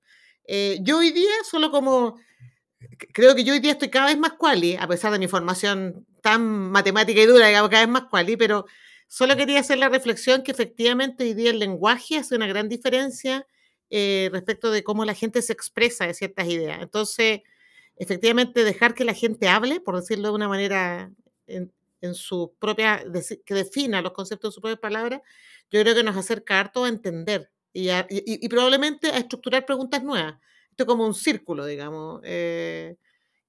Eh, 0.50 0.80
yo 0.82 1.00
hoy 1.00 1.12
día, 1.12 1.30
solo 1.44 1.72
como, 1.72 2.18
creo 3.14 3.36
que 3.36 3.44
yo 3.44 3.54
hoy 3.54 3.60
día 3.60 3.72
estoy 3.74 3.90
cada 3.90 4.08
vez 4.08 4.18
más 4.18 4.34
quali, 4.34 4.76
a 4.76 4.88
pesar 4.88 5.12
de 5.12 5.20
mi 5.20 5.28
formación 5.28 6.06
tan 6.22 6.72
matemática 6.72 7.22
y 7.22 7.26
dura, 7.26 7.48
digamos, 7.48 7.70
cada 7.70 7.84
vez 7.84 7.92
más 7.92 8.04
quali, 8.06 8.38
pero 8.38 8.66
solo 9.08 9.36
quería 9.36 9.60
hacer 9.60 9.78
la 9.78 9.90
reflexión 9.90 10.44
que 10.44 10.52
efectivamente 10.52 11.24
hoy 11.24 11.34
día 11.34 11.52
el 11.52 11.60
lenguaje 11.60 12.18
hace 12.18 12.36
una 12.36 12.48
gran 12.48 12.70
diferencia 12.70 13.48
eh, 13.90 14.30
respecto 14.32 14.72
de 14.72 14.84
cómo 14.84 15.06
la 15.06 15.14
gente 15.14 15.42
se 15.42 15.54
expresa 15.54 16.06
de 16.08 16.14
ciertas 16.14 16.48
ideas. 16.48 16.82
Entonces, 16.82 17.42
efectivamente, 17.96 18.64
dejar 18.64 18.94
que 18.94 19.06
la 19.06 19.14
gente 19.14 19.48
hable, 19.48 19.80
por 19.80 19.96
decirlo 20.00 20.30
de 20.30 20.36
una 20.36 20.48
manera 20.50 21.12
en, 21.48 21.72
en 22.02 22.14
su 22.16 22.54
propia, 22.60 23.04
que 23.46 23.54
defina 23.54 24.02
los 24.02 24.12
conceptos 24.14 24.50
en 24.50 24.54
sus 24.54 24.62
propias 24.62 24.80
palabras, 24.82 25.22
yo 25.72 25.82
creo 25.82 25.96
que 25.96 26.04
nos 26.04 26.16
acerca 26.18 26.60
harto 26.60 26.86
a 26.86 26.90
entender 26.90 27.50
y, 27.74 27.90
a- 27.90 28.06
y- 28.10 28.24
y 28.46 28.50
probablemente 28.50 29.08
a 29.10 29.18
estructurar 29.18 29.66
preguntas 29.66 30.04
nuevas. 30.04 30.36
Esto 30.78 30.84
es 30.84 30.88
como 30.90 31.08
un 31.08 31.16
círculo, 31.16 31.66
digamos, 31.66 32.22
eh, 32.24 32.98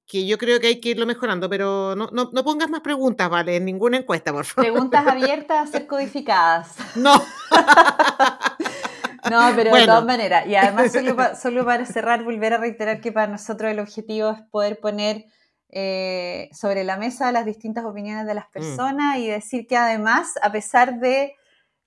que 0.06 0.26
yo 0.26 0.38
creo 0.38 0.58
que 0.60 0.68
hay 0.68 0.80
que 0.80 0.88
irlo 0.88 1.04
mejorando, 1.04 1.50
pero 1.50 1.94
no, 1.94 2.08
no, 2.10 2.30
no 2.32 2.42
pongas 2.42 2.70
más 2.70 2.80
preguntas, 2.80 3.28
¿vale? 3.28 3.56
En 3.56 3.66
ninguna 3.66 3.98
encuesta, 3.98 4.32
por 4.32 4.46
favor. 4.46 4.64
Preguntas 4.72 5.06
abiertas 5.06 5.68
a 5.68 5.70
ser 5.70 5.86
codificadas. 5.86 6.74
No. 6.96 7.22
No, 9.30 9.50
pero 9.54 9.74
de 9.74 9.84
todas 9.84 10.04
maneras. 10.06 10.46
Y 10.46 10.54
además, 10.54 10.90
solo, 10.90 11.14
pa- 11.16 11.34
solo 11.42 11.64
para 11.66 11.84
cerrar, 11.84 12.24
volver 12.24 12.54
a 12.54 12.58
reiterar 12.58 13.02
que 13.02 13.12
para 13.12 13.26
nosotros 13.26 13.70
el 13.70 13.78
objetivo 13.80 14.30
es 14.30 14.40
poder 14.50 14.80
poner 14.80 15.26
eh, 15.68 16.48
sobre 16.52 16.82
la 16.82 16.96
mesa 16.96 17.30
las 17.30 17.44
distintas 17.44 17.84
opiniones 17.84 18.26
de 18.26 18.32
las 18.34 18.46
personas 18.46 19.18
y 19.18 19.26
decir 19.26 19.66
que 19.66 19.76
además, 19.76 20.32
a 20.40 20.50
pesar 20.50 20.98
de 21.00 21.34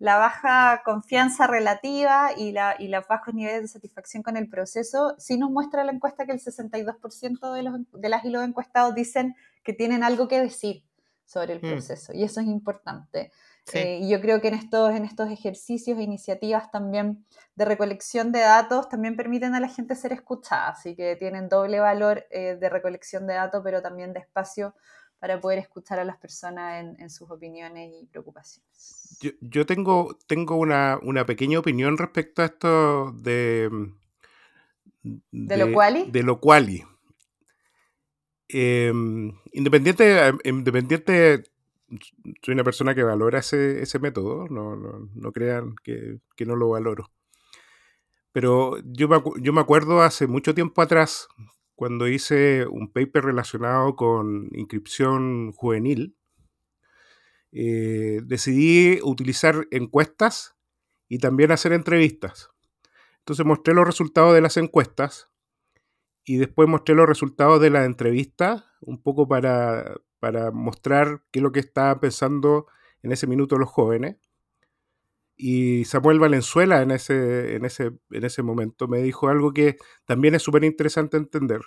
la 0.02 0.18
baja 0.18 0.82
confianza 0.84 1.46
relativa 1.46 2.32
y, 2.36 2.54
la, 2.54 2.76
y 2.80 2.88
los 2.88 3.08
bajos 3.08 3.36
niveles 3.36 3.62
de 3.62 3.68
satisfacción 3.68 4.24
con 4.24 4.36
el 4.36 4.50
proceso, 4.50 5.14
sí 5.20 5.38
nos 5.38 5.52
muestra 5.52 5.84
la 5.84 5.92
encuesta 5.92 6.26
que 6.26 6.32
el 6.32 6.40
62% 6.40 7.54
de, 7.54 7.62
los, 7.62 7.76
de 7.92 8.10
las 8.10 8.26
y 8.26 8.32
los 8.32 8.44
encuestados 8.44 8.96
dicen 8.96 9.36
que 9.64 9.74
tienen 9.74 10.04
algo 10.04 10.28
que 10.28 10.42
decir 10.42 10.84
sobre 11.24 11.54
el 11.54 11.60
Mm. 11.60 11.70
proceso. 11.70 12.14
Y 12.14 12.24
eso 12.24 12.42
es 12.42 12.48
importante. 12.48 13.32
Sí. 13.64 13.78
Eh, 13.78 14.00
y 14.00 14.10
yo 14.10 14.20
creo 14.22 14.42
que 14.42 14.48
en 14.48 14.56
estos, 14.56 14.90
en 14.90 15.06
estos 15.06 15.30
ejercicios 15.30 16.00
e 16.00 16.02
iniciativas 16.02 16.72
también 16.72 17.24
de 17.54 17.66
recolección 17.66 18.32
de 18.32 18.40
datos 18.40 18.90
también 18.90 19.16
permiten 19.16 19.54
a 19.54 19.60
la 19.60 19.68
gente 19.68 19.94
ser 19.94 20.14
escuchada, 20.14 20.70
así 20.70 20.96
que 20.96 21.16
tienen 21.16 21.48
doble 21.48 21.80
valor 21.80 22.26
eh, 22.32 22.58
de 22.60 22.70
recolección 22.70 23.28
de 23.28 23.36
datos, 23.36 23.62
pero 23.64 23.84
también 23.84 24.14
de 24.14 24.20
espacio 24.22 24.74
para 25.22 25.40
poder 25.40 25.60
escuchar 25.60 26.00
a 26.00 26.04
las 26.04 26.18
personas 26.18 26.82
en, 26.84 27.00
en 27.00 27.12
sus 27.12 27.30
opiniones 27.30 27.94
y 27.94 28.08
preocupaciones. 28.08 29.20
Yo, 29.22 29.30
yo 29.40 29.68
tengo, 29.68 30.18
tengo 30.26 30.56
una, 30.56 31.00
una 31.04 31.28
pequeña 31.28 31.60
opinión 31.60 31.96
respecto 32.00 32.42
a 32.42 32.46
esto 32.46 33.12
de... 33.12 33.70
mm, 33.72 35.18
¿De 35.32 35.58
lo 35.58 35.72
quali? 35.72 36.10
De 36.10 36.24
lo 36.24 36.40
quali. 36.40 36.84
Em, 38.50 39.32
independiente, 39.54 40.28
em, 40.28 40.40
independiente, 40.44 41.44
soy 42.42 42.56
una 42.56 42.64
persona 42.64 42.96
que 42.96 43.04
valora 43.04 43.40
ese, 43.40 43.80
ese 43.84 44.00
método, 44.00 44.48
no, 44.50 44.76
no, 44.76 45.08
no 45.14 45.32
crean 45.32 45.76
que, 45.84 46.18
que 46.36 46.48
no 46.48 46.56
lo 46.56 46.70
valoro. 46.70 47.12
Pero 48.32 48.80
yo 48.86 49.08
me, 49.08 49.22
yo 49.40 49.54
me 49.54 49.62
acuerdo 49.62 50.02
hace 50.02 50.26
mucho 50.26 50.56
tiempo 50.56 50.82
atrás, 50.82 51.28
cuando 51.82 52.08
hice 52.08 52.68
un 52.68 52.92
paper 52.94 53.24
relacionado 53.24 53.96
con 53.96 54.50
inscripción 54.52 55.52
juvenil, 55.52 56.16
eh, 57.52 58.22
decidí 58.24 59.00
utilizar 59.02 59.68
encuestas 59.72 60.56
y 61.10 61.18
también 61.18 61.52
hacer 61.52 61.74
entrevistas. 61.74 62.52
Entonces 63.18 63.48
mostré 63.48 63.74
los 63.74 63.88
resultados 63.88 64.36
de 64.36 64.42
las 64.42 64.58
encuestas 64.58 65.32
y 66.24 66.38
después 66.38 66.70
mostré 66.70 66.94
los 66.94 67.08
resultados 67.08 67.60
de 67.60 67.72
la 67.72 67.84
entrevista, 67.86 68.72
un 68.82 69.02
poco 69.02 69.28
para, 69.28 69.96
para 70.20 70.52
mostrar 70.52 71.24
qué 71.32 71.40
es 71.40 71.44
lo 71.44 71.52
que 71.52 71.62
estaban 71.62 72.00
pensando 72.00 72.68
en 73.02 73.12
ese 73.12 73.26
minuto 73.26 73.58
los 73.58 73.72
jóvenes. 73.72 74.18
Y 75.44 75.86
Samuel 75.86 76.20
Valenzuela 76.20 76.84
en 76.84 76.92
ese, 76.92 77.56
en 77.56 77.66
ese, 77.66 77.92
en 78.12 78.24
ese 78.24 78.44
momento 78.44 78.88
me 78.88 79.02
dijo 79.02 79.28
algo 79.28 79.54
que 79.54 79.78
también 80.06 80.36
es 80.36 80.44
súper 80.44 80.64
interesante 80.64 81.18
entender. 81.18 81.62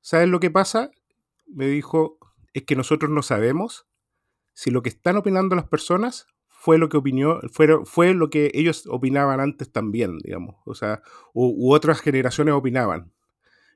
¿Sabes 0.00 0.28
lo 0.28 0.38
que 0.38 0.52
pasa? 0.52 0.92
Me 1.46 1.66
dijo, 1.66 2.18
es 2.52 2.62
que 2.62 2.76
nosotros 2.76 3.10
no 3.10 3.22
sabemos 3.22 3.88
si 4.52 4.70
lo 4.70 4.82
que 4.82 4.90
están 4.90 5.16
opinando 5.16 5.56
las 5.56 5.66
personas 5.66 6.28
fue 6.46 6.78
lo 6.78 6.88
que 6.88 6.96
opinó, 6.96 7.40
fue, 7.52 7.84
fue 7.84 8.14
lo 8.14 8.30
que 8.30 8.52
ellos 8.54 8.84
opinaban 8.88 9.40
antes 9.40 9.72
también, 9.72 10.18
digamos. 10.18 10.54
O 10.64 10.76
sea, 10.76 11.02
u, 11.32 11.48
u 11.48 11.74
otras 11.74 12.00
generaciones 12.00 12.54
opinaban. 12.54 13.12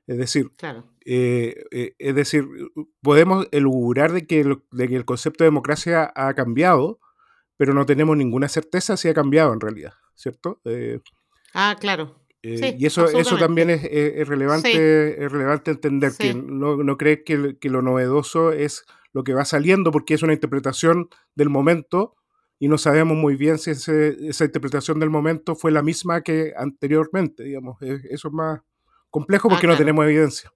Es 0.07 0.17
decir, 0.17 0.51
Claro. 0.55 0.85
eh, 1.05 1.65
eh, 1.71 1.93
es 1.99 2.15
decir, 2.15 2.47
podemos 3.01 3.47
elugurar 3.51 4.13
de 4.13 4.25
que, 4.25 4.39
el, 4.39 4.63
de 4.71 4.87
que 4.87 4.95
el 4.95 5.03
concepto 5.03 5.43
de 5.43 5.49
democracia 5.49 6.09
ha 6.15 6.33
cambiado, 6.35 7.01
pero 7.59 7.73
no 7.73 7.85
tenemos 7.85 8.15
ninguna 8.15 8.47
certeza 8.47 8.95
si 8.95 9.09
ha 9.09 9.13
cambiado 9.13 9.51
en 9.51 9.59
realidad, 9.59 9.91
¿cierto? 10.15 10.61
Eh, 10.63 11.01
Ah, 11.53 11.75
claro. 11.77 12.15
eh, 12.41 12.57
Sí, 12.57 12.75
y 12.79 12.85
eso, 12.85 13.05
eso 13.09 13.35
también 13.37 13.69
es, 13.69 13.83
es- 13.83 14.13
es 14.15 14.27
relevante, 14.29 14.71
Sí. 14.71 14.77
es 15.25 15.29
relevante 15.29 15.71
entender 15.71 16.11
Sí. 16.11 16.17
que 16.23 16.33
no, 16.35 16.77
no 16.77 16.97
crees 16.97 17.19
que, 17.25 17.57
que 17.59 17.69
lo 17.69 17.81
novedoso 17.81 18.53
es 18.53 18.85
lo 19.11 19.25
que 19.25 19.33
va 19.33 19.43
saliendo 19.43 19.91
porque 19.91 20.13
es 20.13 20.23
una 20.23 20.31
interpretación 20.31 21.09
del 21.35 21.49
momento 21.49 22.15
y 22.59 22.69
no 22.69 22.77
sabemos 22.77 23.17
muy 23.17 23.35
bien 23.35 23.57
si 23.57 23.71
ese- 23.71 24.15
esa 24.29 24.45
interpretación 24.45 25.01
del 25.01 25.09
momento 25.09 25.53
fue 25.53 25.71
la 25.71 25.81
misma 25.83 26.21
que 26.21 26.53
anteriormente, 26.55 27.43
digamos. 27.43 27.77
Eso 27.81 28.27
es 28.29 28.33
más 28.33 28.61
complejo 29.09 29.49
Ah, 29.49 29.51
porque 29.51 29.67
no 29.67 29.75
tenemos 29.75 30.05
evidencia. 30.05 30.49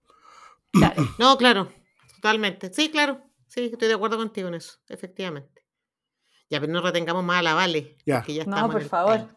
Claro. 0.72 1.06
No, 1.18 1.36
claro, 1.36 1.68
totalmente. 2.14 2.72
Sí, 2.72 2.88
claro. 2.90 3.20
Sí, 3.48 3.68
estoy 3.72 3.88
de 3.88 3.94
acuerdo 3.94 4.16
contigo 4.16 4.48
en 4.48 4.54
eso, 4.54 4.78
efectivamente. 4.88 5.53
Ya, 6.50 6.60
pero 6.60 6.72
no 6.72 6.80
retengamos 6.82 7.24
más 7.24 7.38
a 7.38 7.42
la 7.42 7.54
Vale. 7.54 7.96
Ya. 8.06 8.16
porque 8.18 8.34
ya 8.34 8.44
No, 8.44 8.70
por 8.70 8.80
el 8.82 8.88
favor. 8.88 9.28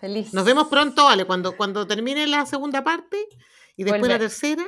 Feliz. 0.00 0.32
Nos 0.32 0.44
vemos 0.44 0.68
pronto, 0.68 1.04
Vale, 1.04 1.24
cuando, 1.26 1.56
cuando 1.56 1.86
termine 1.86 2.26
la 2.26 2.46
segunda 2.46 2.82
parte 2.82 3.16
y 3.76 3.84
después 3.84 4.00
la 4.02 4.14
Volver. 4.14 4.20
tercera. 4.20 4.64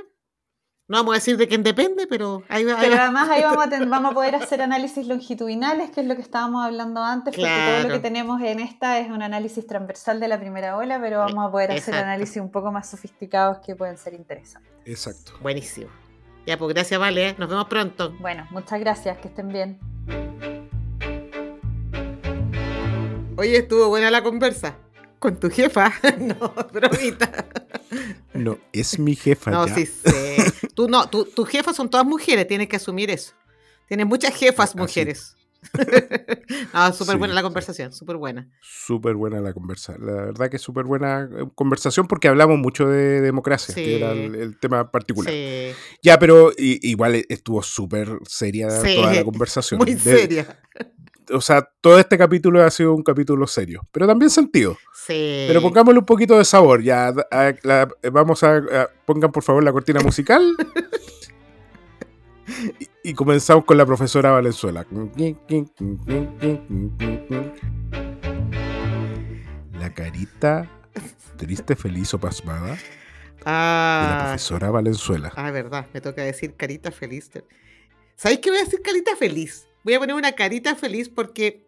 No 0.91 0.97
vamos 0.99 1.13
a 1.13 1.15
decir 1.17 1.37
de 1.37 1.47
quién 1.49 1.63
depende, 1.63 2.07
pero 2.07 2.43
ahí 2.49 2.65
va. 2.65 2.77
Pero 2.81 2.95
además 2.97 3.29
ahí 3.29 3.43
vamos 3.43 3.67
a, 3.67 3.69
ten- 3.69 3.91
vamos 3.91 4.13
a 4.13 4.15
poder 4.15 4.35
hacer 4.37 4.63
análisis 4.63 5.07
longitudinales, 5.07 5.91
que 5.91 6.01
es 6.01 6.07
lo 6.07 6.15
que 6.17 6.23
estábamos 6.23 6.65
hablando 6.65 7.03
antes, 7.03 7.35
porque 7.35 7.43
todo 7.51 7.77
lo 7.77 7.81
Claro. 7.81 7.89
que 7.95 7.99
tenemos 8.01 8.41
en 8.41 8.61
esta 8.61 8.99
es 8.99 9.11
un 9.11 9.21
análisis 9.23 9.67
transversal 9.67 10.19
de 10.21 10.29
la 10.29 10.39
primera 10.41 10.77
ola, 10.79 10.99
pero 11.01 11.19
vamos 11.19 11.47
a 11.47 11.51
poder 11.51 11.73
hacer 11.73 11.81
Exacto. 11.95 12.05
análisis 12.05 12.37
un 12.39 12.51
poco 12.51 12.73
más 12.73 12.89
sofisticados 12.89 13.59
que 13.59 13.77
pueden 13.77 13.99
ser 13.99 14.15
interesantes. 14.15 14.73
Exacto. 14.87 15.33
Buenísimo. 15.43 15.91
Ya, 16.47 16.57
pues 16.59 16.73
gracias, 16.75 16.99
Vale. 16.99 17.29
¿eh? 17.31 17.35
Nos 17.37 17.51
vemos 17.51 17.67
pronto. 17.69 18.15
Bueno, 18.21 18.47
muchas 18.51 18.81
gracias, 18.81 19.19
que 19.19 19.29
estén 19.29 19.49
bien. 19.49 20.58
Oye, 23.39 23.59
estuvo 23.59 23.89
buena 23.89 24.11
la 24.11 24.23
conversa. 24.23 24.77
Con 25.21 25.39
tu 25.39 25.49
jefa. 25.49 25.93
no, 26.19 26.53
bromita. 26.73 27.47
No, 28.35 28.59
es 28.73 28.99
mi 28.99 29.15
jefa. 29.15 29.51
No, 29.53 29.67
ya. 29.67 29.75
sí 29.77 29.87
sé. 29.87 30.37
Tú 30.75 30.89
no, 30.89 31.09
tu, 31.09 31.25
tus 31.25 31.49
jefas 31.49 31.77
son 31.77 31.89
todas 31.89 32.05
mujeres, 32.05 32.47
tienes 32.49 32.69
que 32.69 32.77
asumir 32.77 33.11
eso. 33.11 33.33
Tienes 33.87 34.07
muchas 34.07 34.35
jefas 34.35 34.71
Así. 34.71 34.79
mujeres. 34.79 35.37
no, 36.75 36.93
súper 36.93 37.15
Sí, 37.15 37.19
buena 37.19 37.35
la 37.35 37.43
conversación, 37.43 37.93
súper 37.93 38.17
buena. 38.17 38.49
Súper 38.61 39.15
buena 39.15 39.41
la 39.41 39.53
conversación. 39.53 40.05
La 40.07 40.13
verdad 40.27 40.51
que 40.51 40.57
es 40.57 40.63
súper 40.63 40.85
buena 40.85 41.23
eh, 41.33 41.45
conversación 41.55 42.07
porque 42.09 42.27
hablamos 42.29 42.59
mucho 42.59 42.89
de 42.89 43.21
democracia, 43.21 43.73
que 43.75 43.97
era 43.97 44.13
el, 44.13 44.35
el 44.35 44.59
tema 44.59 44.91
particular. 44.91 45.33
Sí, 45.33 45.71
Ya, 46.03 46.19
pero 46.19 46.53
igual 46.59 47.25
estuvo 47.29 47.63
súper 47.63 48.09
seria 48.29 48.69
toda 48.69 49.15
la 49.15 49.25
conversación. 49.25 49.79
muy 49.79 49.95
De- 49.95 50.01
seria. 50.01 50.61
O 51.33 51.41
sea, 51.41 51.69
todo 51.81 51.99
este 51.99 52.17
capítulo 52.19 52.63
ha 52.65 52.71
sido 52.71 52.95
un 52.95 53.03
capítulo 53.03 53.47
serio, 53.47 53.87
pero 53.93 54.07
también 54.07 54.31
sentido. 54.31 54.77
Sí. 54.95 55.45
Pero 55.49 55.61
pongámosle 55.63 56.01
un 56.01 56.07
poquito 56.07 56.37
de 56.39 56.45
sabor. 56.45 56.83
Ya, 56.83 57.09
a- 57.31 57.55
la- 57.63 57.89
vamos 58.13 58.43
a, 58.43 58.57
a- 58.57 58.89
Pongan 59.07 59.33
por 59.33 59.43
favor 59.43 59.63
la 59.65 59.73
cortina 59.73 60.01
musical. 60.01 60.43
y, 62.81 62.89
y 63.11 63.15
comenzamos 63.15 63.65
con 63.65 63.77
la 63.77 63.87
profesora 63.87 64.31
Valenzuela. 64.33 64.87
La 69.79 69.95
carita 69.95 70.69
triste, 71.37 71.77
feliz 71.77 72.13
o 72.15 72.19
pasmada 72.19 72.75
de 72.75 72.75
la 72.75 72.79
Ah, 73.45 74.19
profesora 74.31 74.71
Valenzuela. 74.71 75.33
ah, 75.37 75.51
verdad, 75.53 75.87
me 75.95 76.01
toca 76.01 76.23
decir 76.23 76.55
carita 76.57 76.91
feliz. 76.91 77.31
¿Sabéis 78.17 78.41
qué 78.41 78.51
voy 78.51 78.59
a 78.59 78.65
decir 78.65 78.83
carita 78.83 79.15
feliz? 79.17 79.68
Voy 79.89 79.95
a 79.95 80.01
poner 80.01 80.17
una 80.17 80.33
carita 80.33 80.77
feliz 80.77 81.09
porque 81.09 81.67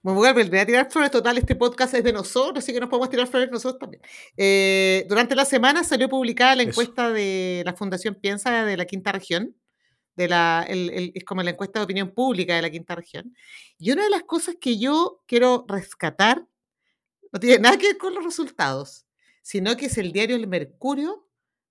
me 0.00 0.12
voy 0.12 0.28
a 0.28 0.32
volver 0.32 0.60
a 0.60 0.64
tirar 0.64 0.92
flores. 0.92 1.10
Total, 1.10 1.36
este 1.38 1.56
podcast 1.56 1.92
es 1.94 2.04
de 2.04 2.12
nosotros, 2.12 2.62
así 2.62 2.72
que 2.72 2.78
nos 2.78 2.88
podemos 2.88 3.10
tirar 3.10 3.26
flores 3.26 3.50
nosotros 3.50 3.80
también. 3.80 4.00
Eh, 4.36 5.04
durante 5.08 5.34
la 5.34 5.44
semana 5.44 5.82
salió 5.82 6.08
publicada 6.08 6.54
la 6.54 6.62
Eso. 6.62 6.70
encuesta 6.70 7.10
de 7.10 7.64
la 7.66 7.72
Fundación 7.74 8.14
Piensa 8.14 8.64
de 8.64 8.76
la 8.76 8.84
Quinta 8.84 9.10
Región. 9.10 9.56
De 10.14 10.28
la, 10.28 10.64
el- 10.68 10.90
el- 10.90 11.12
es 11.16 11.24
como 11.24 11.42
la 11.42 11.50
encuesta 11.50 11.80
de 11.80 11.84
opinión 11.84 12.10
pública 12.14 12.54
de 12.54 12.62
la 12.62 12.70
Quinta 12.70 12.94
Región. 12.94 13.34
Y 13.76 13.90
una 13.90 14.04
de 14.04 14.10
las 14.10 14.22
cosas 14.22 14.54
que 14.60 14.78
yo 14.78 15.24
quiero 15.26 15.64
rescatar 15.66 16.46
no 17.32 17.40
tiene 17.40 17.58
nada 17.58 17.76
que 17.76 17.88
ver 17.88 17.98
con 17.98 18.14
los 18.14 18.22
resultados, 18.22 19.04
sino 19.42 19.76
que 19.76 19.86
es 19.86 19.98
el 19.98 20.12
diario 20.12 20.36
El 20.36 20.46
Mercurio 20.46 21.26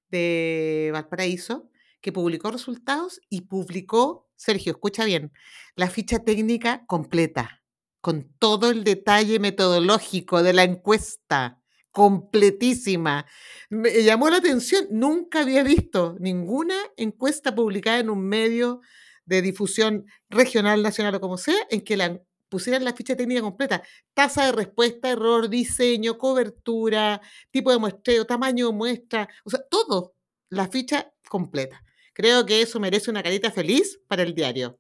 de 0.10 0.90
Valparaíso, 0.92 1.70
que 2.02 2.12
publicó 2.12 2.52
resultados 2.52 3.22
y 3.30 3.42
publicó, 3.42 4.30
Sergio, 4.36 4.72
escucha 4.72 5.06
bien, 5.06 5.32
la 5.76 5.90
ficha 5.90 6.20
técnica 6.20 6.86
completa, 6.86 7.64
con 8.02 8.34
todo 8.40 8.70
el 8.70 8.84
detalle 8.84 9.40
metodológico 9.40 10.42
de 10.44 10.54
la 10.54 10.64
encuesta, 10.64 11.62
completísima. 11.92 13.26
Me 13.70 14.04
llamó 14.04 14.30
la 14.30 14.38
atención, 14.38 14.88
nunca 14.92 15.42
había 15.42 15.64
visto 15.64 16.16
ninguna 16.20 16.76
encuesta 16.98 17.54
publicada 17.54 18.00
en 18.00 18.10
un 18.10 18.26
medio 18.28 18.82
de 19.26 19.42
difusión 19.42 20.06
regional, 20.30 20.82
nacional 20.82 21.16
o 21.16 21.20
como 21.20 21.38
sea, 21.38 21.58
en 21.70 21.82
que 21.82 21.98
la 21.98 22.22
pusieran 22.50 22.84
la 22.84 22.94
ficha 22.94 23.16
técnica 23.16 23.42
completa. 23.42 23.84
Tasa 24.14 24.46
de 24.46 24.52
respuesta, 24.52 25.10
error, 25.10 25.50
diseño, 25.50 26.18
cobertura, 26.18 27.22
tipo 27.52 27.72
de 27.72 27.78
muestreo, 27.78 28.26
tamaño 28.26 28.68
de 28.68 28.74
muestra, 28.74 29.30
o 29.44 29.50
sea, 29.50 29.62
todo, 29.70 30.16
la 30.50 30.68
ficha 30.68 31.14
completa. 31.30 31.84
Creo 32.20 32.46
que 32.46 32.62
eso 32.62 32.82
merece 32.82 33.10
una 33.10 33.24
carita 33.24 33.50
feliz 33.50 33.98
para 34.10 34.24
el 34.24 34.36
diario. 34.36 34.78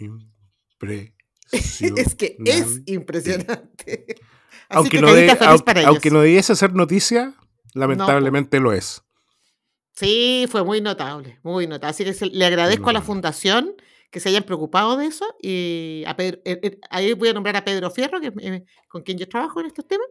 Es 1.52 2.14
que 2.16 2.36
es 2.44 2.80
impresionante. 2.86 4.04
Así 4.68 4.78
Aunque 4.78 4.90
que 4.96 5.00
no, 5.00 5.06
carita 5.08 5.32
de- 5.32 5.36
feliz 5.38 5.48
aunque, 5.50 5.64
para 5.64 5.80
ellos. 5.80 5.88
aunque 5.90 6.10
no 6.10 6.20
debiese 6.22 6.56
ser 6.56 6.72
noticia, 6.74 7.34
lamentablemente 7.74 8.58
lo 8.58 8.72
es. 8.72 9.02
Sí, 9.94 10.46
fue 10.50 10.64
muy 10.64 10.80
notable, 10.80 11.38
muy 11.44 11.68
notable. 11.68 11.90
Así 11.90 12.04
que 12.04 12.14
se- 12.14 12.26
le 12.26 12.44
agradezco 12.46 12.90
a 12.90 12.92
la 12.92 13.02
fundación 13.02 13.74
que 14.10 14.18
se 14.18 14.30
hayan 14.30 14.42
preocupado 14.42 14.96
de 14.96 15.06
eso 15.06 15.24
y 15.40 16.02
a 16.06 16.16
Pedro- 16.16 16.40
eh, 16.44 16.58
eh, 16.64 16.78
ahí 16.90 17.12
voy 17.12 17.28
a 17.28 17.32
nombrar 17.34 17.54
a 17.56 17.64
Pedro 17.64 17.90
Fierro, 17.92 18.20
que 18.20 18.32
eh, 18.40 18.64
con 18.88 19.02
quien 19.02 19.18
yo 19.18 19.28
trabajo 19.28 19.60
en 19.60 19.66
estos 19.66 19.86
temas, 19.86 20.08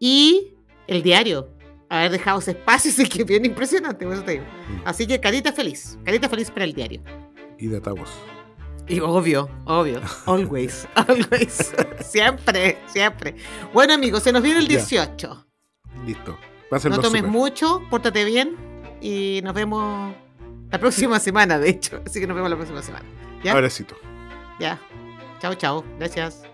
y 0.00 0.54
el 0.88 1.02
diario, 1.04 1.56
haber 1.90 2.12
dejado 2.12 2.38
ese 2.38 2.52
espacio, 2.52 2.90
sí 2.96 3.06
que 3.08 3.22
es 3.22 3.26
bien 3.26 3.44
impresionante, 3.44 4.04
por 4.06 4.14
eso 4.14 4.24
te 4.24 4.32
digo. 4.32 4.44
Mm. 4.44 4.82
Así 4.86 5.06
que 5.06 5.20
carita 5.20 5.52
feliz, 5.52 5.98
carita 6.04 6.28
feliz 6.28 6.50
para 6.50 6.64
el 6.64 6.72
diario. 6.72 7.02
Y 7.58 7.66
de 7.66 7.76
Atavos. 7.76 8.10
Y 8.88 8.98
obvio, 9.00 9.48
obvio, 9.66 10.00
always, 10.26 10.88
always, 10.94 11.72
siempre, 12.00 12.78
siempre. 12.86 13.36
Bueno 13.72 13.92
amigos, 13.94 14.22
se 14.22 14.32
nos 14.32 14.42
viene 14.42 14.60
el 14.60 14.66
Ya. 14.68 14.76
18. 14.78 15.46
Listo. 16.06 16.38
Pásenlo 16.70 16.96
No 16.96 17.02
tomes 17.02 17.24
mucho, 17.24 17.82
pórtate 17.90 18.24
bien 18.24 18.56
y 19.00 19.40
nos 19.42 19.54
vemos 19.54 20.14
la 20.70 20.78
próxima 20.78 21.18
semana, 21.20 21.58
de 21.58 21.68
hecho. 21.70 22.00
Así 22.06 22.20
que 22.20 22.26
nos 22.26 22.34
vemos 22.34 22.50
la 22.50 22.56
próxima 22.56 22.82
semana. 22.82 23.04
¿Ya? 23.44 23.52
Abrecito. 23.52 23.96
Ya. 24.58 24.80
Chao, 25.40 25.54
chao. 25.54 25.84
Gracias. 25.98 26.49